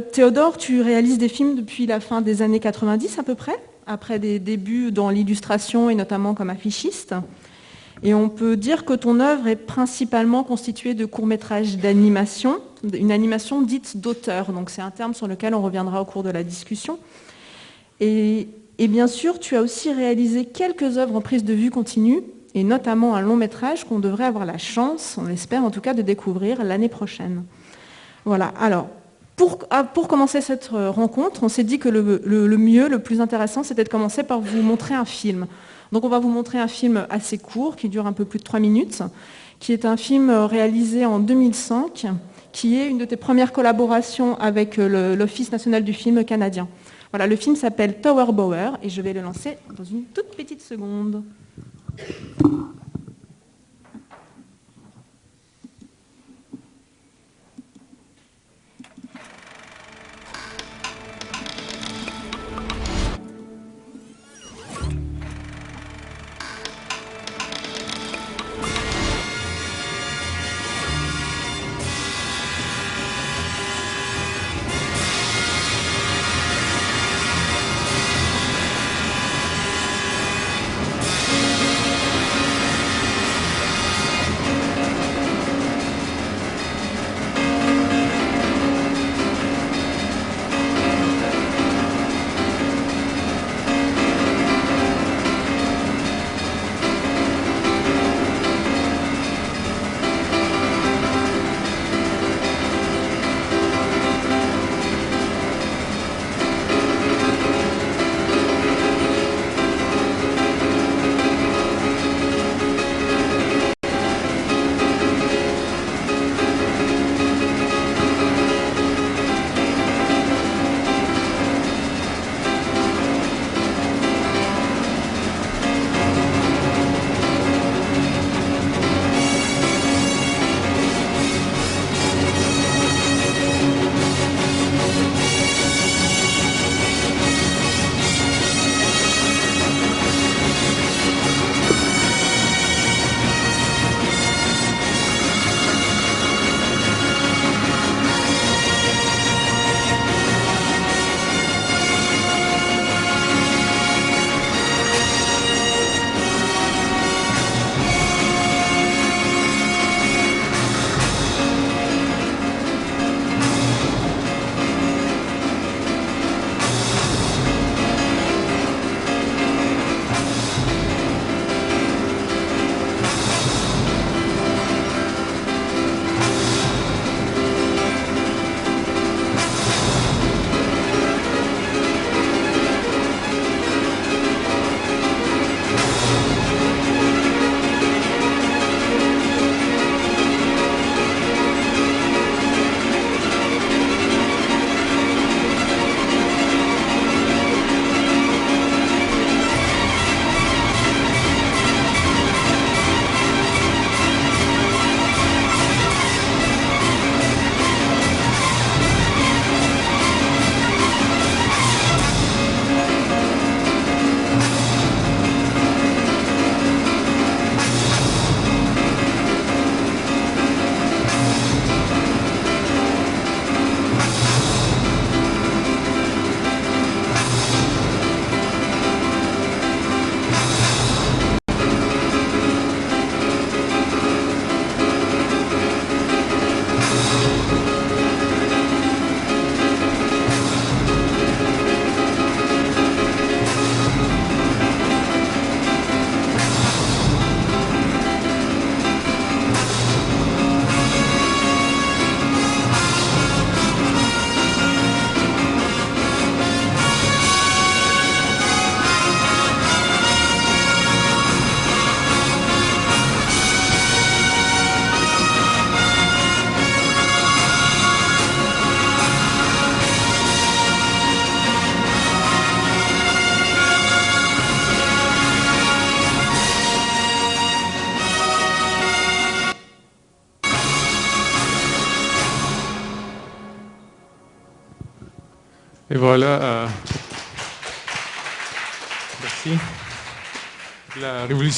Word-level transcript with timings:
Théodore, 0.00 0.56
tu 0.56 0.80
réalises 0.80 1.18
des 1.18 1.28
films 1.28 1.56
depuis 1.56 1.86
la 1.86 2.00
fin 2.00 2.20
des 2.20 2.42
années 2.42 2.60
90 2.60 3.18
à 3.18 3.22
peu 3.22 3.34
près, 3.34 3.56
après 3.86 4.18
des 4.18 4.38
débuts 4.38 4.92
dans 4.92 5.10
l'illustration 5.10 5.90
et 5.90 5.94
notamment 5.94 6.34
comme 6.34 6.50
affichiste. 6.50 7.14
Et 8.02 8.12
on 8.12 8.28
peut 8.28 8.56
dire 8.56 8.84
que 8.84 8.92
ton 8.92 9.20
œuvre 9.20 9.46
est 9.48 9.56
principalement 9.56 10.44
constituée 10.44 10.94
de 10.94 11.04
courts-métrages 11.06 11.78
d'animation, 11.78 12.58
une 12.92 13.12
animation 13.12 13.62
dite 13.62 13.98
d'auteur. 13.98 14.52
Donc 14.52 14.70
c'est 14.70 14.82
un 14.82 14.90
terme 14.90 15.14
sur 15.14 15.28
lequel 15.28 15.54
on 15.54 15.62
reviendra 15.62 16.02
au 16.02 16.04
cours 16.04 16.22
de 16.22 16.30
la 16.30 16.42
discussion. 16.42 16.98
Et, 18.00 18.48
bien 18.78 19.06
sûr, 19.06 19.38
tu 19.38 19.56
as 19.56 19.62
aussi 19.62 19.92
réalisé 19.92 20.44
quelques 20.44 20.98
œuvres 20.98 21.14
en 21.16 21.20
prise 21.20 21.44
de 21.44 21.54
vue 21.54 21.70
continue, 21.70 22.22
et 22.54 22.64
notamment 22.64 23.14
un 23.14 23.20
long 23.20 23.36
métrage 23.36 23.84
qu'on 23.84 24.00
devrait 24.00 24.24
avoir 24.24 24.44
la 24.44 24.58
chance, 24.58 25.16
on 25.18 25.24
l'espère 25.24 25.64
en 25.64 25.70
tout 25.70 25.80
cas, 25.80 25.94
de 25.94 26.02
découvrir 26.02 26.62
l'année 26.62 26.88
prochaine. 26.88 27.44
Voilà, 28.24 28.52
alors, 28.60 28.88
pour, 29.36 29.58
ah, 29.70 29.84
pour, 29.84 30.06
commencer 30.06 30.40
cette 30.40 30.68
rencontre, 30.68 31.42
on 31.42 31.48
s'est 31.48 31.64
dit 31.64 31.78
que 31.78 31.88
le, 31.88 32.22
le 32.24 32.56
mieux, 32.56 32.88
le 32.88 33.00
plus 33.00 33.20
intéressant, 33.20 33.62
c'était 33.62 33.84
de 33.84 33.88
commencer 33.88 34.22
par 34.22 34.40
vous 34.40 34.62
montrer 34.62 34.94
un 34.94 35.04
film. 35.04 35.46
Donc 35.92 36.04
on 36.04 36.08
va 36.08 36.18
vous 36.18 36.28
montrer 36.28 36.58
un 36.58 36.68
film 36.68 37.06
assez 37.10 37.38
court, 37.38 37.76
qui 37.76 37.88
dure 37.88 38.06
un 38.06 38.12
peu 38.12 38.24
plus 38.24 38.38
de 38.38 38.44
trois 38.44 38.60
minutes, 38.60 39.02
qui 39.60 39.72
est 39.72 39.84
un 39.84 39.96
film 39.96 40.30
réalisé 40.30 41.06
en 41.06 41.18
2005, 41.18 42.06
qui 42.54 42.76
est 42.76 42.88
une 42.88 42.98
de 42.98 43.04
tes 43.04 43.16
premières 43.16 43.52
collaborations 43.52 44.38
avec 44.38 44.78
euh, 44.78 45.16
l'Office 45.16 45.50
national 45.50 45.82
du 45.84 45.92
film 45.92 46.24
canadien. 46.24 46.68
Voilà, 47.10 47.26
le 47.26 47.36
film 47.36 47.56
s'appelle 47.56 48.00
Tower 48.00 48.32
Bower 48.32 48.70
et 48.82 48.88
je 48.88 49.02
vais 49.02 49.12
le 49.12 49.20
lancer 49.20 49.58
dans 49.76 49.84
une 49.84 50.04
toute 50.04 50.36
petite 50.36 50.62
seconde. 50.62 51.22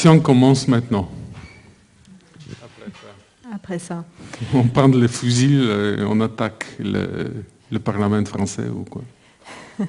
La 0.04 0.10
révolution 0.10 0.20
commence 0.20 0.68
maintenant. 0.68 1.08
Après 3.52 3.78
ça. 3.78 4.04
On 4.52 4.64
prend 4.64 4.88
les 4.88 5.08
fusils, 5.08 5.70
et 5.98 6.02
on 6.04 6.20
attaque 6.20 6.66
le 6.78 7.44
le 7.70 7.78
Parlement 7.78 8.24
français 8.24 8.68
ou 8.68 8.84
quoi 8.84 9.02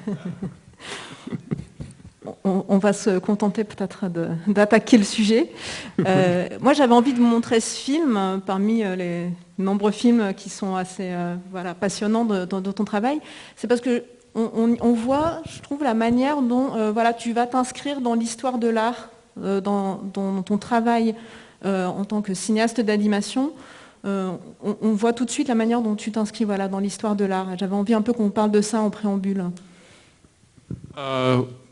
on, 2.44 2.76
va 2.78 2.92
se 2.92 3.18
contenter 3.18 3.64
peut-être 3.64 4.04
d'attaquer 4.46 4.98
le 4.98 5.04
sujet. 5.04 5.50
Euh, 6.04 6.46
moi, 6.60 6.74
j'avais 6.74 6.92
envie 6.92 7.14
de 7.14 7.18
vous 7.18 7.24
montrer 7.24 7.60
ce 7.60 7.74
film 7.74 8.16
euh, 8.18 8.36
parmi 8.38 8.84
euh, 8.84 8.96
les 8.96 9.30
nombreux 9.56 9.92
films 9.92 10.34
qui 10.34 10.50
sont 10.50 10.76
assez 10.76 11.10
voilà, 11.50 11.72
passionnants 11.74 12.26
dans 12.26 12.60
ton 12.60 12.84
travail. 12.84 13.20
C'est 13.56 13.66
parce 13.66 13.80
que 13.80 14.04
on, 14.34 14.92
voit, 14.92 15.40
je 15.50 15.60
trouve, 15.62 15.82
la 15.82 15.94
manière 15.94 16.42
dont 16.42 16.92
voilà, 16.92 17.14
tu 17.14 17.32
vas 17.32 17.46
t'inscrire 17.46 18.00
dans 18.00 18.14
l'histoire 18.14 18.58
de 18.58 18.68
l'art, 18.68 19.08
dans, 19.62 19.96
ton 20.12 20.58
travail 20.58 21.14
en 21.64 22.04
tant 22.04 22.22
que 22.22 22.34
cinéaste 22.34 22.80
d'animation. 22.80 23.52
On, 24.04 24.92
voit 24.92 25.12
tout 25.12 25.24
de 25.24 25.30
suite 25.30 25.48
la 25.48 25.54
manière 25.54 25.80
dont 25.82 25.94
tu 25.94 26.12
t'inscris 26.12 26.44
voilà, 26.44 26.68
dans 26.68 26.78
l'histoire 26.78 27.16
de 27.16 27.24
l'art. 27.24 27.48
J'avais 27.58 27.74
envie 27.74 27.94
un 27.94 28.02
peu 28.02 28.12
qu'on 28.12 28.30
parle 28.30 28.50
de 28.50 28.60
ça 28.60 28.80
en 28.80 28.90
préambule. 28.90 29.44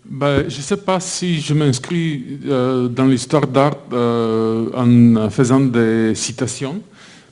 Ben, 0.08 0.48
je 0.48 0.56
ne 0.56 0.62
sais 0.62 0.76
pas 0.76 1.00
si 1.00 1.40
je 1.40 1.52
m'inscris 1.52 2.38
euh, 2.46 2.86
dans 2.86 3.06
l'histoire 3.06 3.46
d'art 3.46 3.76
euh, 3.92 4.68
en 4.72 5.28
faisant 5.30 5.60
des 5.60 6.14
citations, 6.14 6.80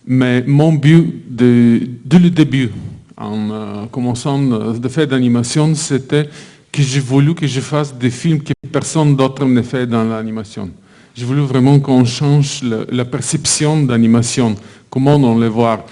mais 0.07 0.43
mon 0.45 0.73
but 0.73 1.23
dès 1.29 2.19
le 2.19 2.31
début, 2.31 2.71
en 3.17 3.51
euh, 3.51 3.87
commençant 3.93 4.41
de 4.73 4.89
faire 4.89 5.07
d'animation, 5.07 5.73
c'était 5.77 6.29
que 6.75 6.83
j'ai 6.83 6.99
voulu 6.99 7.37
que 7.37 7.47
je 7.47 7.61
fasse 7.61 7.95
des 7.95 8.11
films 8.11 8.41
que 8.43 8.53
personne 8.73 9.15
d'autre 9.15 9.45
ne 9.45 9.63
fait 9.63 9.87
dans 9.87 10.03
l'animation. 10.03 10.69
J'ai 11.15 11.25
voulu 11.25 11.43
vraiment 11.43 11.79
qu'on 11.79 12.05
change 12.05 12.63
la 12.65 13.05
perception 13.05 13.85
d'animation, 13.85 14.57
comment 14.91 15.15
on 15.15 15.39
les 15.39 15.49
voit? 15.49 15.87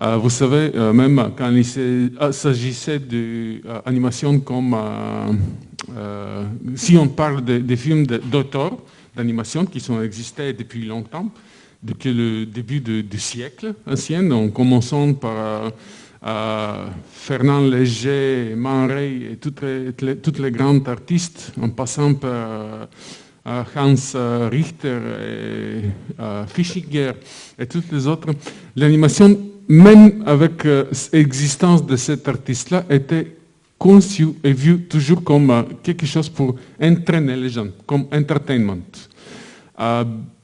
vous 0.00 0.30
savez, 0.30 0.70
même 0.94 1.32
quand 1.36 1.50
il 1.50 1.64
s'agissait 2.30 3.00
d'animation 3.00 4.38
comme 4.38 4.76
euh, 5.96 6.44
si 6.76 6.96
on 6.96 7.08
parle 7.08 7.42
des 7.44 7.76
films 7.76 8.06
d'auteurs 8.06 8.76
d'animation 9.16 9.64
qui 9.64 9.80
sont 9.80 10.00
existés 10.02 10.52
depuis 10.52 10.84
longtemps, 10.84 11.32
depuis 11.82 12.12
le 12.12 12.46
début 12.46 12.80
du 12.80 13.18
siècle 13.18 13.74
ancien, 13.90 14.30
en 14.30 14.50
commençant 14.50 15.14
par 15.14 15.32
euh, 15.36 15.70
Fernand 16.20 17.60
Léger, 17.60 18.54
Man 18.56 18.90
Ray 18.90 19.24
et 19.32 19.36
toutes 19.36 19.62
les, 19.62 20.16
toutes 20.16 20.38
les, 20.38 20.50
grands 20.50 20.82
artistes, 20.86 21.52
en 21.60 21.68
passant 21.68 22.14
par 22.14 22.88
euh, 23.46 23.62
Hans 23.76 24.48
Richter 24.50 24.98
et 25.22 25.82
Fischinger 26.48 27.12
et 27.58 27.66
toutes 27.66 27.92
les 27.92 28.06
autres, 28.06 28.28
l'animation, 28.74 29.38
même 29.68 30.22
avec 30.26 30.66
l'existence 31.12 31.86
de 31.86 31.96
cet 31.96 32.26
artiste-là, 32.26 32.84
était 32.90 33.38
conçu 33.78 34.28
et 34.42 34.52
vu 34.52 34.82
toujours 34.82 35.22
comme 35.22 35.50
euh, 35.50 35.62
quelque 35.82 36.04
chose 36.04 36.28
pour 36.28 36.56
entraîner 36.80 37.36
les 37.36 37.48
gens, 37.48 37.68
comme 37.86 38.06
entertainment. 38.12 38.82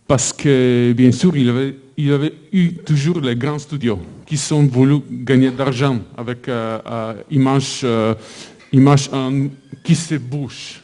Euh, 0.05 0.09
parce 0.09 0.33
que, 0.33 0.93
bien 0.93 1.13
sûr, 1.13 1.37
il 1.37 1.49
avait, 1.49 1.75
avait 2.13 2.35
eu 2.53 2.75
toujours 2.75 3.21
les 3.21 3.37
grands 3.37 3.59
studios 3.59 3.99
qui 4.27 4.37
sont 4.37 4.65
voulu 4.67 5.01
gagner 5.11 5.51
d'argent 5.51 5.99
avec 6.17 6.49
euh, 6.49 6.79
euh 6.87 7.15
images 7.31 7.85
image 8.73 9.11
qui 9.85 9.95
se 9.95 10.17
bougent, 10.17 10.83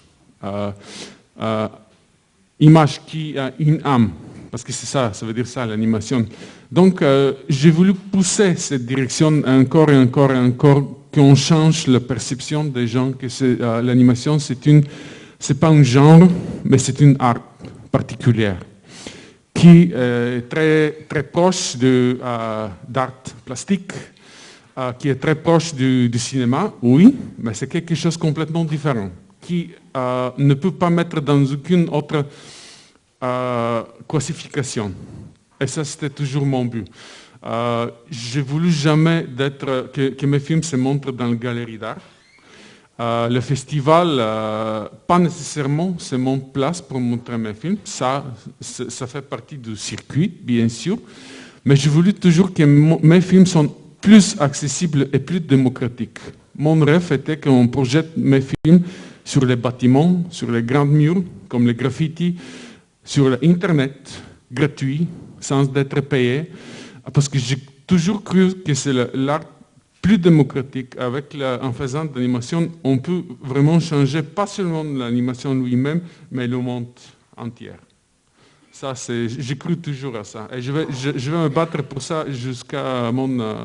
image 2.60 3.00
qui 3.06 3.36
a 3.38 3.52
une 3.58 3.80
âme, 3.84 4.10
parce 4.50 4.62
que 4.62 4.72
c'est 4.72 4.86
ça, 4.86 5.12
ça 5.12 5.26
veut 5.26 5.32
dire 5.32 5.46
ça, 5.46 5.66
l'animation. 5.66 6.24
Donc, 6.70 7.02
j'ai 7.48 7.70
voulu 7.70 7.94
pousser 7.94 8.54
cette 8.56 8.86
direction 8.86 9.42
encore 9.44 9.90
et 9.90 9.96
encore 9.96 10.30
et 10.30 10.38
encore 10.38 11.00
qu'on 11.12 11.34
change 11.34 11.86
la 11.86 12.00
perception 12.00 12.64
des 12.64 12.86
gens 12.86 13.12
que 13.12 13.26
euh, 13.42 13.82
l'animation, 13.82 14.38
c'est 14.38 14.64
une, 14.66 14.84
c'est 15.38 15.58
pas 15.58 15.68
un 15.68 15.82
genre, 15.82 16.28
mais 16.64 16.78
c'est 16.78 17.00
une 17.00 17.16
art 17.18 17.40
particulière 17.90 18.58
qui 19.60 19.92
est 19.94 20.48
très, 20.48 20.92
très 21.06 21.22
proche 21.22 21.76
euh, 21.82 22.68
d'art 22.88 23.22
plastique, 23.44 23.92
euh, 24.78 24.92
qui 24.92 25.10
est 25.10 25.16
très 25.16 25.34
proche 25.34 25.74
du, 25.74 26.10
cinéma, 26.18 26.72
oui, 26.80 27.14
mais 27.38 27.52
c'est 27.52 27.68
quelque 27.68 27.94
chose 27.94 28.16
de 28.16 28.20
complètement 28.20 28.64
différent, 28.64 29.10
qui 29.40 29.70
ne 30.38 30.54
peut 30.54 30.70
pas 30.72 30.88
mettre 30.88 31.20
dans 31.20 31.44
aucune 31.44 31.88
autre 31.90 32.24
classification. 34.08 34.92
Et 35.60 35.66
ça, 35.66 35.84
c'était 35.84 36.10
toujours 36.10 36.46
mon 36.46 36.64
but. 36.64 36.86
Euh, 37.44 37.90
j'ai 38.10 38.42
voulu 38.42 38.70
jamais 38.70 39.26
que, 39.26 40.26
mes 40.26 40.40
films 40.40 40.62
se 40.62 40.76
montrent 40.76 41.12
dans 41.12 41.28
la 41.28 41.36
galerie 41.36 41.78
d'art. 41.78 42.00
Euh, 43.00 43.30
le 43.30 43.40
festival, 43.40 44.08
euh, 44.18 44.84
pas 45.06 45.18
nécessairement, 45.18 45.94
c'est 45.98 46.18
mon 46.18 46.38
place 46.38 46.82
pour 46.82 47.00
montrer 47.00 47.38
mes 47.38 47.54
films. 47.54 47.78
Ça, 47.82 48.22
ça 48.60 49.06
fait 49.06 49.22
partie 49.22 49.56
du 49.56 49.74
circuit, 49.74 50.28
bien 50.28 50.68
sûr. 50.68 50.98
Mais 51.64 51.76
j'ai 51.76 51.88
voulu 51.88 52.12
toujours 52.12 52.52
que 52.52 52.62
mes 52.62 53.20
films 53.22 53.46
soient 53.46 53.64
plus 54.02 54.36
accessibles 54.38 55.08
et 55.14 55.18
plus 55.18 55.40
démocratiques. 55.40 56.18
Mon 56.54 56.78
rêve 56.84 57.10
était 57.12 57.38
qu'on 57.38 57.68
projette 57.68 58.18
mes 58.18 58.42
films 58.42 58.82
sur 59.24 59.46
les 59.46 59.56
bâtiments, 59.56 60.22
sur 60.30 60.50
les 60.50 60.62
grands 60.62 60.84
murs, 60.84 61.22
comme 61.48 61.66
les 61.66 61.74
graffitis, 61.74 62.36
sur 63.02 63.30
l'Internet, 63.30 64.10
gratuit, 64.52 65.06
sans 65.40 65.74
être 65.74 66.00
payé. 66.02 66.50
Parce 67.14 67.30
que 67.30 67.38
j'ai 67.38 67.56
toujours 67.86 68.22
cru 68.22 68.52
que 68.62 68.74
c'est 68.74 68.92
l'art 69.14 69.44
plus 70.00 70.18
démocratique. 70.18 70.96
Avec 70.98 71.36
en 71.62 71.72
faisant 71.72 72.04
de 72.04 72.14
l'animation, 72.14 72.70
on 72.84 72.98
peut 72.98 73.22
vraiment 73.40 73.80
changer 73.80 74.22
pas 74.22 74.46
seulement 74.46 74.82
l'animation 74.82 75.54
lui-même, 75.54 76.02
mais 76.30 76.46
le 76.46 76.58
monde 76.58 76.88
entier. 77.36 77.72
Ça, 78.72 78.94
c'est, 78.94 79.28
j'ai 79.28 79.58
cru 79.58 79.76
toujours 79.76 80.16
à 80.16 80.24
ça. 80.24 80.48
Et 80.52 80.62
je 80.62 80.72
vais, 80.72 80.86
me 80.86 81.48
battre 81.48 81.82
pour 81.82 82.00
ça 82.00 82.24
jusqu'à 82.30 83.12
mon, 83.12 83.38
euh, 83.40 83.56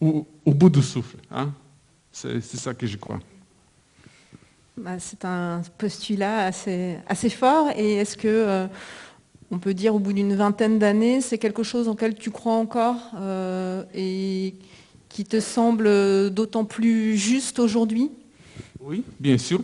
au, 0.00 0.26
bout 0.46 0.70
du 0.70 0.82
souffle. 0.82 1.18
Hein. 1.30 1.50
C'est, 2.10 2.40
ça 2.40 2.72
que 2.72 2.86
je 2.86 2.96
crois. 2.96 3.18
Bah, 4.78 4.98
c'est 4.98 5.24
un 5.24 5.60
postulat 5.76 6.46
assez, 6.46 6.96
assez 7.06 7.28
fort. 7.28 7.68
Et 7.76 7.96
est-ce 7.96 8.16
que 8.16 8.28
euh, 8.28 8.66
on 9.50 9.58
peut 9.58 9.74
dire 9.74 9.94
au 9.94 9.98
bout 9.98 10.12
d'une 10.12 10.34
vingtaine 10.34 10.78
d'années, 10.78 11.20
c'est 11.20 11.38
quelque 11.38 11.62
chose 11.62 11.88
auquel 11.88 12.14
tu 12.14 12.30
crois 12.30 12.54
encore 12.54 13.12
euh, 13.16 13.84
et 13.94 14.54
qui 15.16 15.24
te 15.24 15.40
semble 15.40 16.28
d'autant 16.28 16.66
plus 16.66 17.16
juste 17.16 17.58
aujourd'hui? 17.58 18.10
Oui, 18.78 19.02
bien 19.18 19.38
sûr. 19.38 19.62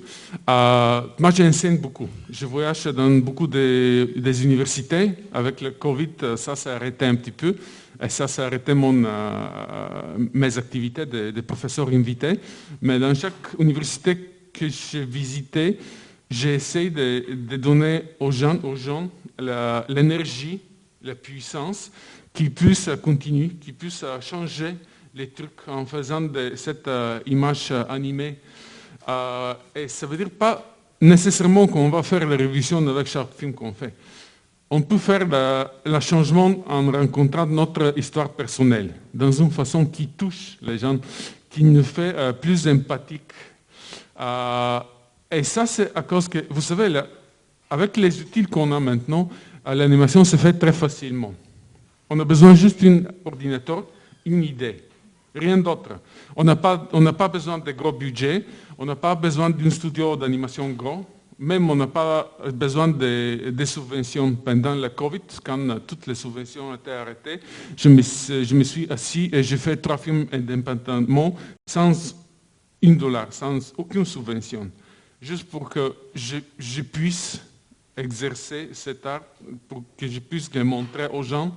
Euh, 0.48 1.02
moi, 1.18 1.30
j'enseigne 1.30 1.76
beaucoup. 1.76 2.08
Je 2.30 2.46
voyage 2.46 2.84
dans 2.84 3.10
beaucoup 3.18 3.46
des 3.46 4.42
universités. 4.44 5.10
Avec 5.30 5.60
le 5.60 5.72
Covid, 5.72 6.08
ça 6.36 6.56
s'est 6.56 6.70
arrêté 6.70 7.04
un 7.04 7.16
petit 7.16 7.32
peu. 7.32 7.54
Et 8.02 8.08
ça, 8.08 8.28
s'est 8.28 8.40
arrêté 8.40 8.72
mon, 8.72 9.04
euh, 9.04 10.16
mes 10.32 10.56
activités 10.56 11.04
de, 11.04 11.40
professeur 11.42 11.88
invité. 11.88 12.40
Mais 12.80 12.98
dans 12.98 13.14
chaque 13.14 13.52
université 13.58 14.16
que 14.54 14.70
j'ai 14.70 15.04
visitée, 15.04 15.76
j'ai 16.30 16.54
essayé 16.54 16.88
de, 16.88 17.56
donner 17.58 18.04
aux 18.20 18.30
gens, 18.30 18.58
aux 18.62 18.76
gens 18.76 19.10
l'énergie, 19.38 20.60
la, 21.02 21.14
puissance, 21.14 21.92
qui 22.32 22.48
puisse 22.48 22.88
continuer, 23.02 23.50
qui 23.50 23.72
puisse 23.72 24.02
changer 24.22 24.76
les 25.14 25.28
trucs 25.28 25.68
en 25.68 25.84
faisant 25.84 26.22
cette 26.56 26.88
euh, 26.88 27.20
image 27.26 27.72
animée. 27.88 28.38
Euh, 29.08 29.54
et 29.74 29.88
ça 29.88 30.06
ne 30.06 30.10
veut 30.10 30.16
dire 30.16 30.30
pas 30.30 30.76
nécessairement 31.00 31.66
qu'on 31.66 31.90
va 31.90 32.02
faire 32.02 32.26
la 32.26 32.36
révision 32.36 32.86
avec 32.88 33.06
chaque 33.08 33.34
film 33.34 33.52
qu'on 33.52 33.72
fait. 33.72 33.92
On 34.70 34.80
peut 34.80 34.96
faire 34.96 35.26
le 35.84 36.00
changement 36.00 36.64
en 36.66 36.90
rencontrant 36.90 37.44
notre 37.44 37.92
histoire 37.98 38.30
personnelle, 38.30 38.94
dans 39.12 39.30
une 39.30 39.50
façon 39.50 39.84
qui 39.84 40.08
touche 40.08 40.56
les 40.62 40.78
gens, 40.78 40.98
qui 41.50 41.62
nous 41.62 41.82
fait 41.82 42.14
euh, 42.14 42.32
plus 42.32 42.66
empathiques. 42.66 43.32
et 45.30 45.42
ça, 45.42 45.66
c'est 45.66 45.94
à 45.94 46.02
cause 46.02 46.26
que, 46.28 46.38
vous 46.48 46.62
savez, 46.62 47.02
avec 47.68 47.96
les 47.98 48.18
outils 48.22 48.44
qu'on 48.44 48.72
a 48.72 48.80
maintenant, 48.80 49.28
l'animation 49.66 50.24
se 50.24 50.36
fait 50.36 50.54
très 50.54 50.72
facilement. 50.72 51.34
On 52.08 52.18
a 52.18 52.24
besoin 52.24 52.54
juste 52.54 52.82
d'un 52.82 53.02
ordinateur, 53.26 53.84
une 54.24 54.44
idée, 54.44 54.76
rien 55.34 55.58
d'autre. 55.58 56.00
On 56.36 56.44
n'a 56.44 56.56
pas, 56.56 56.78
pas, 56.78 57.28
besoin 57.28 57.58
de 57.58 57.72
gros 57.72 57.92
budgets, 57.92 58.44
on 58.78 58.84
n'a 58.84 58.96
pas 58.96 59.14
besoin 59.14 59.50
d'un 59.50 59.70
studio 59.70 60.16
d'animation 60.16 60.68
gros, 60.70 61.04
même 61.38 61.68
on 61.70 61.76
n'a 61.76 61.86
pas 61.86 62.36
besoin 62.52 62.88
de, 62.88 63.64
subventions. 63.64 64.34
Pendant 64.34 64.74
la 64.74 64.90
Covid, 64.90 65.22
quand 65.42 65.86
toutes 65.86 66.06
les 66.06 66.14
subventions 66.14 66.70
ont 66.70 66.74
été 66.74 66.92
arrêtées, 66.92 67.40
je 67.76 67.88
me, 67.88 68.02
je 68.02 68.54
me 68.54 68.64
suis 68.64 68.86
assis 68.90 69.30
et 69.32 69.42
j'ai 69.42 69.56
fait 69.56 69.76
trois 69.76 69.98
films 69.98 70.26
indépendamment 70.32 71.36
sans 71.66 72.14
une 72.80 72.96
dollar, 72.96 73.28
sans 73.30 73.72
aucune 73.76 74.04
subvention, 74.04 74.70
juste 75.20 75.44
pour 75.44 75.68
que 75.68 75.94
je 76.14 76.82
puisse 76.82 77.40
exercer 77.96 78.70
cet 78.72 79.04
art 79.06 79.22
pour 79.68 79.82
que 79.96 80.06
je 80.06 80.18
puisse 80.18 80.52
le 80.54 80.64
montrer 80.64 81.06
aux 81.12 81.22
gens 81.22 81.54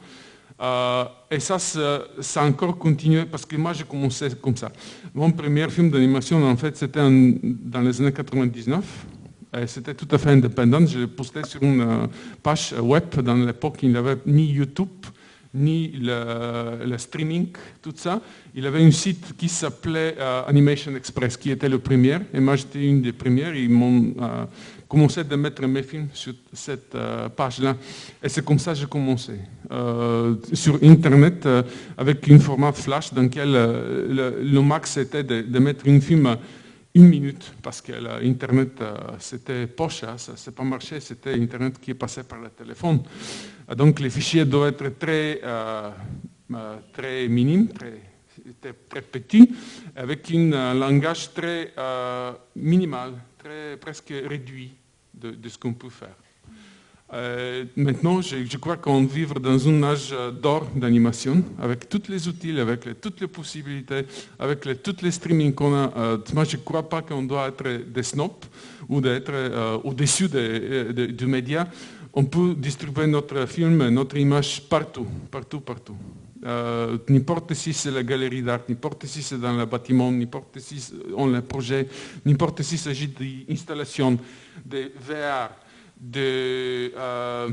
et 0.59 1.39
ça, 1.39 1.59
ça, 1.59 2.41
a 2.41 2.45
encore 2.45 2.77
continué 2.77 3.25
parce 3.25 3.45
que 3.45 3.57
moi, 3.57 3.73
j'ai 3.73 3.83
commencé 3.83 4.29
comme 4.41 4.55
ça. 4.55 4.71
Mon 5.13 5.31
premier 5.31 5.69
film 5.69 5.89
d'animation, 5.89 6.43
en 6.43 6.55
fait, 6.55 6.77
c'était 6.77 7.01
dans 7.01 7.81
les 7.81 8.01
années 8.01 8.13
99. 8.13 8.83
C'était 9.67 9.93
tout 9.93 10.07
à 10.11 10.17
fait 10.17 10.31
indépendant. 10.31 10.85
Je 10.85 10.99
l'ai 10.99 11.07
posté 11.07 11.43
sur 11.45 11.63
une 11.63 12.07
page 12.43 12.73
web 12.79 13.03
dans 13.21 13.35
l'époque, 13.35 13.79
il 13.83 13.91
n'y 13.91 13.97
avait 13.97 14.17
ni 14.25 14.47
YouTube, 14.47 14.89
ni 15.55 15.93
le, 16.01 16.97
streaming, 16.97 17.47
tout 17.81 17.93
ça. 17.95 18.21
Il 18.53 18.65
avait 18.65 18.83
un 18.83 18.91
site 18.91 19.35
qui 19.37 19.47
s'appelait 19.47 20.15
euh, 20.19 20.43
Animation 20.47 20.95
Express, 20.95 21.37
qui 21.37 21.51
était 21.51 21.69
le 21.69 21.79
premier. 21.79 22.17
Et 22.33 22.39
moi, 22.39 22.55
j'étais 22.55 22.85
une 22.85 23.01
des 23.01 23.13
premières. 23.13 23.53
Euh, 23.53 24.45
commencé 24.87 25.21
à 25.21 25.37
mettre 25.37 25.65
mes 25.67 25.83
films 25.83 26.09
sur 26.13 26.33
cette 26.53 26.95
euh, 26.95 27.29
page-là. 27.29 27.75
Et 28.23 28.29
c'est 28.29 28.43
comme 28.43 28.59
ça 28.59 28.73
que 28.73 28.79
j'ai 28.79 28.85
commencé. 28.87 29.33
sur 30.53 30.79
Internet, 30.83 31.47
avec 31.97 32.29
un 32.29 32.39
format 32.39 32.71
flash 32.71 33.13
dans 33.13 33.23
lequel 33.23 33.51
le, 33.51 34.61
max 34.61 34.97
était 34.97 35.23
de, 35.23 35.41
de 35.41 35.59
mettre 35.59 35.87
un 35.87 35.99
film 35.99 36.37
une 36.93 37.09
minute, 37.09 37.53
parce 37.61 37.81
que 37.81 37.91
l'Internet, 37.91 38.81
c'était 39.19 39.67
poche, 39.67 40.03
hein, 40.05 40.17
ça 40.17 40.31
n'a 40.33 40.55
pas 40.55 40.63
marché, 40.63 41.01
c'était 41.01 41.33
Internet 41.33 41.77
qui 41.79 41.91
est 41.91 41.95
passé 41.95 42.23
par 42.23 42.39
le 42.39 42.49
téléphone. 42.49 43.01
Donc 43.73 43.99
les 43.99 44.09
fichiers 44.09 44.45
doivent 44.45 44.69
être 44.69 44.97
très, 44.99 45.41
euh, 45.43 45.89
euh, 46.53 46.75
très 46.93 47.27
minimes, 47.27 47.69
très, 47.69 48.73
très, 48.89 49.01
petits, 49.01 49.49
avec 49.95 50.31
un 50.31 50.53
euh, 50.53 50.73
langage 50.73 51.33
très 51.33 51.73
minimal, 52.55 53.13
presque 53.79 54.13
réduit 54.27 54.71
de, 55.13 55.49
ce 55.49 55.57
qu'on 55.57 55.73
peut 55.73 55.89
faire. 55.89 56.15
maintenant, 57.75 58.21
je, 58.21 58.57
crois 58.57 58.77
qu'on 58.77 59.05
vit 59.05 59.25
dans 59.41 59.69
un 59.69 59.83
âge 59.83 60.13
d'or 60.41 60.67
d'animation, 60.75 61.43
avec 61.59 61.87
tous 61.87 62.09
les 62.09 62.27
outils, 62.27 62.59
avec 62.59 62.99
toutes 62.99 63.21
les 63.21 63.27
possibilités, 63.27 64.05
avec 64.39 64.83
tous 64.83 65.01
les 65.01 65.11
streamings 65.11 65.53
qu'on 65.53 65.73
a. 65.73 66.19
moi, 66.33 66.43
je 66.43 66.57
ne 66.57 66.61
crois 66.61 66.87
pas 66.87 67.01
qu'on 67.01 67.23
doit 67.23 67.47
être 67.47 67.83
des 67.87 68.03
snobs 68.03 68.45
ou 68.89 68.99
d'être 69.01 69.33
au-dessus 69.83 70.27
du 70.27 71.25
média 71.25 71.67
on 72.15 72.23
peut 72.23 72.55
distribuer 72.55 73.07
notre 73.07 73.45
film, 73.45 73.89
notre 73.89 74.17
image 74.17 74.61
partout, 74.69 75.05
partout, 75.29 75.59
partout. 75.59 75.97
Euh, 76.45 76.97
n'importe 77.09 77.55
si 77.55 77.73
c'est 77.73 77.89
la 77.89 78.03
galerie 78.03 78.43
d'art, 78.43 78.59
n'importe 78.69 79.07
si 79.07 79.23
c'est 79.23 79.39
dans 79.39 79.53
le 79.53 79.65
bâtiment, 79.65 80.11
n'importe 80.11 80.59
si 80.59 80.93
on 81.15 81.25
le 81.25 81.41
projet, 81.41 81.87
n'importe 82.23 82.61
s'il 82.61 82.77
s'agit 82.77 83.07
d'installation, 83.07 84.19
de 84.63 84.91
VR, 85.01 85.49
de, 85.99 86.93
euh, 86.95 87.49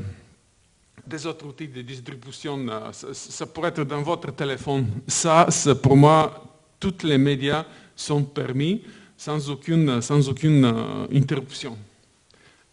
des 1.07 1.27
autres 1.27 1.47
outils 1.47 1.69
de 1.69 1.81
distribution, 1.81 2.67
euh, 2.69 2.93
ça, 2.93 3.47
pourrait 3.47 3.71
être 3.71 3.85
dans 3.85 4.03
votre 4.03 4.31
téléphone. 4.33 4.87
Ça, 5.07 5.49
pour 5.83 5.97
moi, 5.97 6.45
tous 6.79 7.03
les 7.05 7.17
médias 7.17 7.65
sont 7.97 8.25
permis 8.25 8.83
sans 9.17 9.49
aucune, 9.49 10.03
sans 10.03 10.29
aucune 10.29 10.67
interruption. 11.11 11.79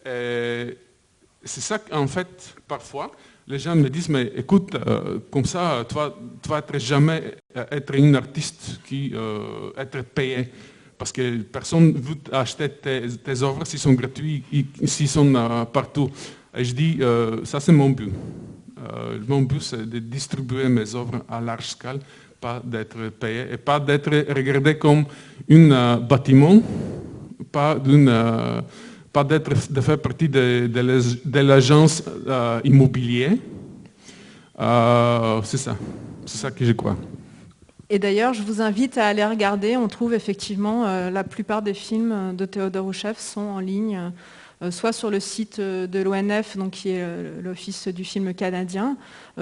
C'est 0.04 0.76
ça 1.44 1.78
qu'en 1.78 2.06
fait, 2.06 2.54
parfois, 2.68 3.10
les 3.50 3.58
gens 3.58 3.74
me 3.74 3.90
disent, 3.90 4.08
mais 4.08 4.32
écoute, 4.36 4.74
euh, 4.74 5.18
comme 5.30 5.44
ça, 5.44 5.84
tu 5.88 5.94
vas, 5.94 6.14
vas 6.48 6.78
jamais 6.78 7.34
euh, 7.56 7.64
être 7.72 7.94
un 7.98 8.14
artiste 8.14 8.80
qui 8.86 9.10
euh, 9.12 9.70
être 9.76 10.02
payé. 10.02 10.48
Parce 10.96 11.10
que 11.12 11.38
personne 11.42 11.92
ne 11.94 11.98
veut 11.98 12.16
acheter 12.30 12.68
tes, 12.68 13.42
œuvres 13.42 13.64
s'ils 13.66 13.78
sont 13.78 13.94
gratuits, 13.94 14.44
s'ils 14.84 15.08
sont 15.08 15.66
partout. 15.72 16.10
Et 16.54 16.62
je 16.62 16.74
dis, 16.74 17.00
ça 17.44 17.58
c'est 17.58 17.72
mon 17.72 17.88
but. 17.88 18.12
mon 19.26 19.40
but 19.40 19.62
c'est 19.62 19.88
de 19.88 19.98
distribuer 19.98 20.68
mes 20.68 20.94
œuvres 20.94 21.24
à 21.26 21.40
large 21.40 21.68
scale, 21.68 22.00
pas 22.38 22.60
d'être 22.62 23.08
payé 23.18 23.46
et 23.50 23.56
pas 23.56 23.80
d'être 23.80 24.10
regardé 24.10 24.76
comme 24.76 25.06
un 25.50 25.96
bâtiment, 25.96 26.60
pas 27.50 27.76
d'une 27.76 28.10
pas 29.12 29.24
d'être, 29.24 29.50
de 29.70 29.80
faire 29.80 29.98
partie 29.98 30.28
de, 30.28 31.40
l'agence 31.40 32.02
euh, 32.26 32.60
immobilière. 32.64 33.32
Euh, 34.58 35.40
c'est 35.44 35.56
ça. 35.56 35.76
C'est 36.26 36.38
ça 36.38 36.50
que 36.50 36.64
je 36.64 36.72
crois. 36.72 36.96
Et 37.88 37.98
d'ailleurs, 37.98 38.34
je 38.34 38.42
vous 38.42 38.60
invite 38.62 38.98
à 38.98 39.06
aller 39.06 39.24
regarder. 39.24 39.76
On 39.76 39.88
trouve 39.88 40.14
effectivement 40.14 40.86
euh, 40.86 41.10
la 41.10 41.24
plupart 41.24 41.62
des 41.62 41.74
films 41.74 42.36
de 42.36 42.44
Théodore 42.44 42.84
Rouchef 42.84 43.18
sont 43.18 43.40
en 43.40 43.58
ligne, 43.58 44.12
soit 44.70 44.92
sur 44.92 45.10
le 45.10 45.18
site 45.18 45.58
de 45.58 46.02
l'ONF, 46.02 46.56
donc 46.56 46.72
qui 46.72 46.90
est 46.90 47.04
l'Office 47.42 47.88
du 47.88 48.04
film 48.04 48.34
canadien, 48.34 48.98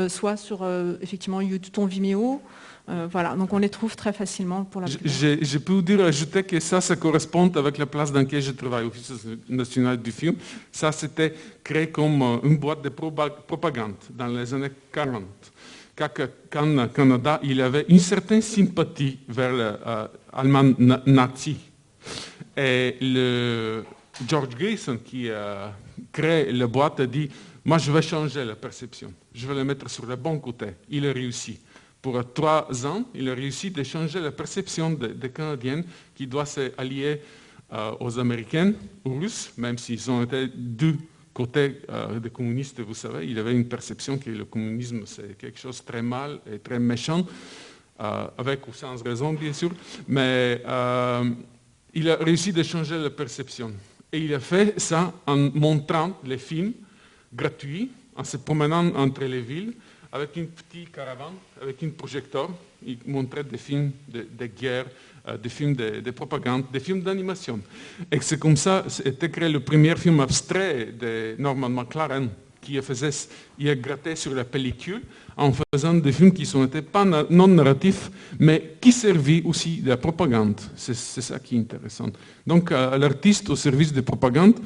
soit 0.06 0.36
sur 0.36 0.64
effectivement 1.02 1.40
YouTube, 1.40 1.88
Vimeo, 1.88 2.40
euh, 2.88 3.06
voilà, 3.10 3.34
donc 3.34 3.52
on 3.52 3.58
les 3.58 3.68
trouve 3.68 3.94
très 3.96 4.14
facilement 4.14 4.64
pour 4.64 4.80
la 4.80 4.86
je, 4.86 5.38
je, 5.42 5.58
peux 5.58 5.74
vous 5.74 5.82
dire, 5.82 6.00
ajouter 6.00 6.42
que 6.42 6.58
ça, 6.58 6.80
ça 6.80 6.96
correspond 6.96 7.50
avec 7.54 7.76
la 7.76 7.84
place 7.84 8.10
dans 8.10 8.20
laquelle 8.20 8.40
je 8.40 8.52
travaille, 8.52 8.84
l'Office 8.84 9.12
national 9.48 10.00
du 10.00 10.10
film. 10.10 10.36
Ça, 10.72 10.90
c'était 10.90 11.34
créé 11.62 11.90
comme 11.90 12.22
euh, 12.22 12.38
une 12.44 12.56
boîte 12.56 12.80
de 12.82 12.88
propagande 12.88 13.96
dans 14.10 14.28
les 14.28 14.54
années 14.54 14.70
40. 14.90 15.22
Quand 15.96 16.64
le 16.64 16.86
Canada, 16.86 17.40
il 17.42 17.60
avait 17.60 17.84
une 17.88 17.98
certaine 17.98 18.40
sympathie 18.40 19.18
vers 19.28 19.52
l'Allemagne 19.52 20.74
euh, 20.80 20.96
nazi. 21.06 21.56
Et 22.56 22.96
le 23.02 23.84
George 24.26 24.54
Grayson, 24.56 24.98
qui 25.04 25.28
a 25.30 25.72
créé 26.10 26.52
la 26.52 26.66
boîte, 26.66 27.00
a 27.00 27.06
dit, 27.06 27.28
moi 27.64 27.76
je 27.76 27.92
vais 27.92 28.00
changer 28.00 28.44
la 28.46 28.54
perception, 28.54 29.12
je 29.34 29.46
vais 29.46 29.54
la 29.54 29.64
mettre 29.64 29.90
sur 29.90 30.06
le 30.06 30.16
bon 30.16 30.38
côté. 30.38 30.68
Il 30.88 31.06
a 31.06 31.12
réussi 31.12 31.58
pour 32.00 32.22
trois 32.32 32.68
ans, 32.86 33.04
il 33.14 33.28
a 33.28 33.34
réussi 33.34 33.72
à 33.76 33.84
changer 33.84 34.20
la 34.20 34.30
perception 34.30 34.90
des 34.90 35.30
Canadiens 35.30 35.82
qui 36.14 36.26
doivent 36.26 36.48
s'allier 36.48 37.20
euh, 37.72 37.92
aux 38.00 38.18
Américains, 38.18 38.72
aux 39.04 39.18
Russes, 39.18 39.52
même 39.56 39.76
s'ils 39.78 40.10
ont 40.10 40.22
été 40.22 40.48
deux 40.54 40.96
côtés 41.34 41.82
euh, 41.90 42.18
des 42.18 42.30
communistes, 42.30 42.80
vous 42.80 42.94
savez, 42.94 43.26
il 43.26 43.38
avait 43.38 43.52
une 43.52 43.68
perception 43.68 44.16
que 44.16 44.30
le 44.30 44.44
communisme 44.44 45.02
c'est 45.06 45.36
quelque 45.36 45.58
chose 45.58 45.80
de 45.80 45.84
très 45.84 46.02
mal 46.02 46.40
et 46.50 46.60
très 46.60 46.78
méchant, 46.78 47.26
euh, 48.00 48.26
avec 48.38 48.66
ou 48.68 48.72
sans 48.72 49.02
raison 49.02 49.34
bien 49.34 49.52
sûr, 49.52 49.70
mais 50.06 50.62
il 51.94 52.08
a 52.10 52.16
réussi 52.16 52.58
à 52.58 52.62
changer 52.62 52.96
la 52.96 53.10
perception. 53.10 53.72
Et 54.12 54.20
il 54.20 54.32
a 54.32 54.40
fait 54.40 54.78
ça 54.80 55.12
en 55.26 55.36
montrant 55.36 56.18
les 56.24 56.38
films 56.38 56.72
gratuits, 57.34 57.90
en 58.16 58.24
se 58.24 58.36
promenant 58.36 58.94
entre 58.96 59.24
les 59.24 59.42
villes, 59.42 59.74
avec 60.12 60.36
une 60.36 60.46
petite 60.48 60.92
caravane, 60.92 61.34
avec 61.60 61.82
un 61.82 61.90
projecteur. 61.90 62.50
Il 62.86 62.98
montrait 63.06 63.44
des 63.44 63.58
films 63.58 63.92
de, 64.08 64.46
guerre, 64.46 64.86
euh, 65.26 65.36
des 65.36 65.48
films 65.48 65.74
de, 65.74 66.10
propagande, 66.10 66.64
des 66.72 66.80
films 66.80 67.02
d'animation. 67.02 67.60
Et 68.10 68.20
c'est 68.20 68.38
comme 68.38 68.56
ça 68.56 68.84
été 69.04 69.30
créé 69.30 69.48
le 69.48 69.60
premier 69.60 69.96
film 69.96 70.20
abstrait 70.20 70.92
de 70.98 71.34
Norman 71.38 71.68
McLaren, 71.68 72.28
qui 72.60 72.80
faisait, 72.82 73.10
il 73.58 73.68
a 73.68 73.74
gratté 73.74 74.14
sur 74.16 74.34
la 74.34 74.44
pellicule 74.44 75.02
en 75.36 75.52
faisant 75.52 75.94
des 75.94 76.12
films 76.12 76.32
qui 76.32 76.44
sont 76.44 76.66
pas 76.66 77.04
non 77.04 77.48
narratifs, 77.48 78.10
mais 78.38 78.74
qui 78.80 78.92
servaient 78.92 79.42
aussi 79.44 79.80
de 79.80 79.90
la 79.90 79.96
propagande. 79.96 80.60
C'est 80.76 80.94
ça 80.94 81.38
qui 81.38 81.56
est 81.56 81.60
intéressant. 81.60 82.10
Donc, 82.46 82.72
euh, 82.72 82.98
l'artiste 82.98 83.48
au 83.50 83.56
service 83.56 83.92
de 83.92 84.00
propagande, 84.00 84.56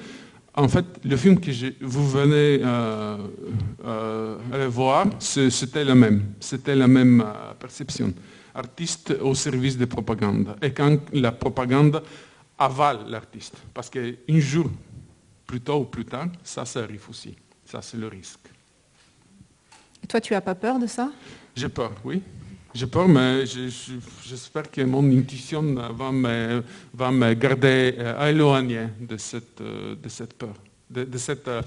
en 0.55 0.69
fait, 0.69 0.85
le 1.05 1.17
film 1.17 1.41
que 1.41 1.51
vous 1.81 2.09
venez 2.11 2.61
euh, 2.63 3.17
euh, 3.85 4.69
voir, 4.69 5.07
c'était 5.19 5.85
le 5.85 5.95
même. 5.95 6.35
C'était 6.41 6.75
la 6.75 6.87
même 6.87 7.23
euh, 7.23 7.55
perception. 7.59 8.13
Artiste 8.55 9.17
au 9.23 9.35
service 9.35 9.79
de 9.79 9.87
propagande. 9.87 10.55
Et 10.61 10.73
quand 10.73 10.99
la 11.15 11.33
propagande 11.33 12.03
avale 12.59 12.99
l'artiste. 13.09 13.57
Parce 13.73 13.89
qu'un 13.89 14.13
jour, 14.29 14.71
plus 15.47 15.61
tôt 15.61 15.81
ou 15.81 15.85
plus 15.85 16.05
tard, 16.05 16.29
ça, 16.45 16.67
ça 16.67 16.81
arrive 16.81 17.07
aussi. 17.09 17.35
Ça, 17.65 17.81
c'est 17.81 17.97
le 17.97 18.09
risque. 18.09 18.41
Et 20.05 20.07
toi, 20.07 20.21
tu 20.21 20.35
n'as 20.35 20.43
pas 20.43 20.55
peur 20.55 20.79
de 20.79 20.87
ça? 20.87 21.11
J'ai 21.57 21.71
peur, 21.71 21.93
oui. 22.05 22.23
J'ai 22.75 22.87
peur, 22.87 23.07
mais 23.07 23.45
j'espère 23.45 24.71
que 24.71 24.81
mon 24.81 25.05
intuition 25.13 25.63
va 25.93 26.11
me, 27.11 27.35
garder 27.35 27.95
euh, 27.99 28.29
éloigné 28.29 28.87
de 28.99 29.19
cette, 29.19 29.61
euh, 29.61 29.95
de 29.95 30.09
cette 30.09 30.33
peur, 30.33 30.55
de, 30.89 31.19
cette 31.19 31.49
euh, 31.49 31.61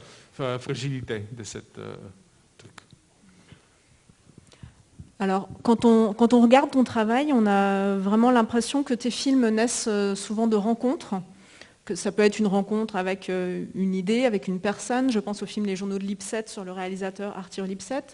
fragilité, 0.57 1.25
de 1.31 1.43
cette 1.43 1.73
truc. 2.57 2.71
Alors, 5.19 5.47
quand 5.61 5.85
on, 5.85 6.13
quand 6.13 6.33
on 6.33 6.41
regarde 6.41 6.71
ton 6.71 6.83
travail, 6.83 7.31
on 7.33 7.45
a 7.45 7.97
vraiment 7.97 8.31
l'impression 8.31 8.81
que 8.81 8.95
tes 8.95 9.11
films 9.11 9.47
naissent 9.49 9.89
souvent 10.15 10.47
de 10.47 10.55
rencontres, 10.55 11.13
que 11.85 11.93
ça 11.93 12.11
peut 12.11 12.23
être 12.23 12.39
une 12.39 12.47
rencontre 12.47 12.95
avec 12.95 13.29
une 13.29 13.93
idée, 13.93 14.25
avec 14.25 14.47
une 14.47 14.59
personne. 14.59 15.11
Je 15.11 15.19
pense 15.19 15.43
au 15.43 15.45
film 15.45 15.67
Les 15.67 15.75
Journaux 15.75 15.99
de 15.99 16.03
Lipset 16.03 16.45
sur 16.47 16.65
le 16.65 16.71
réalisateur 16.71 17.37
Arthur 17.37 17.65
Lipset. 17.65 18.05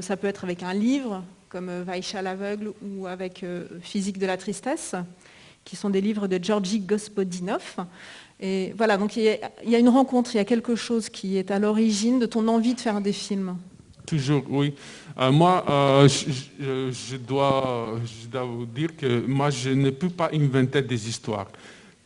ça 0.00 0.16
peut 0.16 0.26
être 0.26 0.42
avec 0.42 0.64
un 0.64 0.74
livre, 0.74 1.22
comme 1.48 1.68
euh, 1.68 1.82
Vaisha 1.86 2.22
l'aveugle 2.22 2.72
ou 2.82 3.06
avec 3.06 3.42
euh, 3.42 3.66
Physique 3.80 4.18
de 4.18 4.26
la 4.26 4.36
tristesse, 4.36 4.94
qui 5.64 5.76
sont 5.76 5.90
des 5.90 6.00
livres 6.00 6.26
de 6.26 6.38
Georgi 6.42 6.80
Gospodinov. 6.80 7.76
Et 8.40 8.72
voilà, 8.76 8.96
donc 8.96 9.16
il 9.16 9.24
y, 9.64 9.74
a, 9.74 9.78
une 9.78 9.88
rencontre, 9.88 10.34
il 10.34 10.38
y 10.38 10.40
a 10.40 10.44
quelque 10.44 10.76
chose 10.76 11.08
qui 11.08 11.36
est 11.36 11.50
à 11.50 11.58
l'origine 11.58 12.18
de 12.18 12.26
ton 12.26 12.46
envie 12.48 12.74
de 12.74 12.80
faire 12.80 13.00
des 13.00 13.12
films. 13.12 13.56
Toujours, 14.06 14.44
oui. 14.48 14.74
Euh, 15.18 15.32
moi, 15.32 15.64
je, 16.06 17.16
dois, 17.16 17.98
vous 18.32 18.66
dire 18.66 18.96
que 18.96 19.26
moi, 19.26 19.50
je 19.50 19.70
ne 19.70 19.90
peux 19.90 20.08
pas 20.08 20.30
inventer 20.32 20.82
des 20.82 21.08
histoires. 21.08 21.48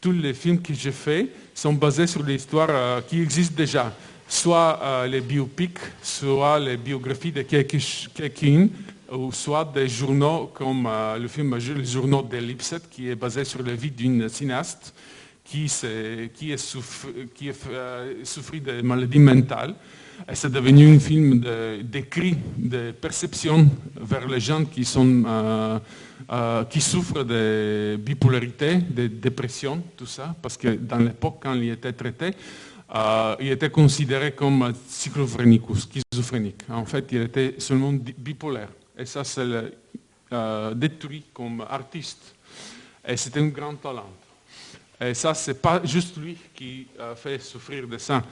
Tous 0.01 0.13
les 0.13 0.35
films 0.35 0.61
que 0.61 0.75
je 0.75 0.91
fais 0.91 1.29
sont 1.55 1.75
basés 1.75 2.07
sur 2.07 2.25
des 2.25 2.35
histoires 2.35 3.05
qui 3.07 3.21
existent 3.21 3.55
déjà. 3.57 3.95
Soit 4.27 5.07
les 5.07 5.21
biopics, 5.21 5.79
soit 6.03 6.59
les 6.59 6.77
biographies 6.77 7.31
de 7.31 7.43
quelqu'un, 7.43 8.69
ou 9.13 9.33
soit 9.33 9.71
des 9.73 9.89
journaux 9.89 10.51
comme 10.55 10.89
le 11.21 11.29
film 11.29 11.57
Les 11.57 11.85
journaux 11.85 12.23
d'Ellipset, 12.23 12.81
qui 12.91 13.09
est 13.11 13.15
basé 13.15 13.45
sur 13.45 13.63
la 13.63 13.75
vie 13.75 13.91
d'une 13.91 14.29
cinéaste 14.29 14.95
qui, 15.45 15.71
qui, 16.35 16.53
est 16.53 16.77
qui 17.35 17.51
souffrit 18.25 18.61
de 18.61 18.81
maladies 18.83 19.19
mentales 19.19 19.75
c'est 20.33 20.51
devenu 20.51 20.95
un 20.95 20.99
film 20.99 21.41
d'écrit, 21.83 22.37
de, 22.57 22.93
perception 22.93 23.69
vers 24.01 24.27
les 24.29 24.41
gens 24.41 24.65
qui, 24.65 24.85
sont, 24.85 25.25
euh, 25.27 25.79
euh, 26.31 26.65
qui 26.65 26.81
souffrent 26.81 27.25
de 27.25 27.99
bipolarité, 28.01 28.77
de 28.77 29.07
dépression, 29.07 29.83
tout 29.97 30.07
ça, 30.07 30.35
parce 30.41 30.57
que 30.57 30.69
dans 30.69 30.99
l'époque, 30.99 31.39
quand 31.43 31.55
il 31.55 31.71
était 31.71 31.93
traité, 31.93 32.33
euh, 32.95 33.37
il 33.41 33.51
était 33.51 33.71
considéré 33.71 34.33
comme 34.33 34.73
schizophrénique 34.89 35.69
ou 35.69 35.77
schizophrénique. 35.77 36.63
En 36.71 36.85
fait, 36.85 37.07
il 37.13 37.23
était 37.23 37.55
seulement 37.59 37.93
bipolaire. 37.93 38.69
Et 38.99 39.07
ça, 39.07 39.25
c'est 39.25 39.47
détruit 40.75 41.25
comme 41.33 41.65
artiste. 41.69 42.35
Et 43.07 43.17
c'était 43.17 43.41
un 43.41 43.49
grand 43.49 43.75
talent. 43.75 44.11
Et 45.01 45.15
ça, 45.15 45.35
c'est 45.35 45.61
pas 45.61 45.81
juste 45.85 46.17
lui 46.17 46.37
qui 46.55 46.87
a 46.99 47.15
fait 47.15 47.39
souffrir 47.41 47.87
de 47.89 47.99
ça. 47.99 48.23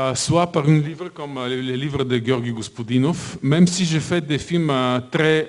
Euh, 0.00 0.14
soit 0.14 0.46
par 0.46 0.64
un 0.68 0.78
livre 0.78 1.08
comme 1.08 1.38
euh, 1.38 1.48
les 1.48 1.76
livres 1.76 2.04
de 2.04 2.24
Georgi 2.24 2.52
Gospodinov, 2.52 3.38
même 3.42 3.66
si 3.66 3.84
je 3.84 3.98
fais 3.98 4.20
des 4.20 4.38
films 4.38 4.70
euh, 4.70 5.00
très 5.10 5.48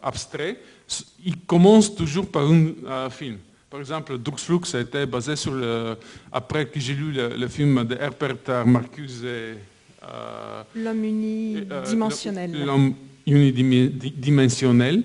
abstraits, 0.00 0.58
il 1.24 1.38
commence 1.40 1.92
toujours 1.92 2.30
par 2.30 2.44
un 2.44 3.10
film. 3.10 3.38
Par 3.68 3.80
exemple, 3.80 4.16
Druxflux 4.18 4.74
a 4.74 4.80
été 4.80 5.06
basé 5.06 5.34
sur 5.34 5.54
le, 5.54 5.96
après 6.30 6.66
que 6.66 6.78
j'ai 6.78 6.94
lu 6.94 7.12
le, 7.12 7.48
film 7.48 7.82
de 7.84 7.96
Herbert 7.96 8.64
Marcuse. 8.64 9.26
L'homme 10.76 11.04
unidimensionnel. 11.04 12.64
L'homme 12.64 12.94
unidimensionnel. 13.26 15.02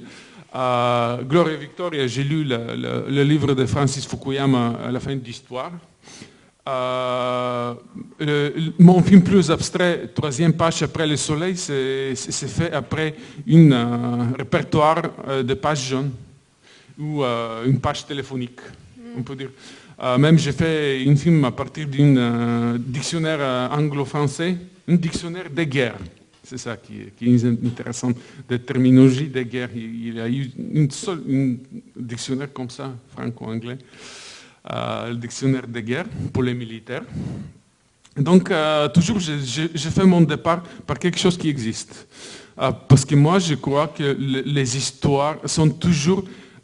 Gloria 0.53 1.55
Victoria, 1.57 2.07
j'ai 2.07 2.24
lu 2.24 2.43
le, 2.43 3.24
livre 3.24 3.53
de 3.53 3.65
Francis 3.65 4.05
Fukuyama 4.05 4.79
à 4.86 4.91
la 4.91 5.00
fin 5.00 5.15
de 5.15 5.24
l'histoire. 5.24 5.71
Euh, 6.67 7.74
mon 8.77 9.01
film 9.01 9.24
plus 9.24 9.50
abstrait, 9.50 10.09
troisième 10.13 10.53
page 10.53 10.83
après 10.83 11.07
le 11.07 11.15
soleil, 11.15 11.55
c'est 11.55 12.15
fait 12.47 12.71
après 12.74 13.15
un 13.50 14.33
répertoire 14.38 15.01
euh, 15.27 15.43
de 15.43 15.53
pages 15.53 15.88
jaunes 15.89 16.12
ou 17.00 17.24
euh, 17.24 17.65
une 17.65 17.79
page 17.79 18.05
téléphonique, 18.05 18.59
on 19.17 19.21
peut 19.21 19.36
dire. 19.36 19.51
même 20.19 20.38
j'ai 20.38 20.51
fait 20.51 21.05
un 21.07 21.15
film 21.15 21.45
à 21.45 21.51
partir 21.51 21.88
d'un 21.88 22.77
dictionnaire 22.77 23.71
anglo-français, 23.71 24.57
un 24.88 24.95
dictionnaire 24.95 25.50
des 25.50 25.67
guerres. 25.67 26.00
C'est 26.50 26.58
ça 26.58 26.77
qui 26.77 27.01
est, 27.01 27.46
intéressant, 27.46 28.13
de 28.48 28.56
terminologie 28.56 29.27
des 29.27 29.44
guerres. 29.44 29.70
Il, 29.75 30.16
y 30.16 30.22
a 30.22 30.30
eu 30.30 30.50
une 30.74 30.89
seule, 30.89 31.22
un 31.30 31.56
dictionnaire 31.94 32.54
comme 32.54 32.70
ça, 32.70 32.96
franco-anglais. 33.10 33.77
Euh, 34.72 35.10
le 35.10 35.16
dictionnaire 35.16 35.68
de 35.68 35.80
guerre 35.82 36.06
pour 36.32 36.44
les 36.44 36.54
militaires. 36.54 37.04
Donc, 38.16 38.50
euh, 38.50 38.88
toujours, 38.88 39.20
je, 39.20 39.89
fais 39.89 40.06
mon 40.06 40.22
départ 40.22 40.63
par 40.86 40.98
quelque 40.98 41.20
chose 41.20 41.38
qui 41.38 41.50
existe. 41.50 42.08
Euh, 42.58 42.72
parce 42.72 43.04
que 43.04 43.16
moi, 43.16 43.39
je 43.39 43.56
crois 43.56 43.89
que 43.89 44.16
les 44.46 44.77
histoires 44.77 45.39
sont 45.50 45.70
toujours, 45.70 46.24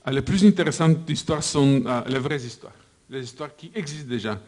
les 0.09 0.21
plus 0.21 0.45
intéressantes 0.45 1.09
histoires 1.09 1.43
sont 1.43 1.83
les 2.07 2.19
vraies 2.19 2.41
histoires, 2.41 2.75
les 3.09 3.25
histoires 3.25 3.53
qui 3.53 3.69
existent 3.75 4.09
déjà. 4.09 4.39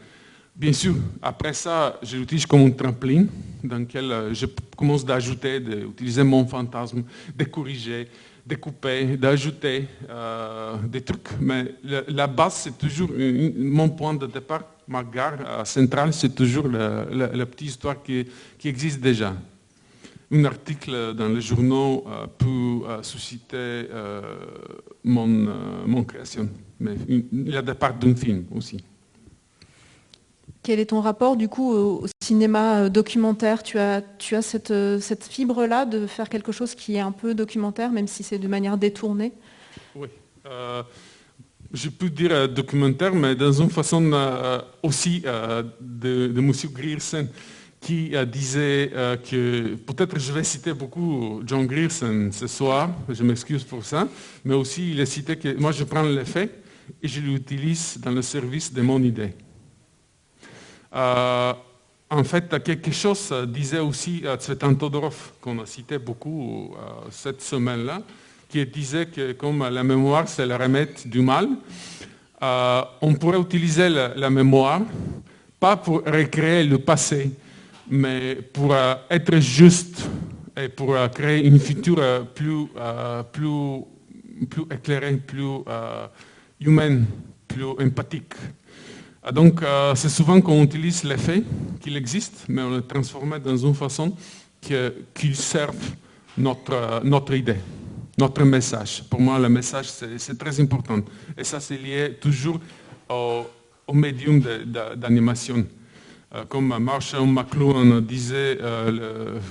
Bien 0.56 0.72
sûr, 0.72 0.94
après 1.20 1.52
ça, 1.52 1.98
je 2.02 2.16
l'utilise 2.16 2.46
comme 2.46 2.62
un 2.62 2.70
trampoline 2.70 3.28
dans 3.62 3.78
lequel 3.78 4.30
je 4.32 4.46
commence 4.74 5.04
d'ajouter, 5.04 5.60
d'utiliser 5.60 6.22
mon 6.22 6.46
fantasme, 6.46 7.04
de 7.36 7.44
corriger, 7.44 8.08
découper, 8.46 9.18
d'ajouter 9.18 9.86
euh, 10.08 10.76
des 10.86 11.02
trucs. 11.02 11.28
Mais 11.40 11.74
la, 11.82 12.26
base, 12.26 12.54
c'est 12.54 12.78
toujours 12.78 13.10
mon 13.58 13.90
point 13.90 14.14
de 14.14 14.26
départ, 14.26 14.62
ma 14.86 15.02
gare 15.02 15.38
euh, 15.44 15.64
centrale, 15.64 16.12
c'est 16.12 16.34
toujours 16.34 16.68
la, 16.68 17.44
petite 17.44 17.68
histoire 17.68 18.02
qui, 18.02 18.24
existe 18.64 19.00
déjà. 19.00 19.34
Un 20.30 20.44
article 20.44 21.14
dans 21.14 21.28
les 21.28 21.40
journaux 21.40 22.04
euh, 22.06 22.26
peut 22.26 23.02
susciter 23.02 23.88
mon, 25.04 26.04
création, 26.04 26.48
mais 26.80 26.94
le 27.08 27.60
départ 27.60 27.94
d'un 27.94 28.14
film 28.14 28.44
aussi. 28.54 28.78
Quel 30.66 30.80
est 30.80 30.86
ton 30.86 31.00
rapport 31.00 31.36
du 31.36 31.46
coup 31.46 31.72
au 31.72 32.06
cinéma 32.20 32.80
euh, 32.80 32.88
documentaire? 32.88 33.62
Tu 33.62 33.78
as, 33.78 34.02
tu 34.18 34.34
as 34.34 34.42
cette, 34.42 34.72
euh, 34.72 34.98
cette 34.98 35.22
fibre-là 35.22 35.84
de 35.84 36.08
faire 36.08 36.28
quelque 36.28 36.50
chose 36.50 36.74
qui 36.74 36.96
est 36.96 37.00
un 37.00 37.12
peu 37.12 37.34
documentaire, 37.34 37.92
même 37.92 38.08
si 38.08 38.24
c'est 38.24 38.38
de 38.38 38.48
manière 38.48 38.76
détournée? 38.76 39.32
Oui. 39.94 40.08
Euh, 40.44 40.82
je 41.72 41.88
peux 41.88 42.10
dire 42.10 42.48
documentaire, 42.48 43.14
mais 43.14 43.36
dans 43.36 43.52
une 43.52 43.70
façon 43.70 44.10
aussi 44.82 45.20
de, 45.20 46.26
de 46.26 46.40
M. 46.40 46.52
Grierson, 46.72 47.28
qui 47.80 48.10
disait 48.26 48.90
que, 49.30 49.76
peut-être 49.76 50.18
je 50.18 50.32
vais 50.32 50.42
citer 50.42 50.72
beaucoup 50.72 51.42
John 51.46 51.64
Grierson 51.66 52.30
ce 52.32 52.48
soir, 52.48 52.90
je 53.08 53.22
m'excuse 53.22 53.62
pour 53.62 53.84
ça, 53.84 54.08
mais 54.44 54.54
aussi 54.54 54.90
il 54.90 55.00
a 55.00 55.06
cité 55.06 55.36
que 55.36 55.56
moi 55.60 55.70
je 55.70 55.84
prends 55.84 56.02
les 56.02 56.24
faits 56.24 56.50
et 57.00 57.06
je 57.06 57.20
l'utilise 57.20 57.98
dans 58.02 58.10
le 58.10 58.22
service 58.22 58.72
de 58.72 58.82
mon 58.82 59.00
idée. 59.00 59.32
Euh, 60.96 61.52
en 62.08 62.24
fait, 62.24 62.62
quelque 62.62 62.90
chose 62.90 63.34
disait 63.48 63.80
aussi 63.80 64.22
euh, 64.24 64.36
Tsvetan 64.36 64.74
Todorov, 64.74 65.32
qu'on 65.40 65.58
a 65.60 65.66
cité 65.66 65.98
beaucoup 65.98 66.74
euh, 66.74 67.08
cette 67.10 67.42
semaine-là, 67.42 68.00
qui 68.48 68.64
disait 68.64 69.06
que 69.06 69.32
comme 69.32 69.68
la 69.68 69.82
mémoire, 69.82 70.26
c'est 70.26 70.46
le 70.46 70.56
remède 70.56 70.94
du 71.04 71.20
mal, 71.20 71.48
on 72.40 73.14
pourrait 73.14 73.40
utiliser 73.40 73.88
la, 73.88 74.30
mémoire, 74.30 74.82
pas 75.58 75.76
pour 75.76 76.04
recréer 76.04 76.64
le 76.64 76.78
passé, 76.78 77.32
mais 77.90 78.36
pour 78.36 78.74
être 79.10 79.38
juste 79.38 80.06
et 80.56 80.68
pour 80.68 80.96
créer 81.12 81.44
une 81.44 81.58
future 81.58 82.26
plus, 82.34 82.68
plus, 83.32 83.80
plus 84.48 84.62
éclairée, 84.70 85.16
plus 85.16 85.64
humaine, 86.60 87.06
plus 87.48 87.64
empathique. 87.64 88.34
Ah, 89.28 89.32
donc, 89.32 89.60
euh, 89.60 89.92
c'est 89.96 90.08
souvent 90.08 90.40
qu'on 90.40 90.62
utilise 90.62 91.02
les 91.02 91.16
faits 91.16 91.42
qu'il 91.80 91.96
existe, 91.96 92.44
mais 92.48 92.62
on 92.62 92.76
les 92.76 92.82
transforme 92.82 93.40
dans 93.40 93.56
une 93.56 93.74
façon 93.74 94.14
qu'ils 94.60 95.34
servent 95.34 95.96
notre, 96.38 96.72
euh, 96.72 97.00
notre 97.02 97.34
idée, 97.34 97.56
notre 98.16 98.44
message. 98.44 99.02
Pour 99.10 99.20
moi, 99.20 99.36
le 99.40 99.48
message, 99.48 99.86
c'est 99.88 100.38
très 100.38 100.60
important. 100.60 101.00
Et 101.36 101.42
ça, 101.42 101.58
c'est 101.58 101.76
lié 101.76 102.16
toujours 102.20 102.60
au, 103.10 103.92
médium 103.92 104.40
d'animation. 104.94 105.66
Euh, 106.32 106.44
comme 106.48 106.78
Marshall 106.78 107.26
McLuhan 107.26 108.00
disait, 108.02 108.58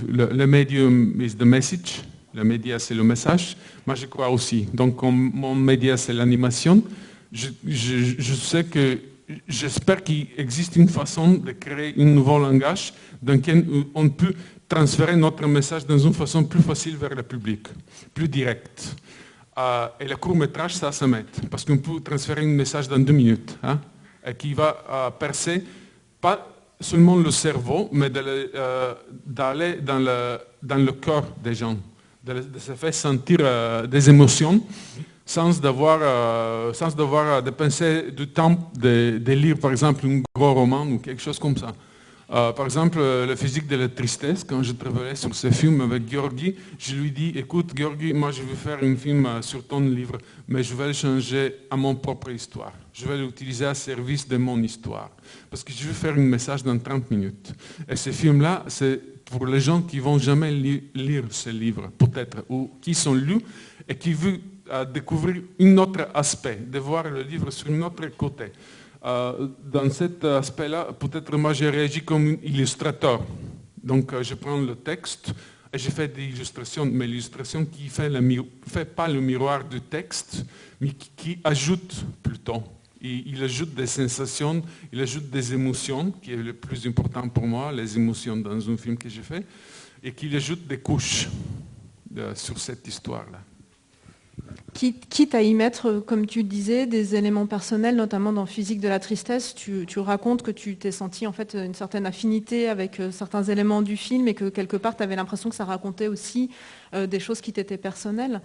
le, 0.07 0.45
médium 0.45 1.21
is 1.21 1.35
the 1.35 1.43
message, 1.43 2.01
le 2.33 2.45
média, 2.45 2.79
c'est 2.79 2.95
le 2.95 3.03
message. 3.03 3.57
Moi, 3.85 3.97
je 3.97 4.05
crois 4.05 4.29
aussi. 4.29 4.69
Donc, 4.73 5.01
mon 5.01 5.53
média, 5.53 5.97
c'est 5.97 6.13
l'animation, 6.13 6.81
je, 7.33 7.49
je 7.65 8.33
sais 8.35 8.63
que 8.63 8.99
j'espère 9.47 10.03
qu'il 10.03 10.27
existe 10.38 10.75
une 10.75 10.89
façon 10.89 11.33
de 11.33 11.51
créer 11.51 11.93
un 11.97 12.05
nouveau 12.05 12.39
langage 12.39 12.93
dans 13.21 13.33
lequel 13.33 13.65
on 13.93 14.09
peut 14.09 14.33
transférer 14.67 15.15
notre 15.15 15.47
message 15.47 15.85
dans 15.85 15.97
une 15.97 16.13
façon 16.13 16.43
plus 16.43 16.61
facile 16.61 16.97
vers 16.97 17.13
le 17.13 17.23
public, 17.23 17.67
plus 18.13 18.27
directe. 18.27 18.95
Euh, 19.57 19.88
et 19.99 20.05
le 20.05 20.15
court 20.17 20.35
métrage, 20.35 20.75
ça, 20.75 20.91
ça 20.91 21.07
m'aide, 21.07 21.27
parce 21.49 21.63
qu'on 21.63 21.77
peut 21.77 22.01
transférer 22.01 22.41
un 22.41 22.47
message 22.47 22.88
dans 22.88 22.99
deux 22.99 23.13
minutes, 23.13 23.57
hein, 23.63 23.79
qui 24.38 24.53
va 24.53 24.83
euh, 24.89 25.09
percer 25.11 25.63
pas 26.19 26.47
seulement 26.79 27.15
le 27.15 27.31
cerveau, 27.31 27.89
mais 27.91 28.11
euh, 28.15 28.93
d'aller 29.25 29.75
dans, 29.75 29.99
le, 29.99 30.39
dans 30.61 30.83
le 30.83 30.91
corps 30.91 31.27
des 31.41 31.53
gens, 31.53 31.77
de 32.23 32.43
se 32.59 32.73
faire 32.73 32.93
sentir 32.93 33.88
des 33.88 34.09
émotions 34.09 34.61
sans 35.25 35.59
devoir, 35.59 35.99
euh, 36.01 36.73
sans 36.73 36.95
devoir 36.95 37.41
dépenser 37.41 38.11
du 38.11 38.27
temps 38.27 38.71
de, 38.77 39.19
lire, 39.33 39.57
par 39.57 39.71
exemple, 39.71 40.05
un 40.05 40.21
gros 40.33 40.53
roman 40.53 40.85
ou 40.85 40.99
quelque 40.99 41.21
chose 41.21 41.39
comme 41.39 41.57
ça. 41.57 41.73
Euh, 42.31 42.51
par 42.53 42.65
exemple, 42.65 42.97
euh, 42.99 43.27
la 43.27 43.35
physique 43.35 43.67
de 43.67 43.75
la 43.75 43.88
tristesse, 43.88 44.43
quand 44.43 44.63
je 44.63 44.71
travaillais 44.71 45.15
sur 45.15 45.33
ce 45.35 45.51
film 45.51 45.81
avec 45.81 46.09
Georgi, 46.11 46.55
je 46.79 46.95
lui 46.95 47.11
dis, 47.11 47.31
écoute 47.35 47.71
Georgi, 47.75 48.13
moi 48.13 48.31
je 48.31 48.41
veux 48.41 48.55
faire 48.55 48.79
un 48.81 48.95
film 48.95 49.27
euh, 49.27 49.41
sur 49.43 49.65
ton 49.67 49.79
livre, 49.79 50.17
mais 50.47 50.63
je 50.63 50.73
vais 50.73 50.88
le 50.88 50.93
changer 50.93 51.55
à 51.69 51.75
mon 51.75 51.93
propre 51.93 52.31
histoire. 52.31 52.73
Je 52.93 53.05
vais 53.05 53.17
l'utiliser 53.17 53.65
à 53.65 53.75
service 53.75 54.27
de 54.27 54.38
mon 54.38 54.61
histoire. 54.63 55.11
Parce 55.51 55.63
que 55.63 55.71
je 55.71 55.85
veux 55.85 55.93
faire 55.93 56.13
un 56.13 56.21
message 56.21 56.63
dans 56.63 56.77
30 56.79 57.11
minutes. 57.11 57.53
Et 57.88 57.95
ce 57.95 58.09
film-là, 58.09 58.63
c'est 58.67 58.99
pour 59.25 59.45
les 59.45 59.59
gens 59.59 59.81
qui 59.81 59.99
vont 59.99 60.17
jamais 60.17 60.51
lire 60.51 61.25
ce 61.29 61.49
livre, 61.49 61.91
peut-être, 61.97 62.43
ou 62.49 62.71
qui 62.81 62.95
sont 62.95 63.13
lus 63.13 63.41
et 63.88 63.95
qui 63.95 64.13
veulent 64.13 64.39
découvrir 64.93 65.43
un 65.60 65.78
autre 65.78 66.08
aspect, 66.13 66.56
de 66.56 66.80
voir 66.80 67.10
le 67.10 67.21
livre 67.21 67.51
sur 67.51 67.69
un 67.69 67.82
autre 67.84 68.08
côté. 68.17 68.51
Euh, 69.06 69.49
dans 69.63 69.88
cet 69.91 70.23
aspect-là, 70.23 70.88
peut-être 70.97 71.38
moi 71.38 71.54
j'ai 71.54 71.69
réagi 71.69 72.01
comme 72.01 72.38
illustrateur. 72.41 73.21
Donc 73.84 74.12
euh, 74.13 74.23
je 74.23 74.34
prends 74.34 74.58
le 74.58 74.75
texte 74.75 75.32
et 75.71 75.78
je 75.78 75.91
fais 75.91 76.08
des 76.08 76.23
illustrations, 76.23 76.88
mais 76.88 77.06
l'illustration 77.06 77.65
qui 77.65 77.88
fait, 77.88 78.10
le 78.10 78.43
fait 78.65 78.86
pas 78.86 79.08
le 79.08 79.21
miroir 79.21 79.63
du 79.63 79.80
texte, 79.80 80.43
mais 80.82 80.89
qui, 80.89 81.38
ajoute 81.43 82.04
plutôt. 82.23 82.63
il 82.99 83.43
ajoute 83.43 83.75
des 83.75 83.86
sensations, 83.86 84.63
il 84.91 84.99
ajoute 84.99 85.30
des 85.30 85.54
émotions, 85.54 86.12
qui 86.12 86.34
est 86.34 86.38
le 86.38 86.54
plus 86.54 86.88
important 86.88 87.30
pour 87.30 87.45
moi, 87.45 87.71
les 87.71 87.95
émotions 87.95 88.38
dans 88.38 88.69
un 88.69 88.78
film 88.78 88.97
que 88.97 89.10
j'ai 89.10 89.21
fait, 89.21 89.45
et 90.01 90.13
qu'il 90.13 90.36
ajoute 90.36 90.65
des 90.65 90.80
couches 90.80 91.28
euh, 92.17 92.34
sur 92.34 92.58
cette 92.58 92.88
histoire-là 92.88 93.43
quitte 94.73 95.35
à 95.35 95.41
y 95.41 95.53
mettre, 95.53 96.03
comme 96.05 96.25
tu 96.25 96.43
disais, 96.43 96.85
des 96.85 97.15
éléments 97.15 97.45
personnels, 97.45 97.95
notamment 97.95 98.33
dans 98.33 98.45
Physique 98.45 98.81
de 98.81 98.87
la 98.87 98.99
tristesse, 98.99 99.55
tu, 99.55 99.85
racontes 99.97 100.43
que 100.43 100.51
tu 100.51 100.75
t'es 100.75 100.91
senti 100.91 101.25
en 101.25 101.31
fait 101.31 101.55
une 101.55 101.73
certaine 101.73 102.05
affinité 102.05 102.67
avec 102.67 102.99
euh, 102.99 103.11
certains 103.11 103.43
éléments 103.43 103.81
du 103.81 103.95
film 103.97 104.27
et 104.27 104.33
que 104.33 104.49
quelque 104.49 104.77
part 104.77 104.97
tu 104.97 105.03
avais 105.03 105.15
l'impression 105.15 105.49
que 105.49 105.55
ça 105.55 105.65
racontait 105.65 106.07
aussi 106.07 106.51
euh, 106.93 107.07
des 107.07 107.19
choses 107.19 107.41
qui 107.41 107.53
t'étaient 107.53 107.77
personnelles. 107.77 108.41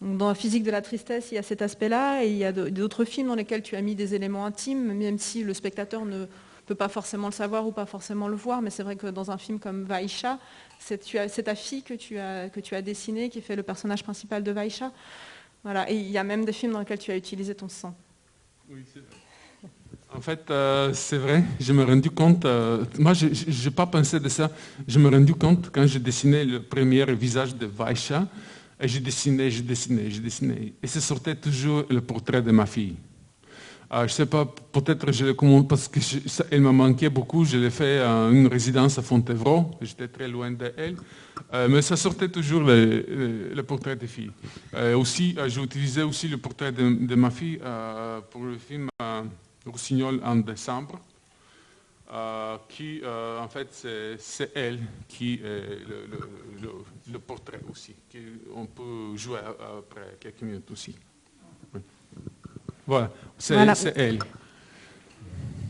dans 0.00 0.34
Physique 0.34 0.62
de 0.62 0.70
la 0.70 0.82
tristesse, 0.82 1.32
il 1.32 1.34
y 1.34 1.38
a 1.38 1.42
cet 1.42 1.62
aspect-là 1.62 2.24
et 2.24 2.30
il 2.30 2.36
y 2.36 2.44
a 2.44 2.52
d'autres 2.52 3.04
films 3.04 3.28
dans 3.28 3.34
lesquels 3.34 3.62
tu 3.62 3.74
as 3.76 3.82
mis 3.82 3.94
des 3.94 4.14
éléments 4.14 4.46
intimes, 4.46 4.92
même 4.92 5.18
si 5.18 5.42
le 5.42 5.54
spectateur 5.54 6.04
ne 6.04 6.26
peut 6.66 6.74
pas 6.74 6.88
forcément 6.88 7.28
le 7.28 7.32
savoir 7.32 7.66
ou 7.66 7.72
pas 7.72 7.86
forcément 7.86 8.28
le 8.28 8.36
voir, 8.36 8.62
mais 8.62 8.70
c'est 8.70 8.82
vrai 8.82 8.96
que 8.96 9.06
dans 9.06 9.30
un 9.30 9.38
film 9.38 9.58
comme 9.58 9.84
Vaisha, 9.84 10.38
c'est 10.78 11.42
ta 11.42 11.54
fille 11.54 11.82
que 11.82 11.94
tu 11.94 12.18
as, 12.18 12.48
que 12.48 12.60
tu 12.60 12.74
as 12.74 12.82
dessinée 12.82 13.28
qui 13.28 13.40
fait 13.40 13.56
le 13.56 13.62
personnage 13.62 14.02
principal 14.02 14.42
de 14.42 14.50
Vaisha. 14.50 14.92
Voilà, 15.64 15.90
il 15.90 16.10
y 16.10 16.18
a 16.18 16.22
même 16.22 16.44
des 16.44 16.52
films 16.52 16.72
dans 16.72 16.80
lesquels 16.80 16.98
tu 16.98 17.10
as 17.10 17.16
utilisé 17.16 17.54
ton 17.54 17.70
sang. 17.70 17.96
Oui, 18.70 18.84
c'est 18.92 19.00
vrai. 19.00 19.08
En 20.14 20.20
fait, 20.20 20.48
euh, 20.50 20.92
c'est 20.92 21.16
vrai, 21.16 21.42
je 21.58 21.72
me 21.72 21.82
rendu 21.82 22.08
compte, 22.08 22.44
euh, 22.44 22.84
moi 23.00 23.14
je 23.14 23.26
n'ai 23.26 23.74
pas 23.74 23.86
pensé 23.86 24.20
de 24.20 24.28
ça, 24.28 24.48
je 24.86 24.98
me 25.00 25.08
rendu 25.08 25.34
compte 25.34 25.70
quand 25.72 25.84
j'ai 25.86 25.98
dessiné 25.98 26.44
le 26.44 26.62
premier 26.62 27.04
visage 27.14 27.56
de 27.56 27.66
Vaisha, 27.66 28.28
et 28.78 28.86
j'ai 28.86 29.00
dessiné, 29.00 29.50
j'ai 29.50 29.62
dessiné, 29.62 30.10
j'ai 30.10 30.20
dessiné, 30.20 30.74
et 30.80 30.86
ce 30.86 31.00
sortait 31.00 31.34
toujours 31.34 31.84
le 31.90 32.00
portrait 32.00 32.42
de 32.42 32.52
ma 32.52 32.66
fille. 32.66 32.94
Euh, 33.92 34.00
je 34.00 34.02
ne 34.04 34.08
sais 34.08 34.26
pas, 34.26 34.44
peut-être 34.44 35.12
je 35.12 35.26
l'ai 35.26 35.34
parce 35.68 35.88
qu'elle 35.88 36.60
m'a 36.60 36.72
manqué 36.72 37.08
beaucoup, 37.08 37.44
je 37.44 37.58
l'ai 37.58 37.70
fait 37.70 38.00
à 38.00 38.28
une 38.30 38.46
résidence 38.46 38.98
à 38.98 39.02
Fontevraud, 39.02 39.72
j'étais 39.80 40.08
très 40.08 40.26
loin 40.26 40.50
d'elle. 40.50 40.96
Euh, 41.52 41.68
mais 41.68 41.82
ça 41.82 41.96
sortait 41.96 42.28
toujours 42.28 42.62
le, 42.62 43.62
portrait 43.62 43.96
des 43.96 44.06
filles. 44.06 44.32
Euh, 44.74 44.96
aussi, 44.96 45.36
j'ai 45.46 45.62
utilisé 45.62 46.02
aussi 46.02 46.28
le 46.28 46.38
portrait 46.38 46.72
de, 46.72 47.14
ma 47.14 47.30
fille 47.30 47.60
pour 48.30 48.44
le 48.44 48.56
film 48.56 48.88
Roussignol 49.66 50.20
en 50.24 50.36
décembre. 50.36 50.98
qui 52.68 53.00
en 53.04 53.48
fait 53.48 53.86
c'est 54.18 54.50
elle 54.54 54.80
qui 55.08 55.34
est 55.34 55.78
le, 57.12 57.18
portrait 57.18 57.60
aussi. 57.70 57.94
on 58.54 58.66
peut 58.66 59.16
jouer 59.16 59.40
après 59.40 60.16
quelques 60.20 60.42
minutes 60.42 60.70
aussi. 60.70 60.94
Voilà, 62.86 63.10
c'est 63.38 63.92
elle. 63.96 64.18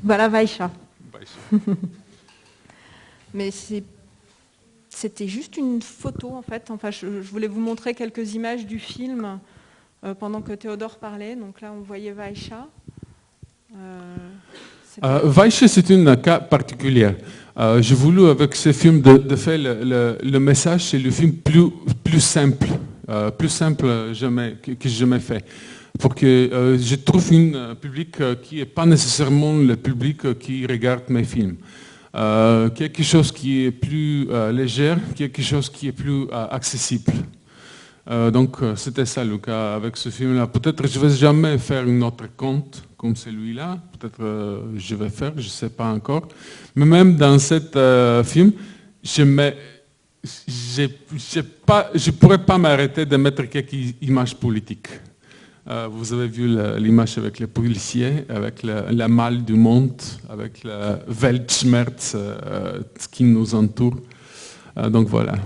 Voilà 0.02 0.28
Vaisha. 0.28 0.70
Mais 3.34 3.50
c'était 4.90 5.28
juste 5.28 5.56
une 5.56 5.80
photo 5.80 6.32
en 6.34 6.42
fait. 6.42 6.70
Enfin, 6.70 6.90
je, 6.90 7.06
voulais 7.06 7.48
vous 7.48 7.60
montrer 7.60 7.94
quelques 7.94 8.34
images 8.34 8.66
du 8.66 8.78
film 8.78 9.40
euh, 10.04 10.14
pendant 10.14 10.42
que 10.42 10.52
Théodore 10.52 10.98
parlait. 10.98 11.36
Donc 11.36 11.60
là, 11.60 11.72
on 11.76 11.80
voyait 11.80 12.12
Vaisha. 12.12 12.66
Euh, 13.74 14.00
euh 15.02 15.20
Vaisha, 15.24 15.66
c'est 15.68 15.90
un 15.90 16.16
cas 16.16 16.38
particulier. 16.38 17.12
Euh, 17.56 17.80
j'ai 17.80 17.94
voulu 17.94 18.26
avec 18.26 18.54
ce 18.54 18.72
film 18.72 19.00
de, 19.00 19.36
faire 19.36 19.58
le, 19.58 20.38
message, 20.38 20.90
c'est 20.90 20.98
le 20.98 21.10
film 21.10 21.32
plus, 21.32 21.70
plus 22.02 22.20
simple, 22.20 22.66
plus 23.38 23.48
simple 23.48 24.12
jamais, 24.12 24.56
que, 24.60 24.72
que 24.72 24.88
j'ai 24.88 24.98
jamais 24.98 25.20
fait 25.20 25.44
pour 25.98 26.14
que 26.14 26.26
euh, 26.26 26.78
je 26.78 26.96
trouve 26.96 27.32
un 27.32 27.54
euh, 27.54 27.74
public 27.74 28.20
euh, 28.20 28.34
qui 28.34 28.56
n'est 28.56 28.64
pas 28.64 28.86
nécessairement 28.86 29.56
le 29.56 29.76
public 29.76 30.38
qui 30.38 30.66
regarde 30.66 31.04
mes 31.08 31.24
films. 31.24 31.56
quelque 32.74 33.02
chose 33.02 33.32
qui 33.32 33.64
est 33.64 33.72
plus 33.72 34.28
léger, 34.52 34.94
quelque 35.16 35.42
chose 35.42 35.68
qui 35.68 35.88
est 35.88 35.96
plus 36.04 36.30
accessible. 36.30 37.12
donc 38.32 38.58
c'était 38.76 39.06
ça 39.06 39.24
le 39.24 39.38
cas 39.38 39.74
avec 39.74 39.96
ce 39.96 40.10
film-là. 40.10 40.46
Peut-être 40.46 40.86
je 40.86 40.98
ne 40.98 41.04
vais 41.04 41.16
jamais 41.16 41.58
faire 41.58 41.84
un 41.84 42.02
autre 42.02 42.26
conte 42.36 42.84
comme 42.96 43.16
celui-là. 43.16 43.78
Peut-être 43.92 44.22
je 44.76 44.94
vais 44.94 45.08
faire, 45.08 45.32
je 45.36 45.48
ne 45.50 45.56
sais 45.60 45.70
pas 45.70 45.90
encore. 45.92 46.28
Mais 46.76 46.86
même 46.86 47.16
dans 47.16 47.38
ce 47.40 48.22
film, 48.24 48.52
je 49.02 49.22
ne 49.22 49.50
je 52.04 52.10
pourrais 52.12 52.44
pas 52.50 52.58
m'arrêter 52.58 53.04
de 53.04 53.16
mettre 53.16 53.42
quelques 53.54 53.94
images 54.00 54.36
politiques. 54.36 54.88
Euh, 55.66 55.88
vous 55.90 56.12
avez 56.12 56.28
vu 56.28 56.46
l'image 56.78 57.16
avec 57.16 57.38
les 57.38 57.46
policiers, 57.46 58.26
avec 58.28 58.62
la, 58.62 59.08
malle 59.08 59.44
du 59.44 59.54
monde, 59.54 60.00
avec 60.28 60.62
le 60.62 60.98
Weltschmerz 61.08 62.12
euh, 62.14 62.82
qui 63.10 63.24
nous 63.24 63.54
entoure. 63.54 63.96
Euh, 64.76 64.90
donc 64.90 65.08
voilà. 65.08 65.36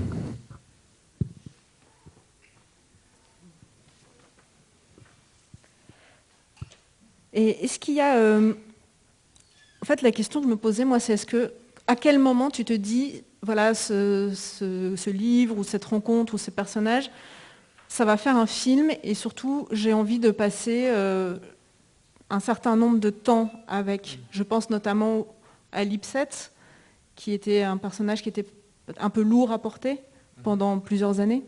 Et 7.32 7.64
est-ce 7.64 7.78
qu'il 7.78 7.94
y 7.94 8.00
a... 8.00 8.40
en 8.40 9.84
fait, 9.84 10.02
la 10.02 10.10
question 10.10 10.40
que 10.40 10.46
je 10.46 10.50
me 10.50 10.56
posais, 10.56 10.84
moi, 10.84 10.98
c'est 10.98 11.12
est-ce 11.12 11.26
que, 11.26 11.52
à 11.86 11.94
quel 11.94 12.18
moment 12.18 12.50
tu 12.50 12.64
te 12.64 12.72
dis, 12.72 13.22
voilà, 13.40 13.72
ce, 13.74 14.32
ce 14.34 15.10
livre 15.10 15.56
ou 15.56 15.62
cette 15.62 15.84
rencontre 15.84 16.34
ou 16.34 16.38
ces 16.38 16.50
personnages, 16.50 17.08
ça 17.88 18.04
va 18.04 18.16
faire 18.16 18.36
un 18.36 18.46
film 18.46 18.90
et 19.02 19.14
surtout 19.14 19.66
j'ai 19.72 19.92
envie 19.92 20.18
de 20.18 20.30
passer 20.30 20.84
euh, 20.88 21.36
un 22.30 22.40
certain 22.40 22.76
nombre 22.76 22.98
de 22.98 23.10
temps 23.10 23.50
avec. 23.66 24.20
Je 24.30 24.42
pense 24.42 24.70
notamment 24.70 25.26
à 25.72 25.84
Lipset, 25.84 26.28
qui 27.16 27.32
était 27.32 27.62
un 27.62 27.78
personnage 27.78 28.22
qui 28.22 28.28
était 28.28 28.46
un 28.98 29.10
peu 29.10 29.22
lourd 29.22 29.50
à 29.52 29.58
porter 29.58 30.00
pendant 30.42 30.78
plusieurs 30.78 31.18
années. 31.18 31.42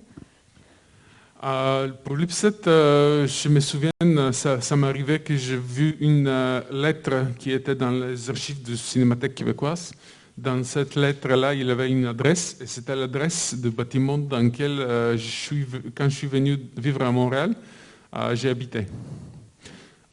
Euh, 1.42 1.88
pour 2.04 2.16
Lipset, 2.16 2.66
euh, 2.66 3.26
je 3.26 3.48
me 3.48 3.60
souviens, 3.60 3.92
ça, 4.32 4.60
ça 4.60 4.76
m'arrivait 4.76 5.20
que 5.20 5.36
j'ai 5.36 5.56
vu 5.56 5.96
une 6.00 6.30
lettre 6.70 7.26
qui 7.38 7.52
était 7.52 7.74
dans 7.74 7.90
les 7.90 8.28
archives 8.28 8.62
de 8.62 8.74
Cinémathèque 8.74 9.34
québécoise 9.34 9.92
dans 10.42 10.64
cette 10.64 10.94
lettre-là, 10.94 11.54
il 11.54 11.70
avait 11.70 11.90
une 11.90 12.06
adresse, 12.06 12.56
et 12.60 12.66
c'était 12.66 12.96
l'adresse 12.96 13.54
du 13.54 13.70
bâtiment 13.70 14.18
dans 14.18 14.40
lequel, 14.40 14.76
euh, 14.80 15.16
quand 15.94 16.08
je 16.08 16.14
suis 16.16 16.26
venu 16.26 16.58
vivre 16.76 17.02
à 17.02 17.10
Montréal, 17.10 17.54
euh, 18.14 18.34
j'ai 18.34 18.48
habité. 18.48 18.86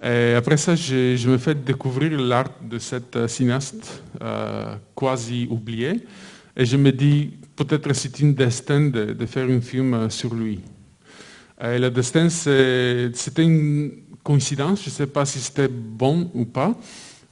Et 0.03 0.33
après 0.35 0.57
ça, 0.57 0.75
je, 0.75 1.27
me 1.27 1.37
fais 1.37 1.55
découvrir 1.55 2.19
l'art 2.19 2.51
de 2.61 2.77
cet 2.77 3.15
euh, 3.15 3.27
cinéaste 3.27 4.03
quasi 4.95 5.47
oublié, 5.49 6.03
et 6.55 6.65
je 6.65 6.77
me 6.77 6.91
dis, 6.91 7.31
peut-être 7.55 7.93
c'est 7.93 8.19
une 8.19 8.33
destin 8.33 8.89
de, 8.89 9.13
de, 9.13 9.25
faire 9.25 9.49
un 9.49 9.61
film 9.61 10.09
sur 10.09 10.33
lui. 10.33 10.59
Et 11.61 11.79
le 11.79 11.89
destin, 11.89 12.29
c'était 12.29 13.43
une 13.43 13.91
coïncidence, 14.23 14.83
je 14.83 14.89
ne 14.89 14.93
sais 14.93 15.07
pas 15.07 15.25
si 15.25 15.39
c'était 15.39 15.69
bon 15.69 16.29
ou 16.33 16.45
pas, 16.45 16.75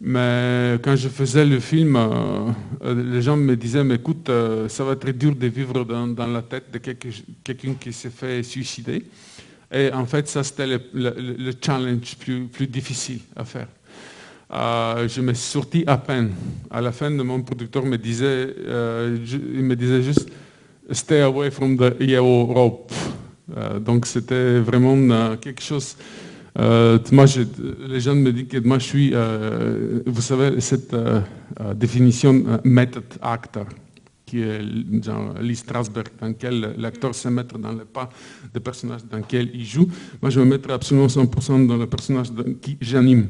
mais 0.02 0.78
quand 0.84 0.96
je 0.96 1.08
faisais 1.08 1.46
le 1.46 1.60
film, 1.60 1.96
euh, 1.96 2.52
euh, 2.84 3.14
les 3.14 3.22
gens 3.22 3.38
me 3.38 3.56
disaient, 3.56 3.84
mais 3.84 3.96
écoute, 3.96 4.30
euh, 4.30 4.68
ça 4.68 4.84
va 4.84 4.94
être 4.94 5.10
dur 5.12 5.36
de 5.36 5.48
vivre 5.48 5.86
dans, 5.86 6.28
la 6.28 6.42
tête 6.42 6.66
de 6.72 6.80
quelqu'un 6.80 7.74
qui 7.80 7.94
s'est 7.94 8.10
fait 8.10 8.44
suicider. 8.44 9.06
Et 9.72 9.92
en 9.94 10.06
fait, 10.06 10.28
ça, 10.28 10.44
c'était 10.44 10.68
le, 10.68 11.52
challenge 11.64 12.18
plus, 12.18 12.46
plus 12.48 12.68
difficile 12.68 13.22
à 13.36 13.46
faire. 13.46 13.68
je 14.52 15.22
me 15.22 15.34
suis 15.34 15.52
sorti 15.52 15.84
à 15.88 15.98
peine. 15.98 16.32
À 16.70 16.82
la 16.82 16.92
fin, 16.92 17.10
mon 17.10 17.42
producteur 17.42 17.86
me 17.86 17.98
disait, 17.98 18.54
il 18.58 19.64
me 19.64 19.76
disait 19.76 20.04
juste, 20.04 20.30
stay 20.92 21.22
away 21.22 21.50
from 21.52 21.78
the 21.78 21.96
yellow 22.02 22.46
rope. 22.46 22.92
donc 23.80 24.06
c'était 24.06 24.60
vraiment 24.60 25.36
quelque 25.38 25.64
chose 25.64 25.96
moi, 26.58 27.26
les 27.88 28.00
gens 28.00 28.16
me 28.16 28.32
disent 28.32 28.48
que 28.48 28.60
moi, 28.60 28.80
je 28.80 28.84
suis, 28.84 29.14
vous 30.06 30.22
savez, 30.22 30.62
cette 30.62 30.96
définition 31.76 32.62
méthode 32.64 33.04
actor 33.22 33.66
qui 34.26 34.42
est 34.42 34.60
genre 35.04 35.36
Lee 35.40 35.56
Strasberg, 35.56 36.08
dans 36.20 36.30
lequel 36.30 36.74
l'acteur 36.80 37.14
se 37.14 37.28
met 37.28 37.44
dans 37.44 37.74
le 37.74 37.86
pas 37.86 38.10
des 38.52 38.60
personnages 38.60 39.06
dans 39.06 39.18
lequel 39.18 39.52
il 39.54 39.64
joue. 39.64 39.88
Moi, 40.20 40.32
je 40.32 40.40
me 40.40 40.46
mettrai 40.46 40.74
absolument 40.74 41.06
100% 41.06 41.68
dans 41.68 41.78
le 41.78 41.86
personnage 41.86 42.30
qui 42.60 42.76
j'anime. 42.82 43.28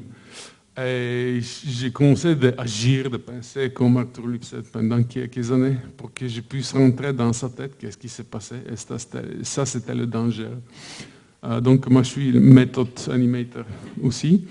Et 0.77 1.39
j'ai 1.41 1.91
commencé 1.91 2.35
à 2.57 2.61
agir, 2.61 3.09
de 3.09 3.17
penser 3.17 3.71
comme 3.71 3.97
Arthur 3.97 4.27
Lipset 4.27 4.61
pendant 4.71 5.03
quelques 5.03 5.51
années 5.51 5.75
pour 5.97 6.13
que 6.13 6.27
je 6.27 6.39
puisse 6.39 6.71
rentrer 6.71 7.11
dans 7.11 7.33
sa 7.33 7.49
tête, 7.49 7.77
qu'est-ce 7.77 7.97
qui 7.97 8.09
s'est 8.09 8.23
passé. 8.23 8.55
Et 8.69 8.75
ça, 9.43 9.65
c'était 9.65 9.95
le 9.95 10.05
danger. 10.05 10.47
Euh, 11.45 11.61
donc, 11.61 11.87
moi, 11.89 12.03
je 12.03 12.09
suis 12.09 12.31
méthode 12.39 12.89
animateur 13.11 13.65
aussi. 14.01 14.45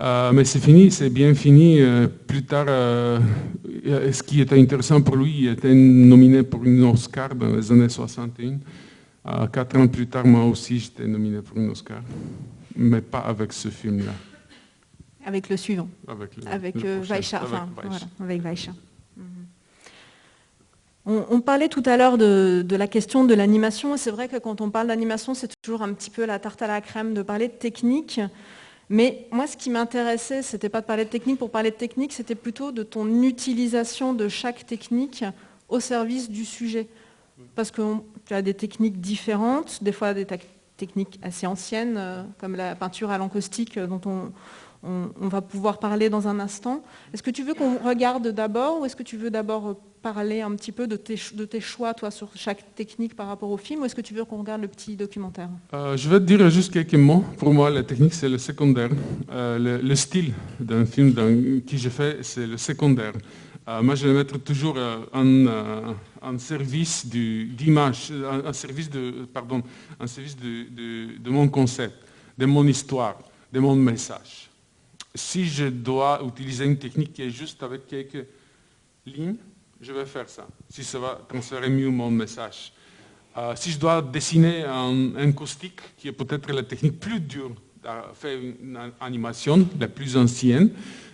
Euh, 0.00 0.32
mais 0.32 0.44
c'est 0.44 0.60
fini, 0.60 0.90
c'est 0.90 1.10
bien 1.10 1.34
fini. 1.34 1.80
Euh, 1.80 2.06
plus 2.06 2.44
tard, 2.44 2.66
ce 2.66 4.22
qui 4.22 4.40
était 4.40 4.60
intéressant 4.60 5.00
pour 5.00 5.16
lui, 5.16 5.34
il 5.40 5.48
était 5.48 5.74
nominé 5.74 6.42
pour 6.42 6.64
une 6.64 6.84
Oscar 6.84 7.34
dans 7.34 7.56
les 7.56 7.72
années 7.72 7.88
61. 7.88 8.58
quatre 9.52 9.76
ans 9.76 9.88
plus 9.88 10.06
tard, 10.06 10.26
moi 10.26 10.44
aussi, 10.44 10.78
j'étais 10.78 11.06
nominé 11.06 11.42
pour 11.42 11.56
une 11.56 11.70
Oscar, 11.70 12.02
mais 12.76 13.00
pas 13.00 13.20
avec 13.20 13.52
ce 13.52 13.68
film-là. 13.68 14.12
Avec 15.24 15.48
le 15.48 15.56
suivant. 15.56 15.88
Avec, 16.06 16.36
le, 16.36 16.48
avec 16.48 16.76
Vaisha. 16.76 17.42
Enfin, 17.42 17.68
Voilà, 17.74 17.98
avec 18.20 18.40
Vaisha. 18.40 18.72
On, 21.10 21.40
parlait 21.40 21.70
tout 21.70 21.82
à 21.86 21.96
l'heure 21.96 22.18
de, 22.18 22.76
la 22.76 22.86
question 22.86 23.24
de 23.24 23.32
l'animation, 23.32 23.96
c'est 23.96 24.10
vrai 24.10 24.28
que 24.28 24.36
quand 24.36 24.60
on 24.60 24.68
parle 24.68 24.88
d'animation, 24.88 25.32
c'est 25.32 25.50
toujours 25.62 25.80
un 25.80 25.94
petit 25.94 26.10
peu 26.10 26.26
la 26.26 26.38
tarte 26.38 26.60
à 26.60 26.66
la 26.66 26.82
crème 26.82 27.14
de 27.14 27.22
parler 27.22 27.48
de 27.48 27.54
technique. 27.54 28.20
Mais 28.90 29.26
moi, 29.32 29.46
ce 29.46 29.56
qui 29.56 29.70
m'intéressait, 29.70 30.42
ce 30.42 30.54
n'était 30.54 30.68
pas 30.68 30.82
de 30.82 30.86
parler 30.86 31.06
de 31.06 31.08
technique 31.08 31.38
pour 31.38 31.50
parler 31.50 31.70
de 31.70 31.76
technique, 31.76 32.12
c'était 32.12 32.34
plutôt 32.34 32.72
de 32.72 32.82
ton 32.82 33.22
utilisation 33.22 34.12
de 34.12 34.28
chaque 34.28 34.66
technique 34.66 35.24
au 35.70 35.80
service 35.80 36.28
du 36.28 36.44
sujet. 36.44 36.88
Parce 37.54 37.70
que 37.70 37.80
tu 38.26 38.34
as 38.34 38.42
des 38.42 38.52
techniques 38.52 39.00
différentes, 39.00 39.82
des 39.82 39.92
fois 39.92 40.12
des 40.12 40.26
techniques 40.76 41.18
assez 41.22 41.46
anciennes, 41.46 41.96
euh, 41.96 42.22
comme 42.38 42.54
la 42.54 42.74
peinture 42.74 43.10
à 43.10 43.16
l'encaustique 43.16 43.78
euh, 43.78 43.86
dont 43.86 44.00
on, 44.04 44.30
on, 44.82 45.28
va 45.28 45.40
pouvoir 45.40 45.78
parler 45.78 46.08
dans 46.08 46.28
un 46.28 46.38
instant. 46.38 46.82
Est-ce 47.12 47.22
que 47.22 47.30
tu 47.30 47.42
veux 47.42 47.54
qu'on 47.54 47.78
regarde 47.78 48.28
d'abord 48.28 48.80
ou 48.80 48.84
est-ce 48.84 48.96
que 48.96 49.02
tu 49.02 49.16
veux 49.16 49.30
d'abord 49.30 49.76
parler 50.02 50.40
un 50.40 50.54
petit 50.54 50.70
peu 50.70 50.86
de 50.86 50.96
tes, 50.96 51.60
choix, 51.60 51.94
toi, 51.94 52.10
sur 52.10 52.28
chaque 52.36 52.74
technique 52.74 53.16
par 53.16 53.26
rapport 53.26 53.50
au 53.50 53.56
film 53.56 53.82
ou 53.82 53.84
est-ce 53.84 53.94
que 53.94 54.00
tu 54.00 54.14
veux 54.14 54.24
qu'on 54.24 54.38
regarde 54.38 54.62
le 54.62 54.68
petit 54.68 54.94
documentaire? 54.96 55.48
Euh, 55.74 55.96
Je 55.96 56.08
vais 56.08 56.20
te 56.20 56.24
dire 56.24 56.48
juste 56.50 56.72
quelques 56.72 56.94
mots. 56.94 57.24
Pour 57.38 57.52
moi, 57.52 57.70
la 57.70 57.82
technique, 57.82 58.14
c'est 58.14 58.28
le 58.28 58.38
secondaire. 58.38 58.90
Euh, 59.32 59.80
le, 59.82 59.94
style 59.96 60.32
d'un 60.60 60.86
film 60.86 61.12
dans, 61.12 61.60
qui 61.66 61.78
je 61.78 61.88
fais, 61.88 62.18
c'est 62.22 62.46
le 62.46 62.56
secondaire. 62.56 63.14
Euh, 63.66 63.82
moi, 63.82 63.96
je 63.96 64.06
vais 64.06 64.14
mettre 64.14 64.38
toujours 64.38 64.76
en, 65.12 66.38
service 66.38 67.04
d'image, 67.06 68.12
en, 68.46 68.52
service, 68.52 68.90
pardon, 69.34 69.62
en 69.98 70.06
service 70.06 70.36
de 70.36 71.30
mon 71.30 71.48
concept, 71.48 71.94
de 72.38 72.46
mon 72.46 72.64
histoire, 72.66 73.18
de 73.52 73.58
mon 73.58 73.74
message 73.74 74.47
si 75.14 75.46
je 75.46 75.66
dois 75.66 76.20
utiliser 76.26 76.64
une 76.64 76.78
technique 76.78 77.12
qui 77.12 77.22
est 77.22 77.30
juste 77.30 77.62
avec 77.62 77.86
quelques 77.86 78.26
lignes, 79.06 79.36
je 79.80 79.92
vais 79.92 80.06
faire 80.06 80.28
ça, 80.28 80.46
si 80.68 80.82
ça 80.84 80.98
va 80.98 81.20
transférer 81.28 81.68
mieux 81.68 81.90
mon 81.90 82.10
message. 82.10 82.72
Euh, 83.36 83.52
si 83.54 83.70
je 83.70 83.78
dois 83.78 84.02
dessiner 84.02 84.64
un, 84.64 85.14
un 85.16 85.32
caustique, 85.32 85.80
qui 85.96 86.08
est 86.08 86.12
peut-être 86.12 86.50
la 86.52 86.62
technique 86.62 86.98
plus 86.98 87.20
dure 87.20 87.52
à 87.84 88.10
faire 88.12 88.38
une 88.38 88.78
animation, 89.00 89.68
la 89.78 89.88
plus 89.88 90.16
ancienne, 90.16 90.70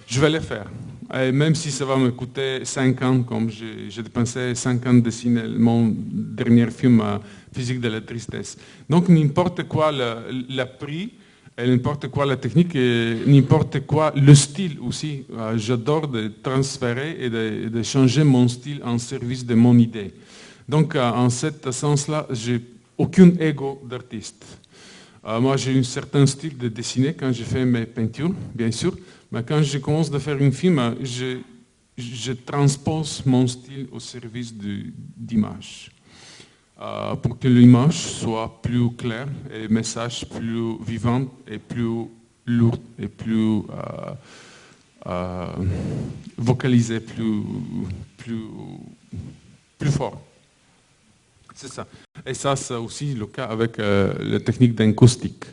je 0.06 0.20
vais 0.20 0.30
le 0.30 0.40
faire. 0.40 0.66
Et 1.14 1.32
même 1.32 1.54
si 1.54 1.70
ça 1.70 1.84
va 1.84 1.96
me 1.96 2.10
coûter 2.10 2.64
5 2.64 3.02
ans, 3.02 3.22
comme 3.22 3.50
j'ai 3.50 4.02
dépensé 4.02 4.54
5 4.54 4.86
ans 4.86 4.94
de 4.94 5.00
dessiner 5.00 5.46
mon 5.48 5.94
dernier 5.94 6.70
film, 6.70 7.00
euh, 7.00 7.18
Physique 7.54 7.80
de 7.80 7.88
la 7.88 8.00
tristesse. 8.00 8.56
Donc 8.90 9.08
n'importe 9.08 9.62
quoi 9.68 9.92
le, 9.92 10.44
le 10.48 10.64
prix, 10.64 11.12
n'importe 11.58 12.08
quoi 12.08 12.26
la 12.26 12.36
technique 12.36 12.74
n'importe 12.74 13.80
quoi 13.86 14.12
le 14.16 14.34
style 14.34 14.78
aussi. 14.80 15.24
Euh, 15.32 15.56
j'adore 15.56 16.08
de 16.08 16.32
transférer 16.42 17.16
et 17.20 17.30
de, 17.30 17.82
changer 17.82 18.24
mon 18.24 18.48
style 18.48 18.80
en 18.84 18.98
service 18.98 19.44
de 19.44 19.54
mon 19.54 19.78
idée. 19.78 20.12
Donc 20.68 20.96
euh, 20.96 21.10
en 21.10 21.30
ce 21.30 21.48
sens-là, 21.70 22.26
j'ai 22.30 22.60
aucun 22.98 23.30
ego 23.38 23.82
d'artiste. 23.88 24.44
Euh, 25.26 25.40
moi, 25.40 25.56
j'ai 25.56 25.78
un 25.78 25.82
certain 25.82 26.26
style 26.26 26.58
de 26.58 26.68
dessiner 26.68 27.14
quand 27.14 27.32
je 27.32 27.44
fais 27.44 27.64
mes 27.64 27.86
peintures, 27.86 28.34
bien 28.54 28.70
sûr, 28.70 28.94
mais 29.32 29.42
quand 29.42 29.62
je 29.62 29.78
commence 29.78 30.12
à 30.12 30.18
faire 30.18 30.40
un 30.40 30.50
film, 30.50 30.96
je, 31.02 31.38
je 31.96 32.32
transpose 32.32 33.22
mon 33.24 33.46
style 33.46 33.86
au 33.90 34.00
service 34.00 34.52
d'image. 34.52 35.93
Euh, 36.80 37.14
pour 37.14 37.38
que 37.38 37.46
l'image 37.46 37.98
soit 37.98 38.60
plus 38.60 38.90
claire 38.96 39.28
et 39.52 39.62
le 39.62 39.68
message 39.68 40.26
plus 40.28 40.76
vivant 40.84 41.24
et 41.46 41.58
plus 41.58 42.08
lourd 42.46 42.78
et 42.98 43.06
plus 43.06 43.58
euh, 43.58 43.62
euh, 45.06 45.46
vocalisé, 46.36 46.98
plus, 46.98 47.42
plus, 48.16 48.44
plus 49.78 49.90
fort. 49.92 50.20
C'est 51.54 51.68
ça. 51.68 51.86
Et 52.26 52.34
ça, 52.34 52.56
c'est 52.56 52.74
aussi 52.74 53.14
le 53.14 53.26
cas 53.26 53.44
avec 53.44 53.76
la 53.78 54.40
technique 54.40 54.74
d'acoustique. 54.74 55.44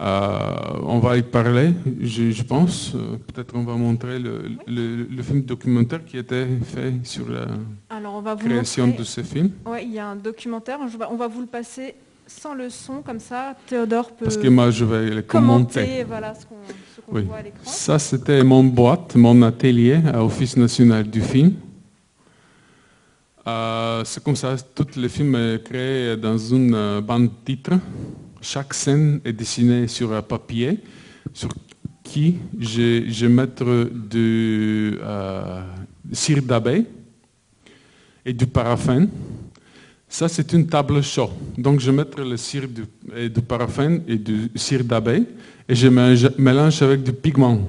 Euh, 0.00 0.38
on 0.82 0.98
va 0.98 1.18
y 1.18 1.22
parler, 1.22 1.72
je, 2.00 2.42
pense. 2.42 2.94
Euh, 2.94 3.16
peut-être 3.26 3.54
on 3.54 3.64
va 3.64 3.74
montrer 3.74 4.18
le, 4.18 5.22
film 5.22 5.42
documentaire 5.42 6.02
qui 6.06 6.16
était 6.16 6.46
fait 6.64 6.94
sur 7.04 7.26
la 7.28 8.36
création 8.36 8.88
de 8.88 9.04
ce 9.04 9.22
film. 9.22 9.50
Oui, 9.66 9.80
il 9.82 9.92
y 9.92 9.98
a 9.98 10.08
un 10.08 10.16
documentaire. 10.16 10.78
on 11.10 11.16
va 11.16 11.28
vous 11.28 11.42
le 11.42 11.46
passer 11.46 11.94
sans 12.26 12.54
le 12.54 12.70
son, 12.70 13.02
comme 13.02 13.18
ça, 13.18 13.54
Théodore 13.66 14.12
peut 14.12 14.24
Parce 14.24 14.36
que 14.38 14.48
moi, 14.48 14.70
je 14.70 14.84
vais 14.84 15.10
le 15.10 15.22
commenter. 15.22 16.04
Voilà 16.04 16.34
ce 16.34 16.46
qu'on 16.46 17.20
voit 17.20 17.36
à 17.36 17.42
l'écran. 17.42 17.60
Ça, 17.64 17.98
c'était 17.98 18.42
mon 18.42 18.64
boîte, 18.64 19.16
mon 19.16 19.42
atelier 19.42 20.00
à 20.10 20.24
Office 20.24 20.56
national 20.56 21.10
du 21.10 21.20
film. 21.20 21.54
Euh, 23.46 24.02
c'est 24.04 24.22
comme 24.22 24.36
ça, 24.36 24.54
tout 24.74 24.86
le 24.96 25.08
film 25.08 25.34
est 25.34 25.62
créé 25.62 26.16
dans 26.16 26.38
une 26.38 27.00
bande 27.00 27.30
titre. 27.44 27.72
Chaque 28.40 28.74
scène 28.74 29.20
est 29.24 29.32
dessinée 29.32 29.86
sur 29.86 30.12
un 30.12 30.22
papier 30.22 30.78
sur 31.34 31.50
qui 32.02 32.36
je, 32.58 33.04
je 33.08 33.26
mettre 33.26 33.90
du 33.92 34.98
euh, 35.02 35.62
cire 36.12 36.42
d'abeille 36.42 36.86
et 38.24 38.32
du 38.32 38.46
paraffin. 38.46 39.06
Ça, 40.08 40.28
c'est 40.28 40.52
une 40.52 40.66
table 40.66 41.02
chaude. 41.02 41.30
Donc, 41.56 41.78
je 41.80 41.90
mettre 41.90 42.20
le 42.22 42.36
cire 42.36 42.64
et 43.14 43.28
du 43.28 43.42
paraffin 43.42 44.00
et 44.08 44.16
du 44.16 44.50
cire 44.56 44.82
d'abeille 44.82 45.26
et 45.68 45.74
je 45.74 45.86
mélange 45.86 46.82
avec 46.82 47.02
du 47.02 47.12
pigment. 47.12 47.60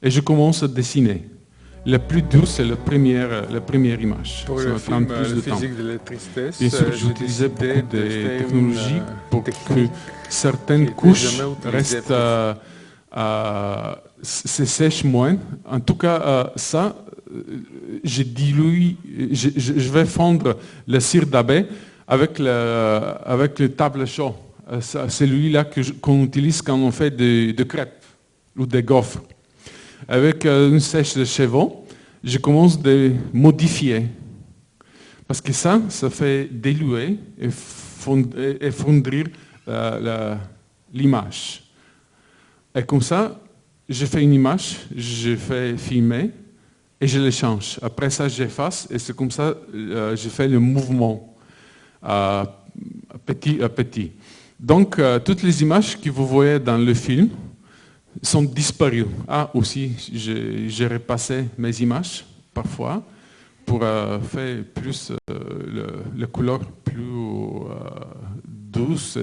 Et 0.00 0.10
je 0.10 0.20
commence 0.20 0.62
à 0.62 0.68
dessiner. 0.68 1.24
Le 1.84 1.98
plus 1.98 2.22
dur, 2.22 2.46
c'est 2.46 2.64
la 2.64 2.76
première, 2.76 3.50
la 3.50 3.60
première 3.60 4.00
image. 4.00 4.44
Pour 4.46 4.60
le 4.60 4.78
film, 4.78 5.06
plus 5.06 5.34
de 5.34 5.40
physique 5.40 5.76
de 5.76 5.92
la 5.92 5.98
tristesse, 5.98 6.60
Bien 6.60 6.70
sûr, 6.70 6.92
j'utilisais 6.92 7.48
beaucoup 7.48 7.86
de 7.90 8.38
technologies 8.38 9.02
pour 9.28 9.42
que 9.42 9.50
certaines 10.28 10.90
couches 10.92 11.40
restent, 11.64 12.10
euh, 12.12 12.54
euh, 13.16 13.94
se 14.22 14.64
sèchent 14.64 15.02
moins. 15.04 15.36
En 15.68 15.80
tout 15.80 15.96
cas, 15.96 16.22
euh, 16.24 16.44
ça, 16.54 16.94
je 18.04 18.22
dilue, 18.22 18.94
je, 19.32 19.48
je, 19.56 19.90
vais 19.90 20.04
fondre 20.04 20.56
le 20.86 21.00
cire 21.00 21.26
d'abeille 21.26 21.66
avec 22.06 22.38
le, 22.38 23.00
avec 23.24 23.58
le 23.58 23.70
table 23.70 24.06
chaud. 24.06 24.36
C'est 24.80 25.10
celui-là 25.10 25.66
qu'on 26.00 26.22
utilise 26.22 26.62
quand 26.62 26.76
on 26.76 26.92
fait 26.92 27.10
des 27.10 27.52
de 27.52 27.64
crêpes 27.64 28.04
ou 28.56 28.66
des 28.66 28.82
gaufres 28.82 29.22
avec 30.08 30.46
euh, 30.46 30.70
une 30.70 30.80
sèche 30.80 31.14
de 31.14 31.24
chevaux, 31.24 31.84
je 32.22 32.38
commence 32.38 32.76
à 32.76 32.90
modifier. 33.32 34.06
Parce 35.26 35.40
que 35.40 35.52
ça, 35.52 35.80
ça 35.88 36.10
fait 36.10 36.48
diluer 36.50 37.16
et, 37.38 37.50
fondrir 38.70 39.26
l'image. 40.92 41.62
Et 42.74 42.82
comme 42.82 43.00
ça, 43.00 43.40
je 43.88 44.06
fais 44.06 44.22
une 44.22 44.34
image, 44.34 44.78
je 44.94 45.36
fais 45.36 45.76
filmer 45.76 46.30
et 47.00 47.06
je 47.06 47.20
le 47.20 47.30
change. 47.30 47.78
Après 47.82 48.10
ça, 48.10 48.28
j'efface 48.28 48.88
et 48.90 48.98
c'est 48.98 49.14
comme 49.14 49.30
ça 49.30 49.54
que 49.54 49.76
euh, 49.76 50.16
je 50.16 50.28
fais 50.28 50.48
le 50.48 50.58
mouvement 50.58 51.36
euh, 52.04 52.44
petit 53.24 53.62
à 53.62 53.68
petit. 53.68 54.12
Donc, 54.58 55.00
toutes 55.24 55.42
les 55.42 55.62
images 55.62 56.00
que 56.00 56.08
vous 56.08 56.24
voyez 56.24 56.60
dans 56.60 56.78
le 56.78 56.94
film, 56.94 57.30
sont 58.20 58.42
disparus. 58.42 59.06
Ah, 59.28 59.50
aussi, 59.54 59.92
j'ai 60.66 60.86
repassé 60.86 61.44
mes 61.56 61.80
images 61.80 62.24
parfois 62.52 63.02
pour 63.64 63.80
euh, 63.82 64.18
faire 64.20 64.64
plus 64.74 65.12
euh, 65.30 66.02
le, 66.16 66.26
couleur 66.26 66.60
plus 66.84 67.00
euh, 67.00 67.64
douce, 68.44 69.18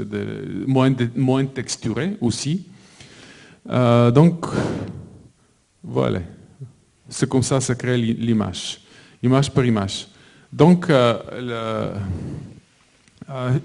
moins, 0.68 0.94
moins 1.16 1.46
texturée 1.46 2.18
aussi. 2.22 2.66
donc, 3.68 4.46
voilà. 5.84 6.22
C'est 7.08 7.28
comme 7.28 7.44
ça 7.44 7.58
que 7.58 7.64
se 7.64 7.74
crée 7.74 7.98
l'image, 7.98 8.82
image 9.24 9.52
par 9.52 9.66
image. 9.66 10.08
Donc, 10.52 10.92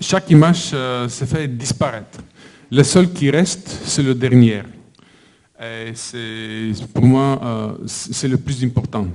chaque 0.01 0.31
image 0.31 0.71
se 1.09 1.25
fait 1.27 1.47
disparaître. 1.49 2.21
Le 2.71 2.83
seul 2.83 3.13
qui 3.13 3.31
reste, 3.31 3.69
c'est 3.85 4.03
le 4.03 4.15
dernier. 4.15 4.63
Et 5.61 5.93
pour 6.93 7.05
moi, 7.05 7.77
c'est 7.87 8.29
le 8.29 8.39
plus 8.39 8.65
important, 8.65 9.07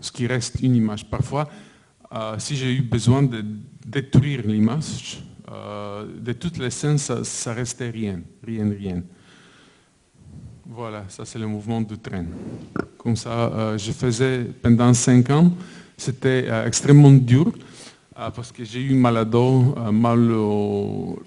ce 0.00 0.10
qui 0.10 0.26
reste 0.26 0.60
une 0.60 0.74
image. 0.74 1.04
Parfois, 1.08 1.48
si 2.38 2.56
j'ai 2.56 2.74
eu 2.74 2.82
besoin 2.82 3.22
de 3.22 3.44
détruire 3.86 4.42
l'image, 4.44 5.22
euh, 5.54 6.06
de 6.20 6.32
toutes 6.32 6.58
les 6.58 6.70
scènes, 6.70 6.98
ça, 6.98 7.22
ça, 7.22 7.52
restait 7.52 7.90
rien, 7.90 8.20
rien, 8.44 8.68
rien. 8.70 9.02
Voilà, 10.66 11.04
ça 11.08 11.24
c'est 11.24 11.38
le 11.38 11.46
mouvement 11.46 11.80
du 11.80 11.98
train. 11.98 12.24
Comme 12.96 13.14
ça, 13.14 13.30
euh, 13.30 13.78
je 13.78 13.92
faisais 13.92 14.44
pendant 14.62 14.92
cinq 14.94 15.30
ans, 15.30 15.52
c'était 15.96 16.46
euh, 16.48 16.66
extrêmement 16.66 17.12
dur 17.12 17.52
parce 18.14 18.52
que 18.52 18.64
j'ai 18.64 18.80
eu 18.80 18.94
mal 18.94 19.16
à 19.16 19.24
dos, 19.24 19.74
mal, 19.92 20.30
au, 20.32 21.18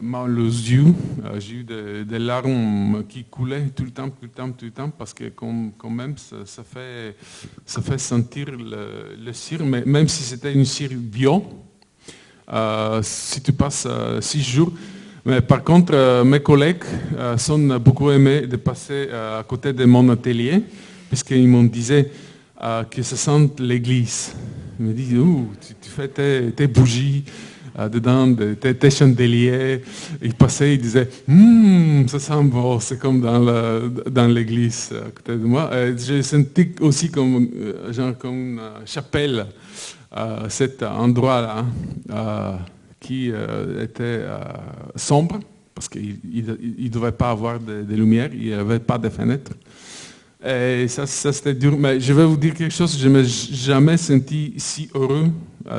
mal 0.00 0.38
aux 0.38 0.46
yeux, 0.46 0.94
j'ai 1.38 1.56
eu 1.56 1.64
des, 1.64 2.18
larmes 2.18 3.04
qui 3.08 3.24
coulaient 3.24 3.68
tout 3.68 3.84
le 3.84 3.90
temps, 3.90 4.08
tout 4.08 4.22
le 4.22 4.28
temps, 4.28 4.50
tout 4.50 4.64
le 4.64 4.70
temps, 4.70 4.90
parce 4.90 5.12
que 5.12 5.24
quand, 5.28 5.90
même 5.90 6.14
ça, 6.16 6.62
fait, 6.64 7.14
ça 7.66 7.82
fait 7.82 7.98
sentir 7.98 8.46
le, 8.50 9.16
le 9.22 9.32
cire, 9.32 9.64
mais 9.64 9.84
même 9.84 10.08
si 10.08 10.22
c'était 10.22 10.52
une 10.52 10.64
cire 10.64 10.90
bio, 10.94 11.44
euh, 12.52 13.00
si 13.02 13.40
tu 13.40 13.52
passes 13.52 13.86
euh, 13.88 14.20
six 14.20 14.42
jours. 14.42 14.72
Mais 15.24 15.40
par 15.40 15.62
contre, 15.62 15.92
euh, 15.94 16.24
mes 16.24 16.40
collègues 16.40 16.82
sont 17.36 17.78
beaucoup 17.78 18.10
aimés 18.10 18.46
de 18.46 18.56
passer 18.56 19.08
à 19.12 19.44
côté 19.44 19.72
de 19.72 19.84
mon 19.84 20.08
atelier, 20.08 20.62
puisqu'ils 21.08 21.46
m'ont 21.46 21.62
dit 21.62 21.86
que 22.90 23.02
ça 23.02 23.16
sent 23.16 23.50
l'église. 23.58 24.34
Ils 24.80 24.86
me 24.86 24.92
disent, 24.92 25.14
tu, 25.80 25.90
fais 25.90 26.08
tes, 26.08 26.66
bougies 26.66 27.24
dedans, 27.78 28.34
tes, 28.34 28.90
chandeliers. 28.90 29.82
Ils 30.22 30.34
passaient, 30.34 30.74
ils 30.74 30.80
disaient, 30.80 31.08
hum, 31.28 32.08
ça 32.08 32.18
sent 32.18 32.42
bon, 32.44 32.80
c'est 32.80 32.98
comme 32.98 33.20
dans 33.20 34.26
l'église 34.26 34.90
à 34.92 35.10
côté 35.10 35.32
de 35.32 35.44
moi. 35.44 35.70
J'ai 35.96 36.22
senti 36.22 36.70
aussi 36.80 37.10
comme, 37.10 37.48
genre, 37.90 38.16
comme 38.16 38.58
une 38.58 38.60
chapelle 38.86 39.46
cet 40.48 40.82
endroit-là 40.82 41.64
euh, 42.10 42.56
qui 42.98 43.30
euh, 43.30 43.84
était 43.84 44.02
euh, 44.02 44.38
sombre, 44.96 45.40
parce 45.74 45.88
qu'il 45.88 46.18
ne 46.34 46.88
devait 46.88 47.12
pas 47.12 47.30
avoir 47.30 47.58
de, 47.58 47.94
lumière, 47.94 48.30
il 48.32 48.48
n'y 48.48 48.52
avait 48.52 48.80
pas 48.80 48.98
de 48.98 49.08
fenêtres. 49.08 49.52
Et 50.44 50.88
ça, 50.88 51.06
c'était 51.06 51.54
dur. 51.54 51.76
Mais 51.78 52.00
je 52.00 52.12
vais 52.12 52.24
vous 52.24 52.36
dire 52.36 52.54
quelque 52.54 52.72
chose, 52.72 52.98
je 52.98 53.08
ne 53.08 53.14
me 53.18 53.24
suis 53.24 53.54
jamais 53.54 53.96
senti 53.96 54.54
si 54.56 54.88
heureux 54.94 55.28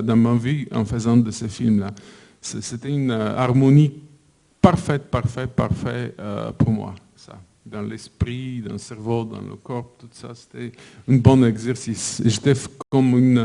dans 0.04 0.16
ma 0.16 0.36
vie 0.36 0.68
en 0.72 0.86
faisant 0.86 1.18
de 1.18 1.32
ce 1.32 1.48
film-là. 1.48 1.92
C'était 2.40 2.90
une 2.90 3.12
harmonie 3.12 3.92
parfaite, 4.62 5.04
parfaite, 5.10 5.52
parfaite 5.52 6.16
pour 6.58 6.70
moi. 6.70 6.94
Ça. 7.16 7.40
Dans 7.66 7.82
l'esprit, 7.82 8.62
dans 8.62 8.74
le 8.74 8.78
cerveau, 8.78 9.24
dans 9.24 9.42
le 9.42 9.56
corps, 9.56 9.92
tout 9.98 10.10
ça, 10.12 10.30
c'était 10.34 10.72
un 11.08 11.18
bon 11.18 11.44
exercice. 11.44 12.22
J'étais 12.26 12.54
comme 12.90 13.38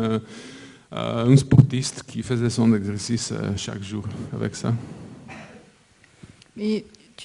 euh, 0.92 1.28
un 1.28 1.36
sportiste 1.36 2.04
qui 2.04 2.22
faisait 2.22 2.48
son 2.48 2.72
exercice 2.74 3.32
euh, 3.32 3.52
chaque 3.56 3.82
jour 3.82 4.04
avec 4.32 4.54
ça. 4.54 4.72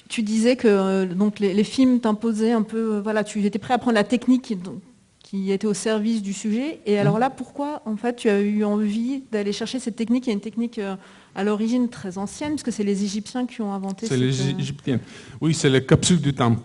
Tu, 0.08 0.22
disais 0.22 0.56
que 0.56 0.68
euh, 0.68 1.06
donc 1.06 1.38
les, 1.38 1.64
films 1.64 2.00
t'imposaient 2.00 2.52
un 2.52 2.62
peu, 2.62 3.00
voilà, 3.00 3.24
tu 3.24 3.44
étais 3.44 3.58
prêt 3.58 3.74
à 3.74 3.78
prendre 3.78 3.94
la 3.94 4.04
technique 4.04 4.54
qui 5.22 5.52
était 5.52 5.66
au 5.66 5.74
service 5.74 6.22
du 6.22 6.32
sujet. 6.32 6.80
Et 6.86 6.98
alors 6.98 7.18
là, 7.18 7.30
pourquoi 7.30 7.82
en 7.84 7.96
fait 7.96 8.16
tu 8.16 8.28
as 8.28 8.40
eu 8.40 8.64
envie 8.64 9.22
d'aller 9.32 9.52
chercher 9.52 9.78
cette 9.78 9.96
technique? 9.96 10.26
Il 10.26 10.30
y 10.30 10.32
a 10.32 10.34
une 10.34 10.40
technique 10.40 10.80
à 11.34 11.44
l'origine 11.44 11.88
très 11.88 12.18
ancienne, 12.18 12.52
puisque 12.52 12.72
c'est 12.72 12.84
les 12.84 13.04
Égyptiens 13.04 13.46
qui 13.46 13.62
ont 13.62 13.72
inventé. 13.72 14.06
C'est 14.06 14.16
les 14.16 14.50
Égyptiens. 14.50 15.00
Oui, 15.40 15.54
c'est 15.54 15.70
les 15.70 15.84
capsules 15.84 16.20
du 16.20 16.34
temps 16.34 16.56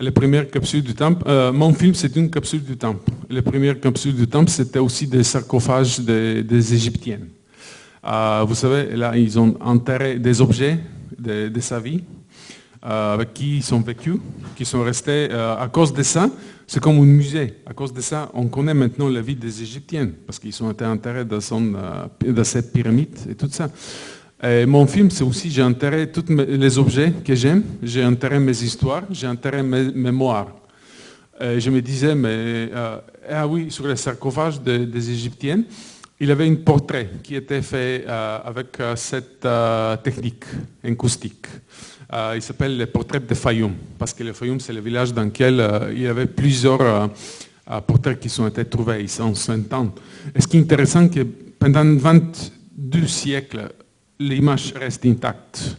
les 0.00 0.10
premières 0.10 0.50
capsules 0.50 0.82
du 0.82 0.94
temple. 0.94 1.24
Euh, 1.26 1.52
mon 1.52 1.72
film, 1.72 1.94
c'est 1.94 2.14
une 2.16 2.30
capsule 2.30 2.62
du 2.62 2.76
temple. 2.76 3.10
Les 3.30 3.42
premières 3.42 3.78
capsules 3.80 4.14
du 4.14 4.26
temple, 4.26 4.50
c'était 4.50 4.78
aussi 4.78 5.06
des 5.06 5.22
sarcophages 5.22 6.00
des, 6.00 6.74
Égyptiennes. 6.74 7.28
Euh, 8.04 8.44
vous 8.46 8.54
savez, 8.54 8.96
là, 8.96 9.16
ils 9.16 9.38
ont 9.38 9.54
enterré 9.60 10.18
des 10.18 10.40
objets 10.40 10.78
de, 11.18 11.60
sa 11.60 11.80
vie, 11.80 12.00
euh, 12.00 12.13
avec 12.84 13.32
qui 13.32 13.56
ils 13.56 13.74
ont 13.74 13.80
vécu, 13.80 14.20
qui 14.56 14.64
sont 14.64 14.82
restés 14.82 15.30
à 15.32 15.68
cause 15.72 15.92
de 15.92 16.02
ça. 16.02 16.28
C'est 16.66 16.80
comme 16.80 16.98
un 16.98 17.04
musée. 17.04 17.54
À 17.66 17.72
cause 17.72 17.92
de 17.92 18.00
ça, 18.00 18.30
on 18.34 18.46
connaît 18.46 18.74
maintenant 18.74 19.08
la 19.08 19.22
vie 19.22 19.36
des 19.36 19.62
Égyptiennes, 19.62 20.12
parce 20.26 20.38
qu'ils 20.38 20.62
ont 20.62 20.70
été 20.70 20.84
enterrés 20.84 21.24
dans, 21.24 21.38
dans 21.40 22.44
cette 22.44 22.72
pyramide 22.72 23.16
et 23.28 23.34
tout 23.34 23.48
ça 23.50 23.70
mon 24.66 24.86
film, 24.86 25.10
c'est 25.10 25.24
aussi, 25.24 25.50
j'ai 25.50 25.62
enterré 25.62 26.10
tous 26.10 26.26
les 26.28 26.78
objets 26.78 27.12
que 27.24 27.34
j'aime, 27.34 27.62
j'ai 27.82 28.04
enterré 28.04 28.38
mes 28.38 28.62
histoires, 28.62 29.04
j'ai 29.10 29.26
enterré 29.26 29.62
mes 29.62 29.90
mémoires. 29.92 30.48
je 31.40 31.70
me 31.70 31.80
disais, 31.80 32.14
mais 32.14 32.68
euh, 32.74 32.98
ah 33.30 33.46
oui, 33.46 33.70
sur 33.70 33.86
les 33.86 33.96
sarcophages 33.96 34.60
des 34.60 35.10
Égyptiennes, 35.10 35.64
il 36.20 36.30
avait 36.30 36.48
un 36.48 36.54
portrait 36.56 37.10
qui 37.22 37.34
était 37.34 37.62
fait 37.62 38.04
euh, 38.06 38.38
avec 38.44 38.78
euh, 38.80 38.94
cette 38.96 39.46
technique 40.02 40.44
acoustique. 40.84 41.46
Il 42.12 42.42
s'appelle 42.42 42.76
le 42.78 42.86
portrait 42.86 43.20
de 43.20 43.34
Fayoum, 43.34 43.72
parce 43.98 44.12
que 44.12 44.22
le 44.22 44.32
Fayoum, 44.32 44.60
c'est 44.60 44.72
le 44.72 44.80
village 44.80 45.12
dans 45.12 45.24
lequel 45.24 45.90
il 45.92 46.02
y 46.02 46.06
avait 46.06 46.26
plusieurs 46.26 47.10
portraits 47.86 48.20
qui 48.20 48.28
sont 48.28 48.46
été 48.46 48.64
trouvés 48.64 49.02
ici 49.02 49.20
en 49.20 49.34
100 49.34 49.72
ans. 49.72 49.92
Et 50.34 50.40
ce 50.40 50.46
qui 50.46 50.58
est 50.58 50.60
intéressant, 50.60 51.08
c'est 51.12 51.24
que 51.24 51.26
pendant 51.58 51.96
22 51.96 53.06
siècles, 53.06 53.70
l'image 54.18 54.74
reste 54.76 55.04
intacte. 55.06 55.76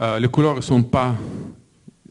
Euh, 0.00 0.18
les 0.18 0.28
couleurs 0.28 0.56
ne 0.56 0.60
sont 0.60 0.82
pas 0.82 1.14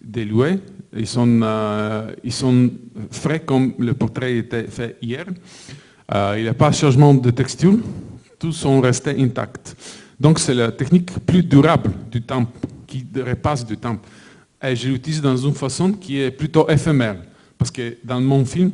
délouées, 0.02 0.60
ils 0.96 1.08
sont, 1.08 1.42
euh, 1.44 2.12
ils 2.24 2.34
sont 2.34 2.72
frais 3.12 3.42
comme 3.42 3.74
le 3.78 3.94
portrait 3.94 4.38
était 4.38 4.64
fait 4.64 4.98
hier. 5.02 5.26
Euh, 6.14 6.36
il 6.38 6.44
n'y 6.44 6.50
a 6.50 6.54
pas 6.54 6.70
de 6.70 6.76
changement 6.76 7.14
de 7.14 7.30
texture, 7.32 7.78
tous 8.40 8.54
sont 8.54 8.82
restés 8.82 9.22
intacts. 9.22 9.76
Donc 10.20 10.40
c'est 10.40 10.54
la 10.54 10.72
technique 10.72 11.12
plus 11.26 11.44
durable 11.44 11.92
du 12.12 12.22
temps, 12.22 12.48
qui 12.86 13.06
repasse 13.16 13.66
du 13.66 13.78
temps. 13.78 14.00
Et 14.62 14.76
je 14.76 14.90
l'utilise 14.90 15.22
dans 15.22 15.38
une 15.38 15.54
façon 15.54 15.92
qui 15.92 16.20
est 16.20 16.32
plutôt 16.32 16.68
éphémère, 16.70 17.18
parce 17.58 17.72
que 17.72 17.98
dans 18.04 18.22
mon 18.22 18.46
film, 18.46 18.72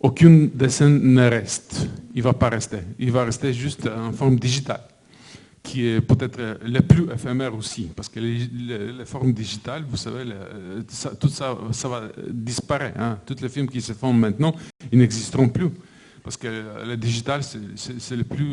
aucune 0.00 0.50
dessin 0.50 0.88
ne 0.88 1.28
reste. 1.28 1.88
Il 2.14 2.18
ne 2.18 2.24
va 2.24 2.32
pas 2.34 2.50
rester. 2.50 2.78
Il 2.98 3.10
va 3.10 3.24
rester 3.24 3.52
juste 3.52 3.88
en 3.88 4.12
forme 4.12 4.38
digitale 4.38 4.82
qui 5.64 5.86
est 5.86 6.00
peut-être 6.02 6.58
le 6.62 6.80
plus 6.80 7.10
éphémère 7.10 7.54
aussi, 7.54 7.88
parce 7.96 8.10
que 8.10 8.20
les, 8.20 9.04
formes 9.06 9.32
digitales, 9.32 9.82
vous 9.88 9.96
savez, 9.96 10.24
tout 11.18 11.28
ça, 11.28 11.56
ça 11.72 11.88
va 11.88 12.02
disparaître. 12.30 13.00
Hein. 13.00 13.18
Tous 13.24 13.40
les 13.40 13.48
films 13.48 13.68
qui 13.68 13.80
se 13.80 13.94
font 13.94 14.12
maintenant, 14.12 14.54
ils 14.92 14.98
n'existeront 14.98 15.48
plus. 15.48 15.70
Parce 16.24 16.38
que 16.38 16.48
le 16.86 16.96
digital, 16.96 17.42
c'est 17.42 18.16
le 18.16 18.24
plus. 18.24 18.48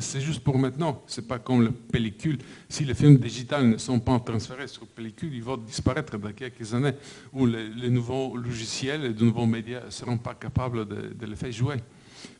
C'est 0.00 0.20
juste 0.20 0.42
pour 0.42 0.58
maintenant. 0.58 1.00
C'est 1.06 1.28
pas 1.28 1.38
comme 1.38 1.62
la 1.62 1.70
pellicule. 1.70 2.38
Si 2.68 2.84
les 2.84 2.94
films 2.94 3.16
digitales 3.18 3.68
ne 3.68 3.76
sont 3.76 4.00
pas 4.00 4.18
transférés 4.18 4.66
sur 4.66 4.84
pellicule, 4.88 5.32
ils 5.32 5.42
vont 5.42 5.56
disparaître 5.56 6.18
dans 6.18 6.32
quelques 6.32 6.74
années, 6.74 6.94
où 7.32 7.46
les, 7.46 7.88
nouveaux 7.88 8.36
logiciels 8.36 9.04
et 9.04 9.12
de 9.12 9.24
nouveaux 9.24 9.46
médias 9.46 9.84
ne 9.84 9.90
seront 9.90 10.18
pas 10.18 10.34
capables 10.34 10.84
de, 10.84 11.26
les 11.26 11.36
faire 11.36 11.52
jouer. 11.52 11.76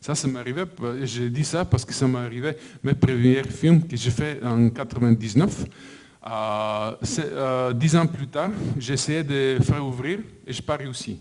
Ça, 0.00 0.16
ça 0.16 0.26
m'arrivait, 0.26 0.64
j'ai 1.04 1.30
dit 1.30 1.44
ça 1.44 1.64
parce 1.64 1.84
que 1.84 1.94
ça 1.94 2.08
m'arrivait 2.08 2.58
mes 2.82 2.94
premiers 2.94 3.44
films 3.44 3.86
que 3.86 3.96
j'ai 3.96 4.10
fait 4.10 4.40
en 4.42 4.68
99. 4.70 5.64
Euh, 6.24 6.92
euh, 7.18 7.72
dix 7.72 7.94
ans 7.94 8.06
plus 8.08 8.26
tard, 8.26 8.50
essayé 8.76 9.22
de 9.22 9.58
faire 9.62 9.86
ouvrir 9.86 10.18
et 10.44 10.52
je 10.52 10.60
pas 10.60 10.76
réussi. 10.76 11.20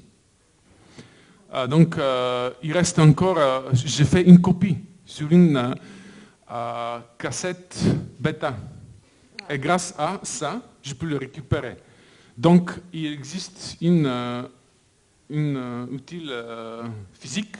Euh, 1.54 1.68
donc, 1.68 1.96
il 2.64 2.74
reste 2.74 3.00
encore, 3.00 3.38
j'ai 3.74 4.06
fait 4.06 4.22
une 4.22 4.40
copie 4.42 4.78
sur 5.06 5.32
une 5.32 5.76
cassette 7.18 7.78
bêta. 8.20 8.56
Et 9.50 9.58
grâce 9.58 9.94
à 9.98 10.20
ça, 10.24 10.62
je 10.82 10.94
peux 10.94 11.06
le 11.06 11.18
récupérer. 11.18 11.78
Donc, 12.38 12.72
il 12.94 13.08
existe 13.08 13.78
une, 13.82 14.10
une 15.30 15.88
outil 15.92 16.30
physique 17.14 17.56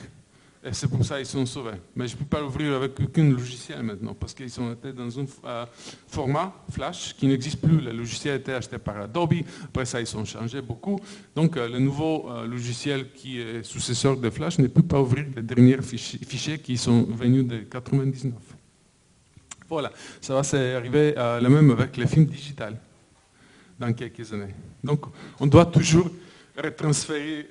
et 0.64 0.74
c'est 0.74 0.88
pour 0.88 1.04
ça 1.04 1.18
qu'ils 1.18 1.26
sont 1.26 1.46
sauvés. 1.46 1.78
Mais 1.96 2.08
je 2.08 2.14
ne 2.14 2.20
peux 2.20 2.26
pas 2.26 2.40
l'ouvrir 2.40 2.76
avec 2.76 3.00
aucun 3.00 3.30
logiciel 3.30 3.82
maintenant, 3.82 4.14
parce 4.14 4.34
qu'ils 4.34 4.50
sont 4.50 4.76
dans 4.96 5.20
un 5.20 5.26
euh, 5.46 5.66
format 6.08 6.54
Flash 6.70 7.16
qui 7.16 7.26
n'existe 7.26 7.60
plus. 7.60 7.82
Le 7.82 7.92
logiciel 7.92 8.34
a 8.34 8.38
été 8.38 8.54
acheté 8.54 8.78
par 8.78 8.98
Adobe, 8.98 9.34
après 9.66 9.86
ça 9.86 10.00
ils 10.00 10.18
ont 10.18 10.24
changé 10.24 10.62
beaucoup. 10.62 11.00
Donc 11.36 11.58
euh, 11.58 11.68
le 11.68 11.80
nouveau 11.80 12.30
euh, 12.30 12.46
logiciel 12.46 13.12
qui 13.12 13.40
est 13.40 13.64
successeur 13.64 14.18
de 14.18 14.30
Flash 14.30 14.60
ne 14.60 14.68
peut 14.68 14.84
pas 14.84 15.02
ouvrir 15.02 15.26
les 15.36 15.42
derniers 15.42 15.82
fichiers, 15.82 16.60
qui 16.60 16.78
sont 16.78 17.04
venus 17.04 17.48
de 17.48 17.58
99. 17.60 18.34
Voilà, 19.68 19.92
ça 20.20 20.36
va 20.36 20.44
s'arriver 20.44 21.14
le 21.16 21.48
même 21.48 21.72
avec 21.72 21.96
les 21.98 22.06
films 22.06 22.26
digitales. 22.26 22.78
dans 23.80 23.94
quelques 23.94 24.32
années. 24.32 24.54
Donc, 24.84 25.06
on 25.40 25.48
doit 25.48 25.66
toujours 25.66 26.10
retransférer, 26.62 27.48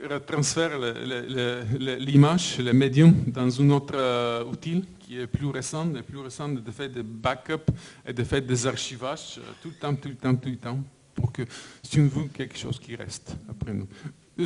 l'image, 1.98 2.58
le 2.58 2.72
médium, 2.72 3.14
dans 3.26 3.60
un 3.60 3.70
autre 3.70 3.94
euh, 3.96 4.44
outil 4.44 4.84
qui 4.98 5.18
est 5.18 5.26
plus 5.26 5.46
récent, 5.46 5.92
et 5.94 6.02
plus 6.02 6.18
récent 6.18 6.48
de 6.48 6.70
fait 6.70 6.88
des 6.88 7.02
backups 7.02 7.72
et 8.06 8.12
de 8.12 8.24
fait 8.24 8.40
des 8.40 8.66
archivages 8.66 9.38
euh, 9.38 9.52
tout 9.62 9.68
le 9.68 9.74
temps, 9.74 9.94
tout 9.94 10.08
le 10.08 10.14
temps, 10.14 10.34
tout 10.34 10.48
le 10.48 10.56
temps, 10.56 10.78
pour 11.14 11.32
que 11.32 11.42
si 11.82 12.00
nous 12.00 12.08
voulons 12.08 12.28
quelque 12.28 12.56
chose 12.56 12.78
qui 12.78 12.94
reste 12.96 13.36
après 13.48 13.72
nous. 13.74 13.88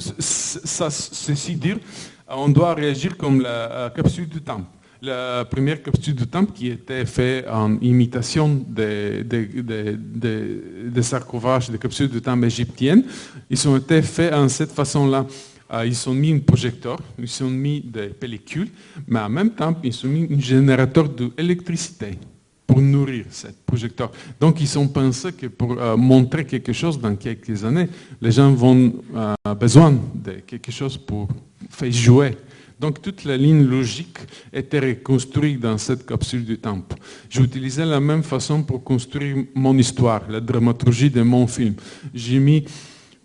Ça, 0.01 0.91
ceci 0.91 1.55
dire, 1.55 1.79
on 2.27 2.49
doit 2.49 2.75
réagir 2.75 3.17
comme 3.17 3.41
la 3.41 3.93
capsule 3.95 4.29
du 4.29 4.43
temps 4.43 4.67
la 5.05 5.45
première 5.45 5.83
capsule 5.83 6.15
de 6.15 6.25
temple 6.25 6.53
qui 6.53 6.69
était 6.69 7.05
faite 7.05 7.47
en 7.49 7.79
imitation 7.81 8.65
des, 8.67 9.23
des, 9.23 11.03
sarcophages, 11.03 11.71
des 11.71 11.79
capsules 11.79 12.09
de 12.09 12.19
temple 12.19 12.47
égyptiennes. 12.47 13.05
Ils 13.51 13.69
ont 13.69 13.77
été 13.77 14.01
faits 14.03 14.33
en 14.33 14.49
cette 14.49 14.73
façon-là. 14.73 15.27
Euh, 15.73 15.87
ils 15.87 16.09
ont 16.09 16.15
mis 16.15 16.33
un 16.33 16.39
projecteur, 16.39 16.99
ils 17.19 17.45
ont 17.45 17.51
mis 17.51 17.81
des 17.81 18.09
pellicules, 18.09 18.69
mais 19.07 19.21
en 19.21 19.29
même 19.29 19.51
temps, 19.51 19.75
ils 19.83 20.07
ont 20.07 20.09
mis 20.09 20.29
un 20.31 20.39
générateur 20.39 21.09
d'électricité 21.09 22.19
pour 22.67 22.81
nourrir 22.81 23.27
ce 23.31 23.49
projecteur. 23.67 24.11
Donc, 24.41 24.61
ils 24.61 24.79
ont 24.79 24.89
pensé 24.89 25.33
que 25.33 25.47
pour 25.47 25.73
euh, 25.73 25.97
montrer 25.97 26.45
quelque 26.45 26.73
chose 26.73 26.99
dans 26.99 27.15
quelques 27.17 27.65
années, 27.65 27.89
les 28.21 28.31
gens 28.31 28.53
vont 28.53 28.95
avoir 29.13 29.37
euh, 29.47 29.55
besoin 29.55 29.95
de 30.15 30.33
quelque 30.47 30.71
chose 30.71 30.97
pour 30.97 31.29
faire 31.71 31.93
jouer 31.93 32.37
donc 32.85 33.01
toute 33.01 33.25
la 33.25 33.39
ligne 33.39 33.65
logique 33.65 34.19
était 34.53 34.79
reconstruite 34.79 35.59
dans 35.59 35.79
cette 35.79 36.05
capsule 36.05 36.45
du 36.45 36.59
temps. 36.59 36.83
J'ai 37.31 37.41
utilisé 37.41 37.83
la 37.83 37.99
même 37.99 38.23
façon 38.23 38.63
pour 38.63 38.85
construire 38.85 39.47
mon 39.55 39.75
histoire, 39.79 40.21
la 40.29 40.39
dramaturgie 40.39 41.09
de 41.09 41.23
mon 41.23 41.47
film. 41.47 41.77
J'ai 42.13 42.39
mis 42.39 42.63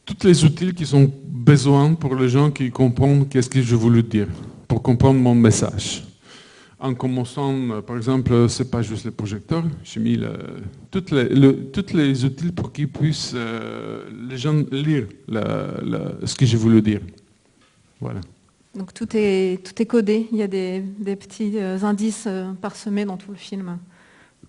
tous 0.05 0.26
les 0.26 0.45
outils 0.45 0.74
qui 0.74 0.86
sont 0.86 1.12
besoin 1.26 1.93
pour 1.93 2.16
les 2.16 2.30
gens 2.30 2.49
qui 2.51 2.72
comprennent 2.72 3.28
qu'est-ce 3.28 3.49
que 3.49 3.62
je 3.62 3.76
voulais 3.76 4.01
dire, 4.01 4.28
pour 4.66 4.82
comprendre 4.82 5.20
mon 5.20 5.36
message. 5.36 6.05
En 6.80 6.93
commençant, 6.93 7.53
par 7.86 7.97
exemple, 7.97 8.47
c'est 8.47 8.72
pas 8.72 8.82
juste 8.82 9.03
le 9.03 9.12
projecteur, 9.12 9.66
j'ai 9.84 9.99
mis 9.99 10.18
toutes 10.89 11.12
les, 11.12 11.28
les 12.05 12.24
outils 12.24 12.53
pour 12.53 12.72
qu'ils 12.72 12.88
puissent, 12.88 13.34
euh, 13.36 14.05
les 14.30 14.38
gens 14.38 14.64
lire 14.72 15.05
ce 16.24 16.34
que 16.34 16.45
je 16.45 16.55
voulais 16.55 16.82
dire. 16.82 17.01
Voilà. 17.99 18.22
Donc 18.76 18.94
tout 18.94 19.08
est, 19.14 19.64
tout 19.64 19.82
est 19.82 19.86
codé, 19.86 20.28
il 20.32 20.38
y 20.38 20.44
a 20.44 20.48
des, 20.48 20.84
petits 21.16 21.54
euh, 21.56 21.80
indices 21.82 22.26
euh, 22.28 22.54
parsemés 22.54 23.04
dans 23.04 23.18
tout 23.18 23.32
le 23.32 23.38
film. 23.38 23.80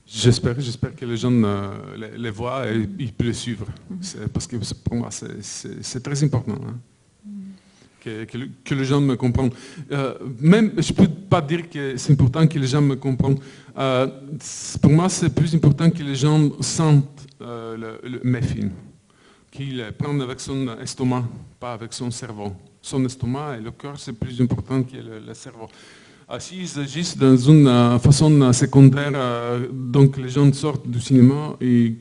J'espère, 0.07 0.61
j'espère 0.61 0.95
que 0.95 1.07
les 1.07 1.17
gens 1.17 1.33
euh, 1.33 1.71
les, 2.17 2.31
voient 2.31 2.69
et 2.71 2.87
ils 2.99 3.13
peuvent 3.13 3.29
les 3.29 3.33
suivre. 3.33 3.67
Mhm. 3.89 4.29
Parce 4.33 4.47
que 4.47 4.57
pour 4.85 4.97
moi, 4.97 5.09
c'est 5.11 6.03
très 6.03 6.23
important. 6.25 6.59
Hein. 6.67 6.77
Que, 8.03 8.25
que, 8.25 8.75
les 8.75 8.85
gens 8.85 9.01
me 9.01 9.15
comprennent. 9.15 9.51
même, 10.41 10.73
je 10.79 10.91
ne 10.91 10.97
peux 10.97 11.07
pas 11.07 11.43
dire 11.43 11.69
que 11.69 11.99
c'est 11.99 12.15
important 12.15 12.47
que 12.47 12.59
les 12.59 12.67
gens 12.67 12.81
me 12.81 12.97
comprennent. 12.97 13.39
pour 14.81 14.91
moi, 14.91 15.09
c'est 15.11 15.29
plus 15.29 15.55
important 15.55 15.91
que 15.91 16.03
les 16.03 16.15
gens 16.15 16.51
sentent 16.61 17.27
mes 18.25 18.41
films. 18.41 18.73
Qu'ils 19.51 19.77
les 19.77 19.93
prennent 19.93 20.23
avec 20.23 20.41
son 20.41 20.79
estomac, 20.79 21.25
pas 21.59 21.75
avec 21.75 21.93
son 21.93 22.11
cerveau 22.11 22.55
son 22.83 23.05
estomac 23.05 23.59
et 23.59 23.61
le 23.61 23.71
cœur, 23.71 23.99
c'est 23.99 24.13
plus 24.13 24.41
important 24.41 24.83
que 24.83 24.97
le, 24.97 25.35
cerveau. 25.35 25.69
S'ils 26.39 26.79
agissent 26.79 27.17
dans 27.17 27.37
une 27.37 27.67
euh, 27.67 27.99
façon 27.99 28.53
secondaire, 28.53 29.11
euh, 29.15 29.67
donc 29.73 30.17
les 30.17 30.29
gens 30.29 30.51
sortent 30.53 30.87
du 30.87 31.01
cinéma 31.01 31.57
et 31.61 31.97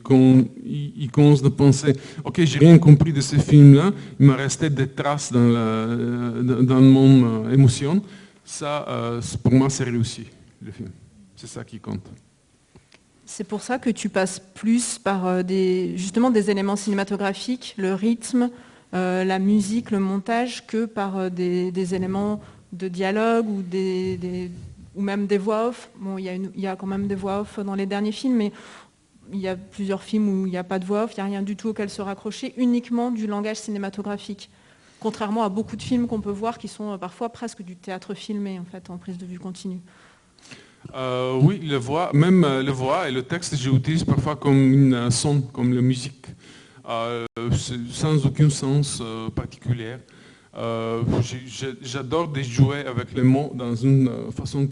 ils, 0.64 1.10
commencent 1.10 1.44
à 1.44 1.50
penser, 1.50 1.96
ok, 2.24 2.40
j'ai 2.44 2.60
rien 2.60 2.78
compris 2.78 3.12
de 3.12 3.20
ce 3.20 3.36
film-là, 3.36 3.90
il 4.20 4.26
m'a 4.26 4.36
resté 4.36 4.70
des 4.70 4.86
traces 4.86 5.32
dans, 5.32 6.42
dans 6.62 6.80
mon 6.80 7.44
euh, 7.44 7.52
émotion. 7.52 8.00
Ça, 8.44 9.20
pour 9.42 9.52
moi, 9.52 9.68
c'est 9.68 9.84
réussi, 9.84 10.26
le 10.62 10.72
film. 10.72 10.88
C'est 11.36 11.46
ça 11.48 11.64
qui 11.64 11.78
compte. 11.78 12.06
C'est 13.24 13.44
pour 13.44 13.62
ça 13.62 13.78
que 13.78 13.90
tu 13.90 14.08
passes 14.08 14.40
plus 14.40 14.98
par 14.98 15.44
des, 15.44 15.96
justement 15.96 16.30
des 16.30 16.50
éléments 16.50 16.74
cinématographiques, 16.74 17.74
le 17.78 17.94
rythme, 17.94 18.42
euh, 18.42 18.48
la 18.92 19.38
musique, 19.38 19.90
le 19.90 20.00
montage, 20.00 20.66
que 20.66 20.84
par 20.84 21.16
euh, 21.16 21.30
des, 21.30 21.94
éléments 21.94 22.40
de 22.72 22.88
dialogue 22.88 23.48
ou, 23.48 23.62
ou 24.94 25.02
même 25.02 25.26
des 25.26 25.38
voix 25.38 25.68
off. 25.68 25.90
Bon, 25.96 26.18
il 26.18 26.50
y, 26.56 26.66
a 26.66 26.76
quand 26.76 26.86
même 26.86 27.06
des 27.06 27.14
voix 27.14 27.40
off 27.40 27.60
dans 27.60 27.74
les 27.74 27.86
derniers 27.86 28.12
films, 28.12 28.36
mais 28.36 28.52
il 29.32 29.38
y 29.38 29.48
a 29.48 29.56
plusieurs 29.56 30.02
films 30.02 30.28
où 30.28 30.46
il 30.46 30.50
n'y 30.50 30.56
a 30.56 30.64
pas 30.64 30.78
de 30.78 30.84
voix 30.84 31.04
off, 31.04 31.12
il 31.12 31.20
n'y 31.20 31.22
a 31.22 31.26
rien 31.26 31.42
du 31.42 31.56
tout 31.56 31.68
auquel 31.68 31.88
se 31.88 32.02
raccrocher, 32.02 32.52
uniquement 32.56 33.10
du 33.10 33.26
langage 33.26 33.58
cinématographique. 33.58 34.50
Contrairement 34.98 35.44
à 35.44 35.48
beaucoup 35.48 35.76
de 35.76 35.82
films 35.82 36.06
qu'on 36.06 36.20
peut 36.20 36.30
voir 36.30 36.58
qui 36.58 36.68
sont 36.68 36.92
euh, 36.92 36.98
parfois 36.98 37.30
presque 37.30 37.62
du 37.62 37.76
théâtre 37.76 38.14
filmé, 38.14 38.58
en 38.58 38.64
fait, 38.64 38.90
en 38.90 38.98
prise 38.98 39.18
de 39.18 39.24
vue 39.24 39.38
continue. 39.38 39.80
oui, 40.94 41.76
voix, 41.76 42.10
même 42.12 42.42
le 42.42 42.72
voix 42.72 43.08
et 43.08 43.12
le 43.12 43.22
texte, 43.22 43.56
j'utilise 43.56 44.04
parfois 44.04 44.36
comme 44.36 44.72
une 44.72 45.10
son, 45.10 45.40
comme 45.40 45.72
la 45.74 45.80
musique. 45.80 46.26
Euh, 46.88 47.26
sans 47.90 48.24
aucun 48.26 48.48
sens 48.48 49.00
euh, 49.00 49.28
particulier. 49.30 49.96
Euh, 50.56 51.02
j'adore 51.82 52.32
jouer 52.42 52.84
avec 52.86 53.12
les 53.14 53.22
mots 53.22 53.52
dans 53.54 53.74
une 53.74 54.10
façon 54.32 54.66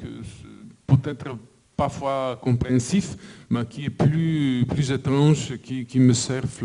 peut-être 0.87 1.37
parfois 1.77 2.39
compréhensif, 2.43 3.17
mais 3.49 3.65
qui 3.67 3.85
est 3.85 3.91
plus, 3.91 4.65
plus 4.69 4.91
étrange, 4.91 5.57
qui, 5.63 5.87
qui 5.87 6.01
me 6.01 6.13
serve 6.13 6.65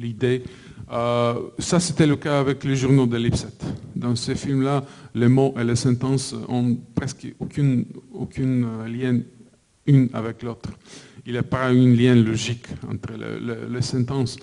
l'idée. 0.00 0.44
ça, 0.88 1.80
c'était 1.80 2.06
le 2.06 2.14
cas 2.16 2.38
avec 2.38 2.62
les 2.62 2.76
journaux 2.76 3.06
de 3.06 3.16
Lipset. 3.16 3.48
Dans 3.96 4.14
ces 4.14 4.36
films-là, 4.36 4.84
les 5.14 5.26
mots 5.26 5.52
et 5.58 5.64
les 5.64 5.74
sentences 5.74 6.32
ont 6.48 6.76
presque 6.94 7.26
aucun 7.40 7.82
aucune 8.12 8.84
lien 8.86 9.20
une 9.86 10.08
avec 10.12 10.42
l'autre. 10.44 10.70
Il 11.26 11.32
n'y 11.32 11.38
a 11.38 11.42
pas 11.42 11.66
un 11.66 11.74
lien 11.74 12.14
logique 12.14 12.66
entre 12.88 13.14
les 13.68 13.82
sentences. 13.82 14.38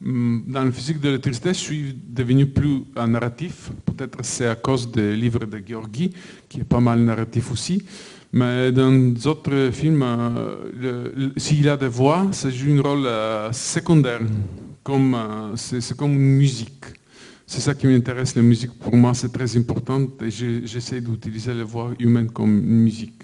Hmm, 0.00 0.42
dans 0.46 0.62
le 0.62 0.70
physique 0.70 1.00
de 1.00 1.08
l'électricité, 1.08 1.48
je 1.48 1.58
suis 1.58 1.98
devenu 2.06 2.46
plus 2.46 2.84
narratif. 2.94 3.70
Peut-être 3.86 4.18
c'est 4.22 4.46
à 4.46 4.54
cause 4.54 4.90
des 4.92 5.16
livres 5.16 5.46
de 5.46 5.62
Georgi, 5.66 6.12
qui 6.48 6.60
est 6.60 6.64
pas 6.64 6.80
mal 6.80 7.00
narratif 7.00 7.50
aussi. 7.50 7.82
Mais 8.32 8.70
dans 8.72 8.92
d'autres 9.14 9.70
films, 9.72 10.04
euh, 10.04 11.30
s'il 11.38 11.66
a 11.68 11.78
des 11.78 11.88
voix, 11.88 12.28
ça 12.32 12.50
joue 12.50 12.72
un 12.72 12.82
rôle 12.82 13.06
euh, 13.06 13.50
secondaire. 13.52 14.20
Comme, 14.82 15.14
euh, 15.14 15.56
c'est, 15.56 15.96
comme 15.96 16.12
une 16.12 16.36
musique. 16.36 16.84
C'est 17.46 17.60
ça 17.60 17.74
qui 17.74 17.86
m'intéresse, 17.86 18.36
la 18.36 18.42
musique. 18.42 18.72
Pour 18.78 18.94
moi, 18.94 19.14
c'est 19.14 19.32
très 19.32 19.56
important 19.56 20.06
et 20.20 20.30
j'essaie 20.30 21.00
d'utiliser 21.00 21.54
les 21.54 21.62
voix 21.62 21.90
humaines 21.98 22.30
comme 22.30 22.60
musique. 22.60 23.22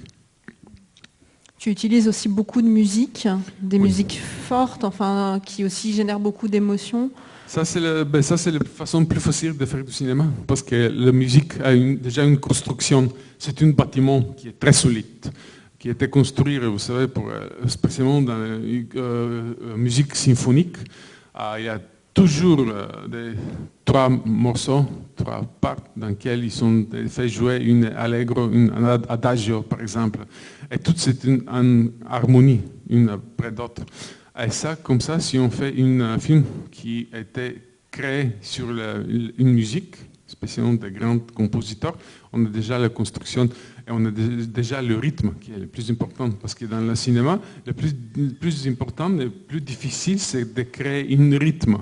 Tu 1.65 1.71
utilises 1.71 2.09
aussi 2.09 2.29
beaucoup 2.29 2.61
de 2.61 2.67
musique, 2.67 3.27
des 3.59 3.79
musiques 3.79 4.21
fortes, 4.21 4.85
enfin, 4.85 5.41
qui 5.43 5.65
aussi 5.65 5.95
génèrent 5.95 6.21
beaucoup 6.21 6.47
d'émotions. 6.47 7.11
Ça, 7.47 7.65
c'est 7.65 7.81
ben, 8.05 8.21
la 8.21 8.59
façon 8.67 9.03
plus 9.07 9.19
facile 9.19 9.57
de 9.57 9.65
faire 9.65 9.83
du 9.83 9.91
cinéma, 9.91 10.27
parce 10.47 10.63
que 10.63 10.93
la 10.95 11.11
musique 11.11 11.59
a 11.65 11.75
déjà 11.75 12.23
une 12.23 12.39
construction. 12.39 13.09
C'est 13.39 13.63
un 13.63 13.71
bâtiment 13.71 14.21
qui 14.37 14.49
est 14.49 14.61
très 14.61 14.75
solide, 14.75 15.33
qui 15.79 15.89
a 15.89 15.93
été 15.93 16.07
construit, 16.11 16.59
vous 16.59 16.79
savez, 16.79 17.09
pour, 17.09 17.31
euh, 17.31 17.49
spécialement 17.67 18.21
dans 18.21 18.37
la 18.37 18.45
euh, 18.45 18.85
euh, 18.97 19.55
musique 19.79 20.15
symphonique. 20.15 20.77
Ah, 21.35 21.55
il 21.59 21.65
y 21.65 21.69
a 21.71 21.81
toujours 22.13 22.63
des, 23.09 23.33
trois 23.87 24.11
morceaux, 24.11 24.85
trois 25.15 25.43
parts 25.61 25.85
dans 25.97 26.09
lesquelles 26.09 26.45
ils 26.45 26.65
ont 26.65 26.87
fait 27.09 27.29
jouer 27.29 27.59
une 27.59 27.87
allegro, 27.87 28.43
un 28.43 28.85
adagio, 29.09 29.63
par 29.63 29.81
exemple. 29.81 30.21
Et 30.71 30.79
tout 30.79 30.95
c'est 30.97 31.25
une, 31.25 31.93
harmonie, 32.09 32.61
une 32.89 33.09
après 33.09 33.51
l'autre. 33.51 33.83
Et 34.39 34.51
ça, 34.51 34.77
comme 34.77 35.01
ça, 35.01 35.21
si 35.21 35.39
on 35.39 35.51
fait 35.51 35.75
un 35.81 36.19
film 36.19 36.45
qui 36.71 37.09
été 37.15 37.63
créé 37.91 38.33
sur 38.41 38.69
une 38.71 39.53
musique, 39.53 39.97
spécialement 40.27 40.75
des 40.75 40.91
grands 40.91 41.19
compositeurs, 41.19 41.97
on 42.33 42.45
a 42.45 42.49
déjà 42.49 42.79
la 42.79 42.89
construction 42.89 43.45
et 43.87 43.91
on 43.91 44.05
a 44.07 44.11
déjà 44.11 44.83
le 44.83 44.97
rythme 44.99 45.35
qui 45.41 45.53
est 45.53 45.59
le 45.59 45.67
plus 45.67 45.91
important. 45.91 46.31
Parce 46.31 46.55
que 46.55 46.65
dans 46.65 46.81
le 46.81 46.95
cinéma, 46.95 47.39
le 47.67 47.73
plus, 47.73 48.67
important, 48.67 49.09
le 49.09 49.31
plus 49.31 49.61
difficile, 49.61 50.19
c'est 50.19 50.55
de 50.55 50.63
créer 50.63 51.17
un 51.17 51.39
rythme. 51.39 51.79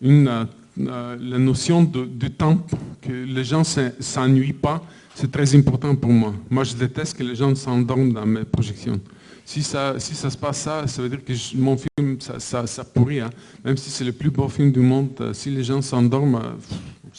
Une, 0.00 0.48
euh, 0.78 1.16
la 1.20 1.38
notion 1.38 1.82
de, 1.82 2.28
temps, 2.28 2.58
que 3.00 3.12
les 3.12 3.44
gens 3.44 3.60
ne 3.60 3.90
s'ennuient 4.00 4.52
pas, 4.52 4.82
c'est 5.14 5.30
très 5.30 5.54
important 5.56 5.94
pour 5.96 6.10
moi. 6.10 6.34
Moi, 6.50 6.64
je 6.64 6.74
déteste 6.74 7.16
que 7.16 7.22
les 7.22 7.34
gens 7.34 7.54
s'endorment 7.54 8.12
dans 8.12 8.26
mes 8.26 8.44
projections. 8.44 9.00
Si 9.44 9.62
ça, 9.62 9.94
si 9.98 10.14
ça 10.14 10.28
se 10.28 10.36
passe 10.36 10.60
ça, 10.60 10.86
ça 10.86 11.00
veut 11.00 11.08
dire 11.08 11.24
que 11.24 11.32
mon 11.56 11.76
film, 11.76 12.18
ça, 12.20 12.66
ça, 12.66 12.84
pourrit. 12.84 13.20
Hein. 13.20 13.30
Même 13.64 13.76
si 13.76 13.90
c'est 13.90 14.04
le 14.04 14.12
plus 14.12 14.30
beau 14.30 14.48
film 14.48 14.72
du 14.72 14.80
monde, 14.80 15.10
euh, 15.20 15.32
si 15.32 15.50
les 15.50 15.62
gens 15.62 15.80
s'endorment, 15.80 16.42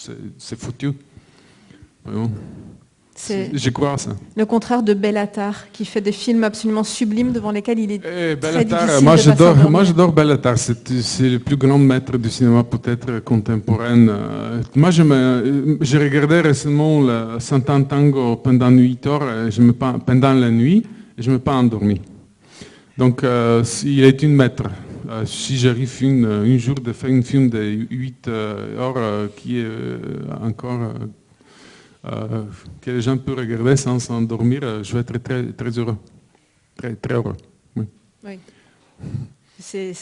euh, 0.05 0.13
c'est 0.37 0.59
foutu. 0.59 0.91
Je 3.17 3.69
crois 3.71 3.97
ça. 3.97 4.11
Le 4.35 4.45
contraire 4.45 4.83
de 4.83 4.93
Bellatar, 4.93 5.71
qui 5.71 5.85
fait 5.85 6.01
des 6.01 6.11
films 6.11 6.43
absolument 6.43 6.83
sublimes 6.83 7.31
devant 7.31 7.51
lesquels 7.51 7.79
il 7.79 7.91
est 7.91 8.01
eh, 8.05 8.37
très 8.39 8.63
difficile 8.63 9.03
moi 9.03 9.15
j'adore, 9.15 9.69
moi 9.69 9.83
j'adore 9.83 10.11
Bellatar. 10.11 10.57
C'est 10.57 11.29
le 11.29 11.39
plus 11.39 11.57
grand 11.57 11.79
maître 11.79 12.17
du 12.17 12.29
cinéma 12.29 12.63
peut-être 12.63 13.19
contemporain. 13.19 14.07
Euh, 14.07 14.61
moi 14.75 14.91
je 14.91 15.03
me, 15.03 15.77
j'ai 15.81 15.97
regardé 15.97 16.41
récemment 16.41 17.01
le 17.01 17.39
Santan 17.39 17.83
Tango 17.83 18.35
pendant 18.37 18.69
8 18.69 19.07
heures, 19.07 19.49
je 19.49 19.61
me 19.61 19.73
pendant 19.73 20.33
la 20.33 20.51
nuit, 20.51 20.83
et 21.17 21.21
je 21.21 21.29
ne 21.29 21.35
me 21.35 21.39
pas 21.39 21.53
endormi. 21.55 21.99
Donc 22.97 23.23
euh, 23.23 23.63
il 23.83 24.03
est 24.03 24.21
une 24.21 24.35
maître. 24.35 24.63
Euh, 25.09 25.25
si 25.25 25.57
j'arrive 25.57 25.97
une, 26.01 26.25
un 26.25 26.57
jour 26.57 26.75
de 26.75 26.91
faire 26.91 27.09
un 27.09 27.21
film 27.21 27.49
de 27.49 27.87
8 27.89 28.27
heures 28.27 29.29
qui 29.35 29.59
est 29.59 29.65
encore 30.43 30.93
euh, 32.07 32.43
que 32.81 32.91
les 32.91 33.01
gens 33.01 33.17
peuvent 33.17 33.37
regarder 33.37 33.75
sans 33.75 33.99
s'endormir, 33.99 34.61
euh, 34.63 34.83
je 34.83 34.93
vais 34.93 35.01
être 35.01 35.17
très, 35.17 35.43
très 35.51 35.69
heureux. 35.77 35.97
Très, 36.77 36.95
très 36.95 37.15
heureux. 37.15 37.35
Oui. 37.75 38.39
C'est 39.59 39.93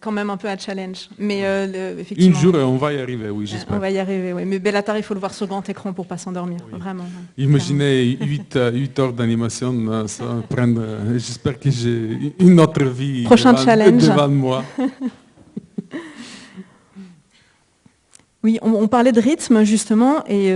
quand 0.00 0.12
même 0.12 0.28
un 0.30 0.36
peu 0.36 0.48
un 0.48 0.58
challenge. 0.58 1.08
Mais 1.18 1.40
euh, 1.44 1.98
effectivement, 1.98 2.36
Une 2.36 2.40
jour, 2.40 2.54
on 2.54 2.76
va 2.76 2.92
y 2.92 3.00
arriver, 3.00 3.30
oui, 3.30 3.46
j'espère. 3.46 3.76
On 3.76 3.80
va 3.80 3.90
y 3.90 3.98
arriver, 3.98 4.34
oui. 4.34 4.44
Mais 4.44 4.58
Bellatar, 4.58 4.98
il 4.98 5.02
faut 5.02 5.14
le 5.14 5.20
voir 5.20 5.32
sur 5.32 5.46
grand 5.46 5.66
écran 5.68 5.92
pour 5.94 6.06
pas 6.06 6.18
s'endormir, 6.18 6.60
vraiment. 6.70 7.06
Imaginez 7.36 8.18
8, 8.20 8.58
8, 8.74 8.98
heures 8.98 9.12
d'animation, 9.12 10.06
ça 10.06 10.42
prendre. 10.48 10.82
J'espère 11.14 11.58
que 11.58 11.70
j'ai 11.70 12.34
une 12.38 12.60
autre 12.60 12.84
vie 12.84 13.24
Prochain 13.24 13.54
devant, 13.54 13.64
challenge. 13.64 14.02
devant 14.02 14.28
moi. 14.28 14.62
oui, 18.44 18.58
on, 18.60 18.86
parlait 18.88 19.12
de 19.12 19.20
rythme, 19.20 19.64
justement, 19.64 20.22
et 20.28 20.52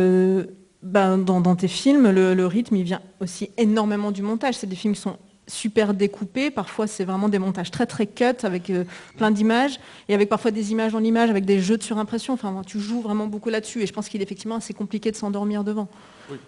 ben, 0.82 1.16
dans, 1.18 1.54
tes 1.54 1.68
films, 1.68 2.10
le, 2.10 2.46
rythme, 2.46 2.76
il 2.76 2.82
vient 2.82 3.00
aussi 3.20 3.50
énormément 3.56 4.10
du 4.10 4.22
montage. 4.22 4.56
C'est 4.56 4.66
des 4.66 4.76
films 4.76 4.94
qui 4.94 5.00
sont 5.00 5.16
super 5.46 5.94
découpés. 5.94 6.50
Parfois, 6.50 6.86
c'est 6.86 7.04
vraiment 7.04 7.28
des 7.28 7.38
montages 7.38 7.70
très, 7.70 7.86
très 7.86 8.06
cut 8.06 8.24
avec 8.42 8.68
euh, 8.70 8.84
plein 9.16 9.30
d'images 9.30 9.78
et 10.08 10.14
avec 10.14 10.28
parfois 10.28 10.50
des 10.50 10.72
images 10.72 10.92
dans 10.92 10.98
l'image, 10.98 11.30
avec 11.30 11.44
des 11.44 11.60
jeux 11.60 11.76
de 11.76 11.82
surimpression. 11.82 12.34
Enfin, 12.34 12.62
tu 12.66 12.80
joues 12.80 13.00
vraiment 13.00 13.26
beaucoup 13.26 13.48
là-dessus 13.48 13.82
et 13.82 13.86
je 13.86 13.92
pense 13.92 14.08
qu'il 14.08 14.20
est 14.20 14.24
effectivement 14.24 14.56
assez 14.56 14.74
compliqué 14.74 15.10
de 15.10 15.16
s'endormir 15.16 15.62
devant. 15.62 15.88
Oui. 16.30 16.38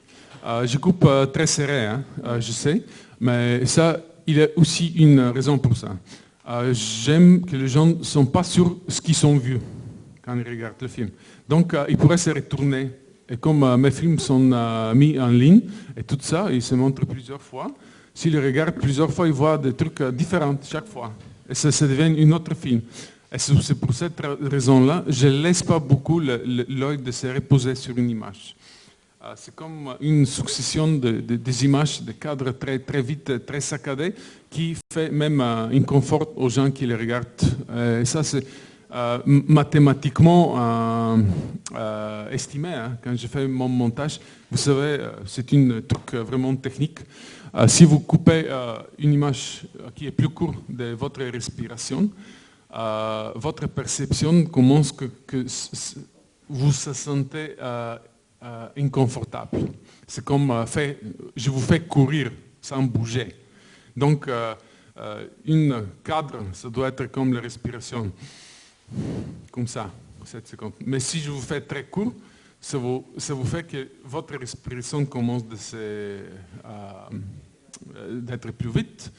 Euh, 0.44 0.66
je 0.66 0.78
coupe 0.78 1.04
euh, 1.04 1.26
très 1.26 1.46
serré, 1.46 1.86
hein, 1.86 2.02
je 2.40 2.52
sais, 2.52 2.82
mais 3.20 3.64
ça, 3.66 4.00
il 4.26 4.36
y 4.36 4.42
a 4.42 4.48
aussi 4.56 4.88
une 4.96 5.20
raison 5.20 5.58
pour 5.58 5.76
ça. 5.76 5.88
J'aime 6.72 7.46
que 7.46 7.56
les 7.56 7.68
gens 7.68 7.86
ne 7.86 8.02
sont 8.02 8.26
pas 8.26 8.42
sur 8.42 8.76
ce 8.88 9.00
qu'ils 9.00 9.14
sont 9.14 9.36
vus 9.38 9.60
quand 10.22 10.36
ils 10.36 10.46
regardent 10.46 10.74
le 10.82 10.88
film. 10.88 11.08
Donc, 11.48 11.74
ils 11.88 11.96
pourraient 11.96 12.18
se 12.18 12.30
retourner 12.30 12.90
et 13.34 13.36
comme 13.36 13.64
euh, 13.64 13.76
mes 13.76 13.90
films 13.90 14.20
sont 14.20 14.52
euh, 14.52 14.94
mis 14.94 15.18
en 15.18 15.26
ligne, 15.26 15.62
et 15.96 16.04
tout 16.04 16.18
ça, 16.20 16.46
ils 16.52 16.62
se 16.62 16.76
montrent 16.76 17.04
plusieurs 17.04 17.42
fois, 17.42 17.66
s'ils 18.14 18.38
regardent 18.38 18.76
plusieurs 18.76 19.12
fois, 19.12 19.26
ils 19.26 19.32
voient 19.32 19.58
des 19.58 19.72
trucs 19.72 20.00
euh, 20.02 20.12
différents 20.12 20.56
chaque 20.62 20.86
fois. 20.86 21.12
Et 21.50 21.54
ça, 21.54 21.72
ça 21.72 21.86
devient 21.88 22.14
une 22.16 22.32
autre 22.32 22.54
film. 22.54 22.80
Et 23.32 23.38
c'est 23.38 23.74
pour 23.74 23.92
cette 23.92 24.22
raison-là, 24.40 25.04
je 25.08 25.26
ne 25.26 25.42
laisse 25.42 25.64
pas 25.64 25.80
beaucoup 25.80 26.20
l'œil 26.20 26.98
de 26.98 27.10
se 27.10 27.26
reposer 27.26 27.74
sur 27.74 27.98
une 27.98 28.08
image. 28.08 28.54
C'est 29.34 29.54
comme 29.56 29.96
une 30.00 30.24
succession 30.24 30.86
de, 30.86 31.10
des 31.20 31.64
images, 31.64 32.02
de 32.02 32.12
cadres 32.12 32.52
très, 32.52 32.78
très 32.78 33.02
vite, 33.02 33.44
très 33.44 33.60
saccadés, 33.60 34.14
qui 34.48 34.76
fait 34.92 35.10
même 35.10 35.40
un 35.40 35.70
inconfort 35.72 36.32
aux 36.36 36.48
gens 36.48 36.70
qui 36.70 36.86
les 36.86 36.94
regardent. 36.94 37.26
Et 38.00 38.04
ça, 38.04 38.22
c'est 38.22 38.46
euh, 38.94 39.18
mathématiquement 39.26 40.54
euh, 40.56 41.16
euh, 41.74 42.30
estimé, 42.30 42.68
hein, 42.68 42.96
quand 43.02 43.16
je 43.16 43.26
fais 43.26 43.48
mon 43.48 43.68
montage. 43.68 44.20
Vous 44.48 44.56
savez, 44.56 44.98
c'est 45.26 45.52
un 45.52 45.80
truc 45.80 46.14
vraiment 46.14 46.54
technique. 46.54 47.00
si 47.66 47.84
vous 47.84 47.98
coupez 47.98 48.46
une 48.98 49.12
image 49.12 49.66
qui 49.96 50.06
est 50.06 50.12
plus 50.12 50.28
courte 50.28 50.58
de 50.68 50.92
votre 50.92 51.24
respiration, 51.24 52.08
votre 53.34 53.66
perception 53.66 54.44
commence 54.44 54.92
que, 54.92 55.10
vous 56.48 56.66
vous 56.66 56.72
sentez 56.72 57.56
inconfortable. 58.76 59.58
C'est 60.06 60.24
comme 60.24 60.64
fait, 60.66 61.00
je 61.34 61.50
vous 61.50 61.60
fais 61.60 61.80
courir 61.80 62.30
sans 62.60 62.84
bouger. 62.84 63.34
Donc, 63.96 64.28
une 65.44 65.84
cadre, 66.04 66.44
ça 66.52 66.68
doit 66.68 66.88
être 66.88 67.06
comme 67.06 67.32
la 67.32 67.40
respiration 67.40 68.12
comme 69.50 69.66
ça, 69.66 69.90
7 70.24 70.48
secondes. 70.48 70.72
Mais 70.84 71.00
si 71.00 71.20
je 71.20 71.30
vous 71.30 71.40
fais 71.40 71.60
très 71.60 71.84
court, 71.84 72.12
ça 72.60 72.78
vous, 72.78 73.04
ça 73.18 73.34
vous 73.34 73.44
fait 73.44 73.64
que 73.64 73.88
votre 74.04 74.36
respiration 74.38 75.04
commence 75.04 75.42
euh, 75.74 76.26
d'être 78.10 78.50
plus 78.52 78.70
vite. 78.70 79.12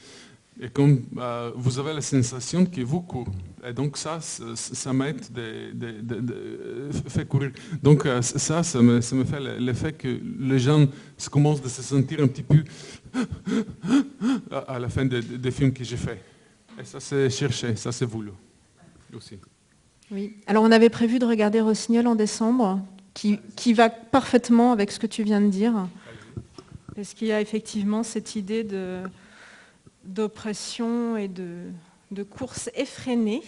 Et 0.60 0.68
comme 0.70 1.04
euh, 1.18 1.52
vous 1.54 1.78
avez 1.78 1.92
la 1.92 2.00
sensation 2.00 2.64
que 2.64 2.80
vous 2.80 3.02
courez. 3.02 3.30
Et 3.64 3.72
donc 3.72 3.96
ça, 3.96 4.20
ça, 4.20 4.92
m'aide 4.92 5.20
de, 5.30 5.72
de, 5.72 6.90
faire 7.08 7.28
courir. 7.28 7.52
Donc 7.82 8.06
euh, 8.06 8.22
ça, 8.22 8.62
ça 8.62 8.80
me, 8.80 9.00
ça 9.00 9.14
me 9.14 9.24
fait 9.24 9.40
l'effet 9.58 9.92
que 9.92 10.20
les 10.40 10.58
gens 10.58 10.86
commencent 11.30 11.64
à 11.64 11.68
se 11.68 11.82
sentir 11.82 12.22
un 12.22 12.26
petit 12.26 12.42
peu 12.42 12.64
à 14.66 14.78
la 14.78 14.88
fin 14.88 15.04
des 15.04 15.50
films 15.50 15.72
que 15.72 15.84
j'ai 15.84 15.96
fait. 15.96 16.22
Et 16.80 16.84
ça, 16.84 17.00
c'est 17.00 17.30
cherché, 17.30 17.76
ça, 17.76 17.92
c'est 17.92 18.06
voulu 18.06 18.30
aussi. 19.14 19.38
Oui. 20.10 20.34
Alors 20.46 20.62
on 20.62 20.70
avait 20.70 20.90
prévu 20.90 21.18
de 21.18 21.26
regarder 21.26 21.60
Rossignol 21.60 22.06
en 22.06 22.14
décembre, 22.14 22.80
qui, 23.14 23.72
va 23.72 23.88
parfaitement 23.88 24.72
avec 24.72 24.92
ce 24.92 24.98
que 24.98 25.06
tu 25.06 25.22
viens 25.22 25.40
de 25.40 25.48
dire. 25.48 25.88
Parce 26.94 27.14
qu'il 27.14 27.28
y 27.28 27.32
a 27.32 27.40
effectivement 27.40 28.02
cette 28.02 28.36
idée 28.36 28.66
d'oppression 30.04 31.16
et 31.16 31.28
de, 31.28 31.62
de 32.10 32.22
course 32.22 32.70
effrénée 32.74 33.42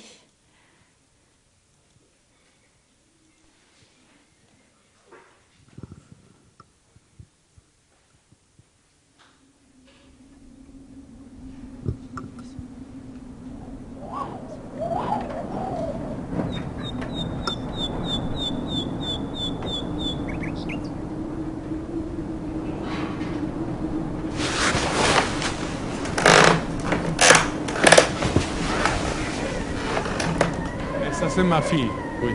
c'est 31.38 31.44
ma 31.44 31.62
fille. 31.62 31.88
Oui. 32.20 32.34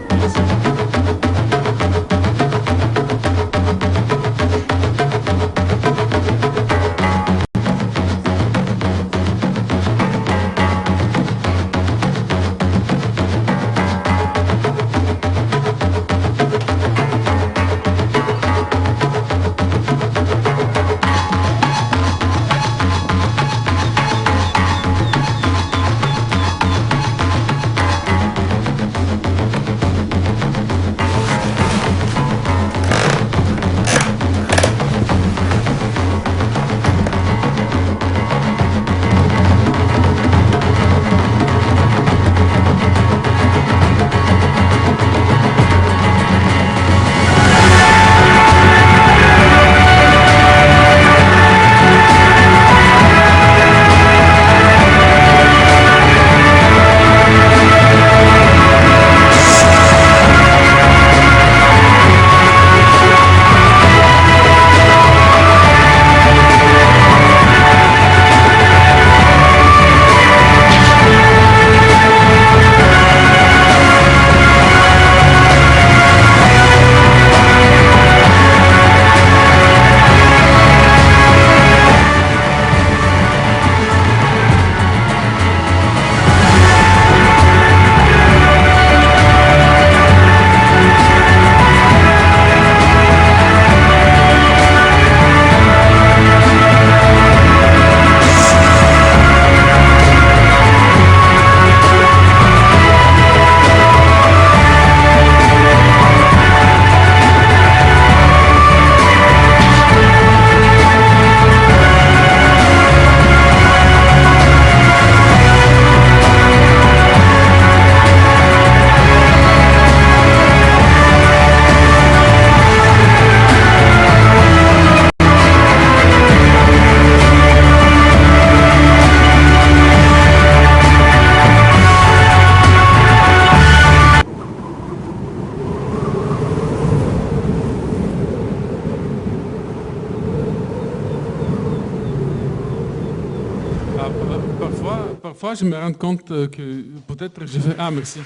Je 145.56 145.66
me 145.66 145.76
rends 145.76 145.93
compte 145.93 146.28
que 146.28 146.84
peut-être 147.08 147.45
je 147.45 147.60
fais... 147.60 147.76
Ah, 147.78 147.91
merci. 147.91 148.20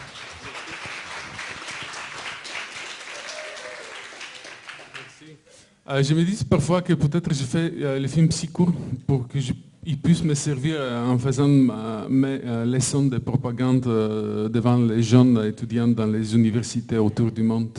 je 5.90 6.14
me 6.14 6.24
dis 6.24 6.44
parfois 6.44 6.82
que 6.82 6.94
peut-être 6.94 7.34
je 7.34 7.44
fais 7.44 8.00
les 8.00 8.08
films 8.10 8.30
si 8.32 8.48
courts 8.50 8.74
pour 9.08 9.28
que 9.28 9.40
je 9.40 9.54
ils 9.88 9.98
puissent 9.98 10.24
me 10.24 10.34
servir 10.34 10.76
euh, 10.78 11.08
en 11.08 11.18
faisant 11.18 11.48
mes 11.48 12.40
euh, 12.44 12.66
leçons 12.66 13.04
de 13.06 13.20
propagande 13.20 13.88
euh, 13.88 14.50
devant 14.50 14.76
les 14.78 15.02
jeunes 15.02 15.42
étudiants 15.46 15.88
dans 15.88 16.06
les 16.06 16.36
universités 16.36 16.98
autour 16.98 17.32
du 17.32 17.42
monde. 17.42 17.70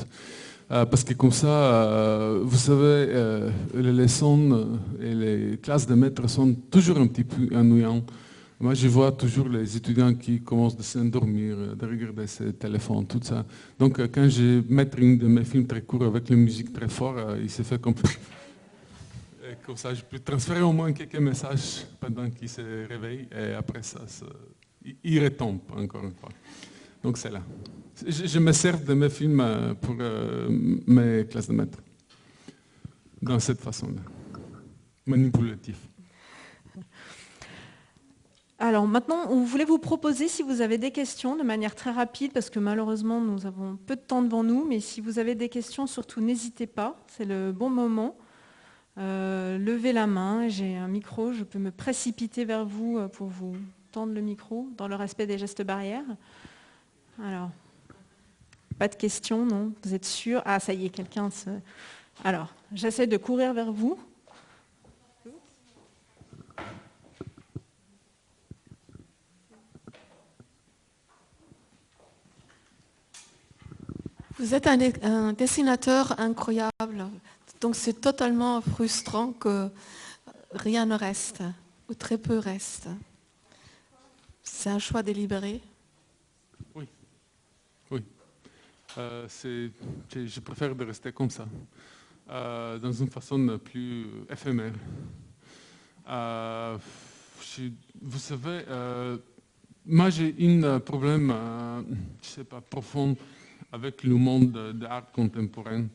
Parce 0.70 1.02
que 1.02 1.14
comme 1.14 1.32
ça, 1.32 2.34
vous 2.42 2.58
savez, 2.58 3.06
les 3.74 3.90
leçons 3.90 4.66
et 5.00 5.14
les 5.14 5.58
classes 5.62 5.86
de 5.86 5.94
maîtres 5.94 6.28
sont 6.28 6.54
toujours 6.70 6.98
un 6.98 7.06
petit 7.06 7.24
peu 7.24 7.56
ennuyants. 7.56 8.02
Moi, 8.60 8.74
je 8.74 8.88
vois 8.88 9.12
toujours 9.12 9.48
les 9.48 9.76
étudiants 9.76 10.14
qui 10.14 10.40
commencent 10.40 10.78
à 10.78 10.82
s'endormir, 10.82 11.76
de 11.76 11.86
regarder 11.86 12.26
ses 12.26 12.52
téléphones, 12.52 13.06
tout 13.06 13.20
ça. 13.22 13.44
Donc, 13.78 13.98
quand 14.10 14.28
je 14.28 14.62
mets 14.68 14.82
un 14.82 15.14
de 15.14 15.26
mes 15.28 15.44
films 15.44 15.66
très 15.66 15.82
courts 15.82 16.04
avec 16.04 16.28
la 16.28 16.36
musique 16.36 16.72
très 16.72 16.88
fort, 16.88 17.36
il 17.40 17.48
se 17.50 17.62
fait 17.62 17.80
comme 17.80 17.94
comme 19.64 19.76
ça, 19.76 19.94
je 19.94 20.02
peux 20.02 20.18
transférer 20.18 20.62
au 20.62 20.72
moins 20.72 20.92
quelques 20.92 21.18
messages 21.18 21.86
pendant 22.00 22.28
qu'il 22.30 22.48
se 22.48 22.86
réveille 22.86 23.28
et 23.30 23.52
après 23.52 23.82
ça, 23.82 24.00
il 25.04 25.22
retombe 25.22 25.60
encore 25.76 26.04
une 26.04 26.14
fois. 26.14 26.30
Donc 27.02 27.18
c'est 27.18 27.30
là. 27.30 27.42
Je, 28.06 28.38
me 28.38 28.52
sers 28.52 28.80
de 28.80 28.94
mes 28.94 29.10
films 29.10 29.40
euh, 29.40 29.74
pour 29.74 29.96
euh, 29.98 30.48
mes 30.86 31.26
classes 31.28 31.48
de 31.48 31.52
maître. 31.52 31.78
Dans 33.20 33.38
cette 33.40 33.60
façon-là. 33.60 34.02
Manipulatif. 35.04 35.87
Alors 38.60 38.88
maintenant, 38.88 39.30
on 39.30 39.44
voulait 39.44 39.64
vous 39.64 39.78
proposer, 39.78 40.26
si 40.26 40.42
vous 40.42 40.62
avez 40.62 40.78
des 40.78 40.90
questions, 40.90 41.36
de 41.36 41.44
manière 41.44 41.76
très 41.76 41.92
rapide, 41.92 42.32
parce 42.32 42.50
que 42.50 42.58
malheureusement, 42.58 43.20
nous 43.20 43.46
avons 43.46 43.76
peu 43.86 43.94
de 43.94 44.00
temps 44.00 44.20
devant 44.20 44.42
nous, 44.42 44.64
mais 44.64 44.80
si 44.80 45.00
vous 45.00 45.20
avez 45.20 45.36
des 45.36 45.48
questions, 45.48 45.86
surtout 45.86 46.20
n'hésitez 46.20 46.66
pas, 46.66 46.96
c'est 47.06 47.24
le 47.24 47.52
bon 47.52 47.70
moment. 47.70 48.16
Euh, 48.98 49.58
levez 49.58 49.92
la 49.92 50.08
main, 50.08 50.48
j'ai 50.48 50.76
un 50.76 50.88
micro, 50.88 51.32
je 51.32 51.44
peux 51.44 51.60
me 51.60 51.70
précipiter 51.70 52.44
vers 52.44 52.64
vous 52.64 52.98
euh, 52.98 53.06
pour 53.06 53.28
vous 53.28 53.54
tendre 53.92 54.12
le 54.12 54.20
micro 54.20 54.66
dans 54.76 54.88
le 54.88 54.96
respect 54.96 55.28
des 55.28 55.38
gestes 55.38 55.62
barrières. 55.62 56.04
Alors, 57.22 57.50
pas 58.76 58.88
de 58.88 58.96
questions, 58.96 59.46
non? 59.46 59.72
Vous 59.84 59.94
êtes 59.94 60.04
sûr? 60.04 60.42
Ah, 60.44 60.58
ça 60.58 60.72
y 60.72 60.86
est, 60.86 60.88
quelqu'un 60.88 61.30
se... 61.30 61.50
Alors, 62.24 62.52
j'essaie 62.72 63.06
de 63.06 63.16
courir 63.16 63.54
vers 63.54 63.70
vous. 63.70 63.96
Vous 74.38 74.54
êtes 74.54 74.68
un 74.68 75.32
dessinateur 75.32 76.14
incroyable. 76.20 77.08
Donc 77.60 77.74
c'est 77.74 78.00
totalement 78.00 78.60
frustrant 78.60 79.32
que 79.32 79.68
rien 80.52 80.86
ne 80.86 80.94
reste, 80.94 81.42
ou 81.88 81.94
très 81.94 82.18
peu 82.18 82.38
reste. 82.38 82.88
C'est 84.44 84.70
un 84.70 84.78
choix 84.78 85.02
délibéré 85.02 85.60
Oui. 86.72 86.86
Oui. 87.90 88.04
Euh, 88.96 89.26
je 89.28 90.40
préfère 90.40 90.72
de 90.76 90.84
rester 90.84 91.10
comme 91.10 91.30
ça, 91.30 91.46
euh, 92.30 92.78
dans 92.78 92.92
une 92.92 93.10
façon 93.10 93.58
plus 93.58 94.06
éphémère. 94.30 94.74
Euh, 96.08 96.78
vous 98.00 98.18
savez, 98.18 98.62
moi 99.84 100.10
j'ai 100.10 100.32
un 100.64 100.78
problème, 100.78 101.34
je 102.22 102.28
sais 102.28 102.44
pas, 102.44 102.60
profond 102.60 103.16
avec 103.72 104.02
le 104.02 104.14
monde 104.14 104.52
de 104.52 104.84
l'art 104.84 105.10
contemporain 105.12 105.86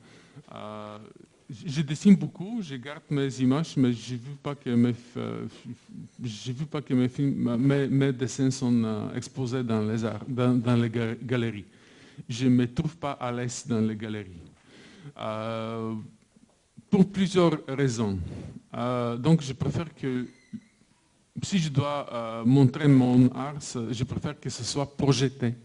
je 1.65 1.81
dessine 1.81 2.15
beaucoup, 2.15 2.61
je 2.61 2.75
garde 2.75 3.01
mes 3.09 3.27
images, 3.39 3.75
mais 3.77 3.91
je 3.93 4.13
ne 4.13 4.19
veux 4.19 4.35
pas 4.41 4.55
que 4.55 4.69
mes, 4.69 4.93
euh, 5.17 5.45
dessins 8.11 8.51
sont 8.51 8.83
euh, 8.83 9.15
exposés 9.15 9.63
dans 9.63 9.81
les, 9.83 10.01
galeries. 11.23 11.65
Je 12.29 12.45
ne 12.45 12.51
me 12.51 12.71
trouve 12.73 12.95
pas 12.97 13.13
à 13.13 13.31
l'aise 13.31 13.65
dans 13.67 13.81
les 13.81 13.95
galeries. 13.95 14.37
Euh, 15.19 15.95
pour 16.89 17.09
plusieurs 17.11 17.59
raisons. 17.67 18.17
donc 19.19 19.41
je 19.41 19.53
préfère 19.53 19.93
que, 19.93 20.27
si 21.41 21.57
je 21.57 21.69
dois 21.69 22.43
montrer 22.45 22.87
mon 22.87 23.29
art, 23.31 23.55
je 23.91 24.03
préfère 24.03 24.39
que 24.39 24.49
ce 24.49 24.63
soit 24.63 24.95
projeté 24.95 25.55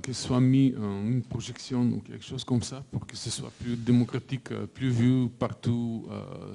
que 0.00 0.12
ce 0.12 0.26
soit 0.26 0.40
mis 0.40 0.74
en 0.76 1.06
une 1.06 1.22
projection 1.22 1.82
ou 1.82 2.00
quelque 2.00 2.24
chose 2.24 2.44
comme 2.44 2.62
ça 2.62 2.84
pour 2.90 3.06
que 3.06 3.16
ce 3.16 3.30
soit 3.30 3.52
plus 3.60 3.76
démocratique, 3.76 4.50
euh, 4.52 4.66
plus 4.66 4.90
vu 4.90 5.28
partout. 5.28 6.06
Euh. 6.10 6.54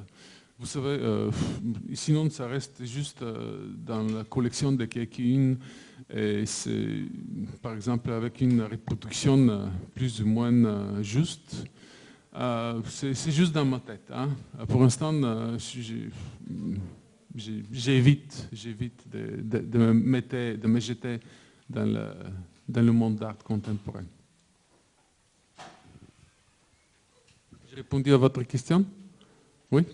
Vous 0.57 0.65
savez, 0.65 0.97
euh, 0.99 1.31
sinon 1.93 2.29
ça 2.29 2.47
reste 2.47 2.83
juste 2.85 3.23
dans 3.23 4.03
la 4.03 4.25
collection 4.25 4.73
de 4.73 4.83
quelqu'un 4.83 5.55
et 6.13 6.45
c'est 6.45 7.05
par 7.61 7.73
exemple 7.75 8.11
avec 8.11 8.41
une 8.41 8.63
reproduction 8.63 9.69
plus 9.95 10.21
ou 10.21 10.25
moins 10.25 11.01
juste. 11.01 11.65
c'est 12.83 13.31
juste 13.31 13.53
dans 13.53 13.63
ma 13.63 13.79
tête. 13.79 14.11
Hein. 14.11 14.31
Pour 14.67 14.81
l'instant, 14.81 15.13
j'évite, 17.33 18.49
de, 19.09 19.77
me 19.93 20.57
de 20.57 20.67
me 20.67 20.79
jeter 20.81 21.21
dans 21.69 21.85
le 21.85 22.03
dans 22.69 22.81
le 22.85 22.91
monde 22.91 23.15
d'art 23.15 23.37
contemporain. 23.39 24.05
J'ai 27.67 27.75
répondu 27.75 28.13
à 28.13 28.17
votre 28.17 28.43
question? 28.43 28.85
Oui? 29.71 29.85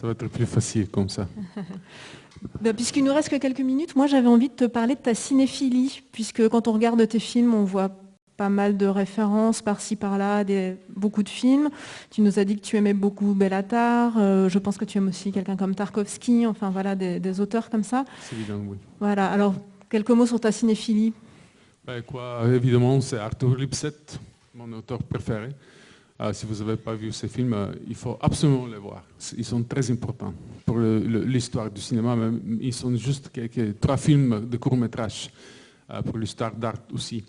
Ça 0.00 0.06
va 0.06 0.12
être 0.12 0.28
plus 0.28 0.46
facile 0.46 0.88
comme 0.88 1.08
ça. 1.08 1.28
Bah, 2.62 2.72
puisqu'il 2.72 3.04
nous 3.04 3.12
reste 3.12 3.28
que 3.28 3.36
quelques 3.36 3.60
minutes, 3.60 3.96
moi 3.96 4.06
j'avais 4.06 4.26
envie 4.26 4.48
de 4.48 4.54
te 4.54 4.64
parler 4.64 4.94
de 4.94 5.00
ta 5.00 5.14
cinéphilie, 5.14 6.00
puisque 6.10 6.48
quand 6.48 6.68
on 6.68 6.72
regarde 6.72 7.06
tes 7.06 7.18
films, 7.18 7.52
on 7.52 7.64
voit 7.64 7.90
pas 8.38 8.48
mal 8.48 8.78
de 8.78 8.86
références 8.86 9.60
par-ci 9.60 9.94
par-là, 9.94 10.42
beaucoup 10.88 11.22
de 11.22 11.28
films. 11.28 11.68
Tu 12.10 12.22
nous 12.22 12.38
as 12.38 12.44
dit 12.46 12.56
que 12.56 12.62
tu 12.62 12.78
aimais 12.78 12.94
beaucoup 12.94 13.34
Bellatar, 13.34 14.14
euh, 14.16 14.48
je 14.48 14.58
pense 14.58 14.78
que 14.78 14.86
tu 14.86 14.96
aimes 14.96 15.08
aussi 15.08 15.32
quelqu'un 15.32 15.54
comme 15.54 15.74
Tarkovsky, 15.74 16.46
enfin 16.46 16.70
voilà, 16.70 16.94
des, 16.94 17.40
auteurs 17.40 17.68
comme 17.68 17.84
ça. 17.84 18.06
C'est 18.22 18.36
évident, 18.36 18.62
oui. 18.66 18.78
Voilà, 19.00 19.30
alors 19.30 19.52
quelques 19.90 20.08
mots 20.08 20.24
sur 20.24 20.40
ta 20.40 20.50
cinéphilie. 20.50 21.12
Ben, 21.84 22.00
quoi, 22.00 22.44
évidemment, 22.50 23.02
c'est 23.02 23.18
Arthur 23.18 23.54
Lipset, 23.54 23.92
mon 24.54 24.72
auteur 24.72 25.02
préféré. 25.02 25.50
Ah, 26.22 26.34
si 26.34 26.44
vous 26.44 26.62
n'avez 26.62 26.76
pas 26.76 26.94
vu 26.94 27.12
ces 27.12 27.28
films, 27.28 27.54
euh, 27.54 27.72
il 27.88 27.94
faut 27.94 28.18
absolument 28.20 28.66
les 28.66 28.76
voir. 28.76 29.02
Ils 29.38 29.44
sont 29.44 29.62
très 29.62 29.90
importants 29.90 30.34
pour 30.66 30.78
l'histoire 30.78 31.70
du 31.70 31.80
cinéma. 31.80 32.14
Ils 32.60 32.74
sont 32.74 32.94
juste 32.94 33.30
quelques, 33.32 33.80
trois 33.80 33.96
films 33.96 34.46
de 34.46 34.58
court 34.58 34.76
métrage 34.76 35.30
euh, 35.88 36.02
pour 36.02 36.18
l'histoire 36.18 36.54
d'art 36.54 36.76
aussi. 36.92 37.24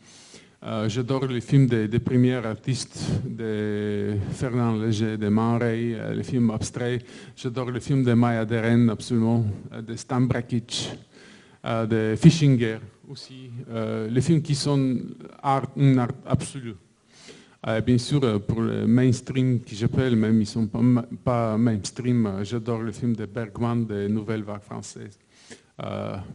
Euh, 0.64 0.90
j'adore 0.90 1.26
les 1.28 1.40
films 1.40 1.68
des, 1.68 2.00
premiers 2.00 2.46
artistes, 2.46 3.02
de 3.26 4.18
Fernand 4.34 4.76
Léger, 4.76 5.16
de 5.16 5.30
Man 5.30 5.58
les 6.14 6.24
films 6.24 6.50
abstraits. 6.50 7.02
J'adore 7.38 7.72
les 7.72 7.80
films 7.80 8.04
de 8.04 8.12
Maya 8.12 8.44
Deren, 8.44 8.90
absolument, 8.90 9.46
de 9.72 9.96
Stan 9.96 10.20
Brakic, 10.20 10.92
de 11.64 12.16
Fischinger 12.18 12.80
aussi. 13.10 13.52
les 14.10 14.22
films 14.22 14.42
qui 14.42 14.54
sont 14.54 14.98
art, 15.42 15.68
un 15.78 15.98
art 15.98 16.12
absolu. 16.26 16.76
Euh, 17.68 17.80
bien 17.80 18.00
sûr, 18.00 18.24
euh, 18.24 18.40
pour 18.40 18.62
le 18.62 18.88
mainstream 18.88 19.60
qui 19.60 19.76
j'appelle, 19.76 20.16
même 20.16 20.38
ils 20.38 20.40
ne 20.40 20.46
sont 20.46 20.68
pas, 21.24 21.58
mainstream, 21.58 22.26
euh, 22.26 22.44
j'adore 22.44 22.80
le 22.80 22.92
film 22.92 23.16
de 23.16 23.28
Bergman, 23.28 23.86
de 23.86 24.08
Nouvelle 24.08 24.42
Vague 24.42 24.64
française. 24.64 25.20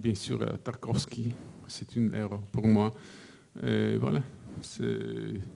bien 0.01 0.14
sûr, 0.14 0.39
Tarkovsky, 0.62 1.35
c'est 1.66 1.97
une 1.97 2.14
erreur 2.14 2.41
pour 2.53 2.66
moi. 2.68 2.95
Et 3.61 3.97
voilà, 3.97 4.22
c'est 4.61 4.99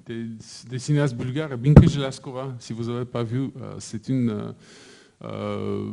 des, 0.07 0.79
cinéastes 0.79 1.16
bulgares. 1.16 1.57
Binke 1.57 1.89
Jelaskova, 1.89 2.57
si 2.59 2.73
vous 2.73 2.91
n'avez 2.91 3.05
pas 3.05 3.23
vu, 3.23 3.51
c'est 3.79 4.09
une 4.09 4.55
euh, 5.23 5.91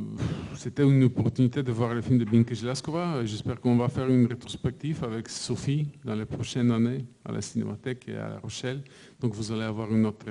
c'était 0.56 0.84
une 0.84 1.04
opportunité 1.04 1.62
de 1.62 1.72
voir 1.74 1.94
le 1.94 2.02
film 2.02 2.18
de 2.18 2.24
Binke 2.24 2.54
Jelaskova. 2.54 3.26
J'espère 3.26 3.60
qu'on 3.60 3.76
va 3.76 3.90
faire 3.90 4.08
une 4.08 4.26
rétrospective 4.26 5.04
avec 5.04 5.28
Sophie 5.28 5.90
dans 6.06 6.16
les 6.16 6.24
prochaines 6.26 6.72
années 6.72 7.04
à 7.26 7.34
la 7.34 7.42
Cinémathèque 7.42 8.08
et 8.08 8.16
à 8.16 8.30
La 8.30 8.40
Rochelle. 8.40 8.82
Donc 9.20 9.34
vous 9.34 9.52
allez 9.52 9.64
avoir 9.64 9.92
une 9.94 10.06
autre 10.06 10.28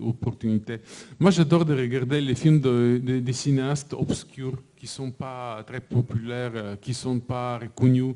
opportunité. 0.00 0.78
Moi, 1.20 1.32
j'adore 1.32 1.66
de 1.66 1.74
regarder 1.74 2.22
les 2.22 2.34
films 2.34 2.60
des 2.60 3.32
cinéastes 3.34 3.92
obscurs 3.92 4.56
qui 4.74 4.86
ne 4.86 4.90
sont 4.90 5.10
pas 5.10 5.62
très 5.64 5.80
populaires, 5.80 6.52
euh, 6.54 6.76
qui 6.76 6.92
ne 6.92 6.96
sont 6.96 7.20
pas 7.20 7.58
reconnus. 7.58 8.14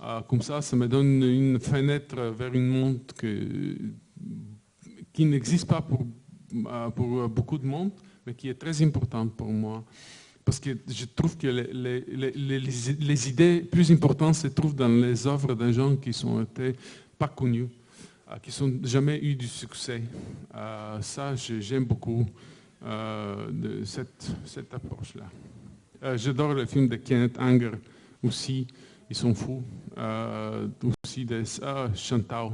Euh, 0.00 0.22
comme 0.22 0.40
ça, 0.40 0.62
ça 0.62 0.76
me 0.76 0.88
donne 0.88 1.22
une 1.22 1.60
fenêtre 1.60 2.16
vers 2.30 2.54
une 2.54 2.68
monde 2.68 3.00
qui 5.12 5.26
n'existe 5.26 5.68
pas 5.68 5.82
pour, 5.82 6.06
pour 6.94 7.28
beaucoup 7.28 7.58
de 7.58 7.66
monde 7.66 7.90
mais 8.26 8.34
qui 8.34 8.48
est 8.48 8.54
très 8.54 8.82
importante 8.82 9.34
pour 9.34 9.48
moi. 9.48 9.84
Parce 10.44 10.58
que 10.58 10.70
je 10.88 11.04
trouve 11.04 11.36
que 11.36 11.46
les, 11.46 13.28
idées 13.28 13.60
plus 13.60 13.92
importantes 13.92 14.34
se 14.34 14.48
trouvent 14.48 14.74
dans 14.74 14.88
les 14.88 15.26
œuvres 15.26 15.54
des 15.54 15.72
gens 15.72 15.94
qui 15.96 16.12
sont 16.12 16.42
été 16.42 16.74
pas 17.16 17.28
connus, 17.28 17.68
euh, 18.28 18.36
qui 18.42 18.62
n'ont 18.62 18.80
jamais 18.82 19.18
eu 19.22 19.36
du 19.36 19.46
succès. 19.46 20.02
Euh, 20.54 21.00
ça, 21.00 21.36
j'aime 21.36 21.84
beaucoup 21.84 22.26
euh, 22.84 23.84
cette, 23.84 24.74
approche-là. 24.74 25.30
J'adore 26.16 26.54
le 26.54 26.66
film 26.66 26.88
de 26.88 26.96
Kenneth 26.96 27.38
Anger 27.38 27.70
aussi, 28.24 28.66
ils 29.08 29.14
sont 29.14 29.34
fous. 29.34 29.62
aussi 31.04 31.24
de 31.24 31.44
ah, 31.62 31.88
Chantal, 31.94 32.50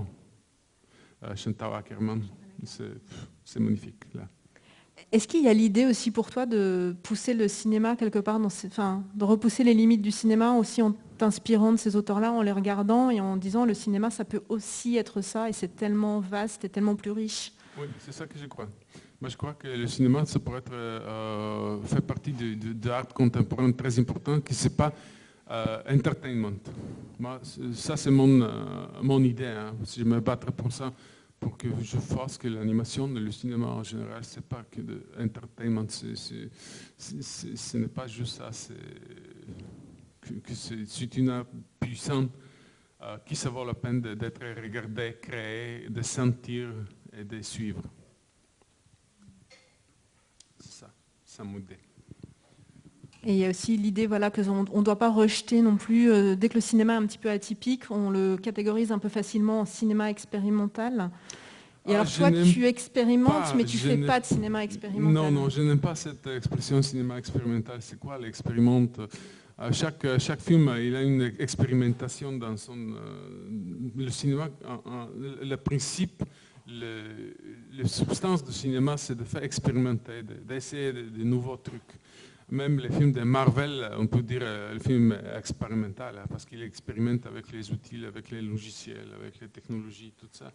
Chantal 1.35 1.73
Ackerman, 1.75 2.23
c'est 2.63 3.61
magnifique. 3.61 4.05
Est-ce 5.11 5.27
qu'il 5.27 5.43
y 5.43 5.49
a 5.49 5.55
l'idée 5.55 5.87
aussi 5.87 6.11
pour 6.11 6.31
toi 6.31 6.45
de 6.45 6.95
pousser 7.03 7.33
le 7.33 7.49
cinéma 7.49 7.97
quelque 7.97 8.19
part, 8.19 8.39
dans 8.39 8.49
enfin, 8.49 9.05
de 9.15 9.25
repousser 9.25 9.65
les 9.65 9.73
limites 9.73 10.03
du 10.03 10.11
cinéma 10.11 10.53
aussi 10.53 10.83
en 10.83 10.95
t'inspirant 11.17 11.73
de 11.73 11.79
ces 11.79 11.97
auteurs-là, 11.97 12.31
en 12.31 12.43
les 12.43 12.53
regardant 12.53 13.09
et 13.09 13.19
en 13.21 13.37
disant 13.37 13.65
le 13.65 13.73
cinéma, 13.73 14.11
ça 14.11 14.25
peut 14.25 14.43
aussi 14.51 14.97
être 14.97 15.23
ça 15.23 15.49
et 15.49 15.53
c'est 15.53 15.75
tellement 15.75 16.21
vaste 16.21 16.65
et 16.65 16.69
tellement 16.69 16.95
plus 16.95 17.11
riche? 17.11 17.53
Oui, 17.81 17.87
c'est 17.99 18.13
ça 18.13 18.27
que 18.27 18.39
je 18.39 18.47
crois. 18.47 18.69
Moi, 19.21 19.31
je 19.31 19.37
crois 19.37 19.55
que 19.55 19.67
le 19.67 19.87
cinéma, 19.87 20.25
ça 20.27 20.39
pourrait 20.39 20.59
être, 20.59 20.73
euh, 20.73 21.81
fait 21.83 22.01
partie 22.01 22.33
de, 22.33 22.89
l'art 22.89 23.09
contemporain 23.09 23.73
très 23.73 23.99
important, 23.99 24.41
qui 24.41 24.55
n'est 24.63 24.71
pas 24.71 24.93
euh, 25.51 25.83
entertainment. 25.91 26.59
Moi, 27.19 27.41
ça, 27.73 27.97
c'est 27.97 28.11
mon, 28.11 28.43
euh, 28.43 28.49
mon 29.03 29.23
idée. 29.23 29.47
Hein. 29.47 29.75
Si 29.85 30.01
je 30.01 30.05
me 30.05 30.21
battrais 30.21 30.53
pour 30.53 30.71
ça, 30.71 30.93
pour 31.41 31.57
que 31.57 31.69
je 31.83 31.99
fasse 31.99 32.37
que 32.39 32.49
l'animation, 32.49 33.07
le 33.07 33.31
cinéma 33.31 33.67
en 33.67 33.83
général, 33.83 34.25
c'est 34.25 34.45
pas 34.45 34.65
que 34.71 34.81
de 34.81 35.07
entertainment, 35.19 35.87
ce 35.89 37.77
n'est 37.77 37.89
pas 37.89 38.07
juste 38.07 38.39
ça, 38.39 38.51
c'est 38.53 38.75
une 41.17 41.31
art 41.31 41.47
puissante 41.79 42.31
euh, 43.01 43.19
qui 43.25 43.37
ça 43.37 43.49
vaut 43.51 43.65
la 43.65 43.75
peine 43.75 44.01
d'être 44.01 44.45
regardé, 44.61 45.17
créé, 45.23 45.89
de 45.89 46.03
sentir 46.03 46.71
et 47.13 47.25
de 47.25 47.41
suivre. 47.43 47.83
C'est 50.59 50.73
ça, 50.73 50.93
ça 51.25 51.45
m'aide. 51.45 51.88
Et 53.29 53.33
il 53.33 53.39
y 53.41 53.45
a 53.45 53.51
aussi 53.51 53.77
l'idée 53.77 54.07
voilà, 54.07 54.31
qu'on 54.31 54.65
ne 54.65 54.83
doit 54.83 54.99
pas 54.99 55.11
rejeter 55.11 55.61
non 55.61 55.77
plus, 55.77 56.11
euh, 56.11 56.35
dès 56.35 56.49
que 56.49 56.55
le 56.55 56.63
cinéma 56.63 56.95
est 56.95 56.97
un 56.97 57.05
petit 57.05 57.19
peu 57.19 57.29
atypique, 57.29 57.83
on 57.91 58.09
le 58.09 58.39
catégorise 58.39 58.91
un 58.91 58.99
peu 58.99 59.11
facilement 59.11 59.61
en 59.61 59.65
cinéma 59.67 60.09
expérimental. 60.09 61.11
Et 61.87 61.95
alors 61.95 62.07
ah, 62.09 62.31
toi, 62.31 62.43
tu 62.43 62.65
expérimentes, 62.65 63.55
mais 63.55 63.65
tu 63.65 63.77
ne 63.77 63.83
fais 63.83 63.97
pas 63.99 64.21
de 64.21 64.25
cinéma 64.25 64.65
expérimental. 64.65 65.13
Non, 65.13 65.31
non, 65.31 65.51
je 65.51 65.61
n'aime 65.61 65.79
pas 65.79 65.95
cette 65.95 66.27
expression 66.27 66.81
cinéma 66.81 67.19
expérimental. 67.19 67.77
C'est 67.81 67.99
quoi 67.99 68.19
l'expérimente? 68.19 68.99
Euh, 68.99 69.73
chaque, 69.73 70.07
chaque 70.19 70.41
film, 70.41 70.75
il 70.83 70.97
a 70.97 71.03
une 71.03 71.31
expérimentation 71.39 72.33
dans 72.33 72.57
son... 72.57 72.79
Euh, 72.79 73.91
le 73.95 74.11
cinéma, 74.11 74.49
le 75.07 75.57
principe, 75.57 76.25
le, 76.67 77.85
substance 77.85 78.43
du 78.43 78.53
cinéma, 78.53 78.97
c'est 78.97 79.17
de 79.17 79.25
faire 79.25 79.43
expérimenter, 79.43 80.23
d'essayer 80.47 80.95
de 80.95 81.25
nouveaux 81.25 81.59
trucs 81.59 81.99
même 82.51 82.79
les 82.81 82.91
films 82.91 83.13
de 83.13 83.23
Marvel, 83.23 83.91
on 83.99 84.07
peut 84.07 84.23
dire 84.23 84.41
euh, 84.43 84.73
le 84.73 84.79
film 84.79 85.17
expérimental, 85.37 86.19
hein, 86.19 86.25
parce 86.29 86.45
qu'il 86.45 86.63
expérimente 86.63 87.27
avec 87.27 87.53
les 87.53 87.71
outils, 87.71 88.05
avec 88.07 88.31
les 88.31 88.41
logiciels, 88.41 89.09
avec 89.21 89.41
les 89.41 89.49
technologies, 89.49 90.13
tout 90.17 90.29
ça. 90.33 90.53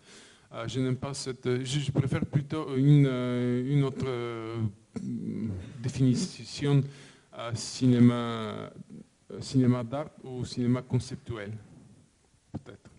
Euh, 0.53 0.67
je 0.67 0.79
n'aime 0.79 0.97
pas 0.97 1.13
cette... 1.13 1.63
Je, 1.63 1.91
préfère 1.91 2.25
plutôt 2.25 2.75
une, 2.75 3.05
euh, 3.07 3.73
une 3.73 3.83
autre 3.83 4.07
définition 5.81 6.81
cinéma, 7.53 8.71
cinéma 9.39 9.83
d'art 9.83 10.11
ou 10.23 10.45
cinéma 10.45 10.81
conceptuel, 10.83 11.51
peut-être. 12.51 12.91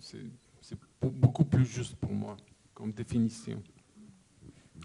C'est 0.00 0.78
beaucoup 1.02 1.44
plus 1.44 1.64
juste 1.64 1.96
pour 1.96 2.12
moi 2.12 2.36
comme 2.72 2.92
définition. 2.92 3.60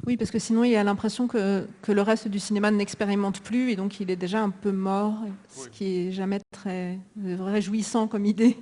Oui, 0.06 0.18
parce 0.18 0.32
que 0.32 0.40
sinon 0.40 0.64
il 0.64 0.72
y 0.72 0.76
a 0.76 0.84
l'impression 0.84 1.28
que, 1.28 1.66
le 1.88 2.02
reste 2.02 2.28
du 2.28 2.40
cinéma 2.40 2.72
n'expérimente 2.72 3.40
plus 3.42 3.72
et 3.72 3.76
donc 3.76 4.00
il 4.00 4.12
est 4.12 4.16
déjà 4.16 4.42
un 4.42 4.50
peu 4.50 4.72
mort, 4.72 5.16
ce 5.50 5.70
qui 5.70 5.86
est 5.86 6.12
jamais 6.12 6.40
très 6.52 7.00
réjouissant 7.24 8.08
comme 8.08 8.26
idée. 8.26 8.58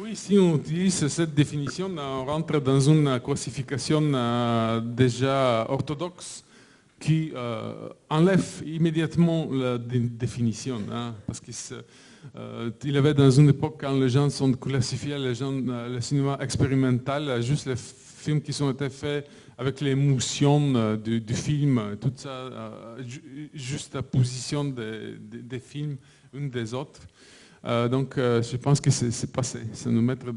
Oui, 0.00 0.14
si 0.14 0.38
on 0.38 0.56
utilise 0.56 1.08
cette 1.08 1.34
définition, 1.34 1.90
on 1.98 2.24
rentre 2.24 2.60
dans 2.60 2.78
une 2.78 3.18
classification 3.18 4.00
euh, 4.14 4.80
déjà 4.80 5.66
orthodoxe 5.68 6.44
qui 7.00 7.32
euh, 7.34 7.88
enlève 8.08 8.62
immédiatement 8.64 9.48
la 9.50 9.76
définition. 9.76 10.78
Hein, 10.92 11.14
parce 11.26 11.40
qu'il 11.40 11.52
euh, 12.36 12.70
y 12.84 12.96
avait 12.96 13.14
dans 13.14 13.30
une 13.30 13.48
époque 13.48 13.78
quand 13.80 13.92
les 13.98 14.08
gens 14.08 14.30
sont 14.30 14.52
classifiés, 14.52 15.18
les 15.18 15.34
gens, 15.34 15.52
le 15.52 16.00
cinéma 16.00 16.38
expérimental, 16.40 17.42
juste 17.42 17.66
les 17.66 17.76
films 17.76 18.40
qui 18.40 18.52
sont 18.52 18.70
été 18.70 18.90
faits 18.90 19.28
avec 19.58 19.80
l'émotion 19.80 20.72
euh, 20.76 20.96
du, 20.96 21.34
film, 21.34 21.96
tout 22.00 22.12
ça, 22.14 22.28
euh, 22.28 23.02
juste 23.52 23.92
la 23.92 24.02
position 24.02 24.64
des, 24.64 25.58
films, 25.58 25.96
une 26.32 26.48
des 26.48 26.72
autres. 26.72 27.00
Euh, 27.64 27.88
donc 27.88 28.14
je 28.16 28.56
pense 28.56 28.80
que 28.80 28.88
c'est 28.88 29.32
passé. 29.32 29.62
Ça 29.72 29.90
nous 29.90 30.00
met 30.00 30.14
dans, 30.14 30.32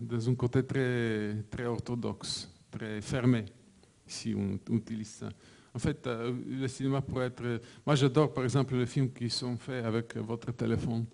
dans 0.00 0.30
un 0.30 0.34
côté 0.34 0.62
très, 0.64 1.36
très 1.50 1.66
orthodoxe, 1.66 2.48
très 2.70 3.02
fermé, 3.02 3.44
si 4.06 4.34
on 4.34 4.58
utilise 4.74 5.10
ça. 5.10 5.28
En 5.74 5.78
fait, 5.78 6.08
le 6.48 6.66
cinéma 6.68 7.02
pourrait 7.02 7.26
être... 7.26 7.60
Moi 7.84 7.94
j'adore 7.94 8.32
par 8.32 8.44
exemple 8.44 8.74
les 8.74 8.86
films 8.86 9.12
qui 9.12 9.28
sont 9.28 9.58
faits 9.58 9.84
avec 9.84 10.16
votre 10.16 10.50
téléphone. 10.52 11.04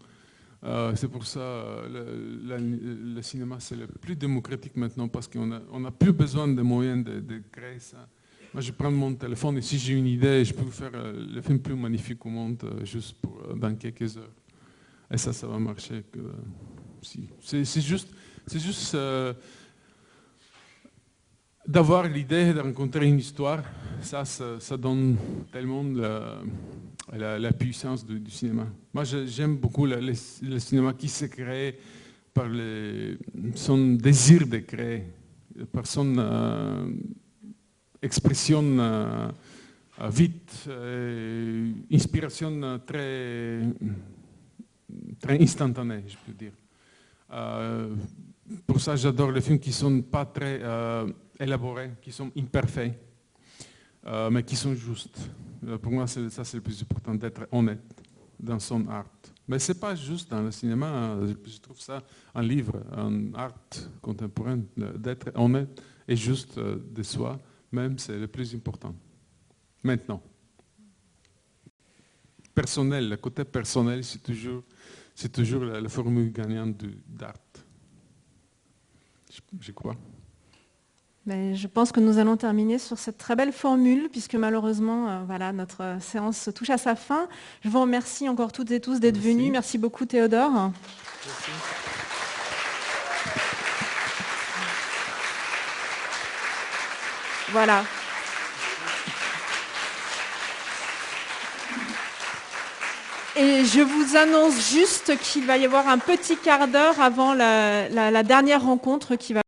Euh, 0.65 0.93
c'est 0.95 1.09
pour 1.09 1.27
ça 1.27 1.41
euh, 1.41 3.15
le, 3.15 3.23
cinéma 3.23 3.57
c'est 3.59 3.75
le 3.75 3.89
plus 3.89 4.15
démocratique 4.15 4.77
maintenant 4.77 5.09
parce 5.09 5.27
qu'on 5.27 5.47
n'a 5.47 5.61
on 5.73 5.85
a 5.85 5.91
plus 5.91 6.13
besoin 6.13 6.47
de 6.47 6.63
moyens 6.63 7.05
de, 7.05 7.43
créer 7.51 7.81
ça. 7.81 8.09
Moi 8.55 8.61
je 8.61 8.71
prends 8.71 8.93
mon 8.93 9.13
téléphone 9.15 9.59
et 9.59 9.63
si 9.63 9.77
j'ai 9.77 9.95
une 9.95 10.07
idée, 10.07 10.45
je 10.45 10.55
peux 10.55 10.71
faire 10.71 10.93
euh, 10.95 11.27
le 11.35 11.43
film 11.43 11.59
plus 11.59 11.75
magnifique 11.75 12.25
au 12.25 12.29
monde 12.29 12.63
juste 12.85 13.17
pour, 13.21 13.43
dans 13.57 13.75
quelques 13.75 14.17
heures. 14.17 14.31
Et 15.11 15.19
ça, 15.19 15.33
ça 15.33 15.47
va 15.49 15.59
marcher. 15.59 16.05
c'est 17.41 17.81
juste, 17.81 18.09
juste 18.51 18.97
d'avoir 21.67 22.05
l'idée 22.05 22.55
de 22.55 22.61
rencontrer 22.61 23.07
une 23.07 23.19
histoire. 23.19 23.63
Ça, 24.01 24.25
ça, 24.25 24.77
donne 24.77 25.17
tellement 25.53 25.85
la, 27.11 27.53
puissance 27.53 28.07
du, 28.07 28.31
cinéma. 28.31 28.67
Moi, 28.93 29.05
j'aime 29.05 29.57
beaucoup 29.57 29.87
le, 29.87 30.15
cinéma 30.15 30.93
qui 30.95 31.09
s'est 31.09 31.29
créé 31.29 31.79
par 32.33 32.49
son 33.55 33.95
désir 33.95 34.47
de 34.47 34.59
créer, 34.59 35.05
par 35.73 35.87
son 35.87 36.15
euh, 36.17 36.87
expression 38.01 38.63
euh, 38.79 39.29
vite, 40.11 40.65
euh, 40.69 41.73
inspiration 41.93 42.81
très, 42.87 43.61
très 45.21 45.43
instantanée, 45.43 46.05
je 46.09 46.17
peux 46.25 46.33
dire. 46.33 46.53
pour 48.67 48.81
ça, 48.81 48.97
j'adore 48.97 49.31
les 49.31 49.41
films 49.41 49.59
qui 49.59 49.71
ne 49.71 49.75
sont 49.75 50.03
pas 50.03 50.25
très 50.25 50.61
élaborés, 51.39 51.93
qui 52.01 52.13
sont 52.13 52.31
imparfaits. 52.37 52.95
Mais 54.33 54.43
qui 54.43 54.57
sont 54.57 54.75
justes. 54.75 55.31
Euh, 55.65 55.79
pour 55.79 55.93
moi, 55.93 56.07
ça 56.07 56.45
c'est 56.45 56.57
le 56.57 56.63
plus 56.63 56.81
important, 56.83 57.15
d'être 57.15 57.47
honnête 57.53 58.03
dans 58.39 58.59
son 58.59 58.87
art. 58.89 59.07
Mais 59.47 59.59
ce 59.59 59.73
n'est 59.73 59.79
pas 59.79 59.95
juste 59.95 60.31
dans 60.31 60.43
le 60.43 60.51
cinéma, 60.51 60.89
hein. 60.89 61.27
je 61.45 61.59
trouve 61.59 61.81
ça 61.81 62.03
en 62.35 62.41
livre, 62.41 62.83
en 62.97 63.33
art 63.35 63.55
contemporain, 64.01 64.61
d'être 64.77 65.31
honnête 65.35 65.83
et 66.07 66.17
juste 66.17 66.59
euh, 66.59 66.79
de 66.91 67.03
soi, 67.03 67.39
même 67.71 67.99
c'est 67.99 68.19
le 68.19 68.29
plus 68.29 68.55
important. 68.55 68.95
Maintenant. 69.83 70.23
Personnel, 72.55 73.09
le 73.09 73.17
côté 73.17 73.45
personnel, 73.45 74.05
c'est 74.05 74.23
toujours, 74.23 75.65
la, 75.65 75.89
formule 75.89 76.31
gagnante 76.31 76.85
d'art. 77.09 77.35
Je, 79.61 79.73
crois. 79.73 79.97
Mais 81.25 81.55
je 81.55 81.69
pense 81.69 81.93
que 81.93 82.01
nous 82.01 82.19
allons 82.19 82.37
terminer 82.37 82.79
sur 82.79 82.99
cette 82.99 83.17
très 83.17 83.37
belle 83.37 83.53
formule, 83.53 84.09
puisque 84.11 84.35
malheureusement, 84.35 85.09
euh, 85.09 85.21
voilà, 85.25 85.53
notre 85.53 85.99
séance 86.01 86.51
touche 86.53 86.71
à 86.71 86.79
sa 86.79 86.97
fin. 86.97 87.29
Je 87.63 87.69
vous 87.69 87.81
remercie 87.81 88.29
encore 88.29 88.51
toutes 88.51 88.73
et 88.73 88.81
tous 88.81 88.99
d'être 88.99 89.19
venus. 89.19 89.53
Merci 89.53 89.79
beaucoup 89.79 90.05
Théodore. 90.05 90.73
Voilà. 97.51 97.85
Et 103.37 103.65
je 103.65 103.81
vous 103.81 104.17
annonce 104.17 104.71
juste 104.71 105.17
qu'il 105.19 105.47
va 105.47 105.57
y 105.57 105.65
avoir 105.65 105.87
un 105.89 105.99
petit 105.99 106.37
quart 106.37 106.67
d'heure 106.67 107.01
avant 107.01 107.33
la, 107.33 107.89
la 107.89 108.23
dernière 108.25 108.65
rencontre 108.65 109.15
qui 109.15 109.33
va 109.35 109.42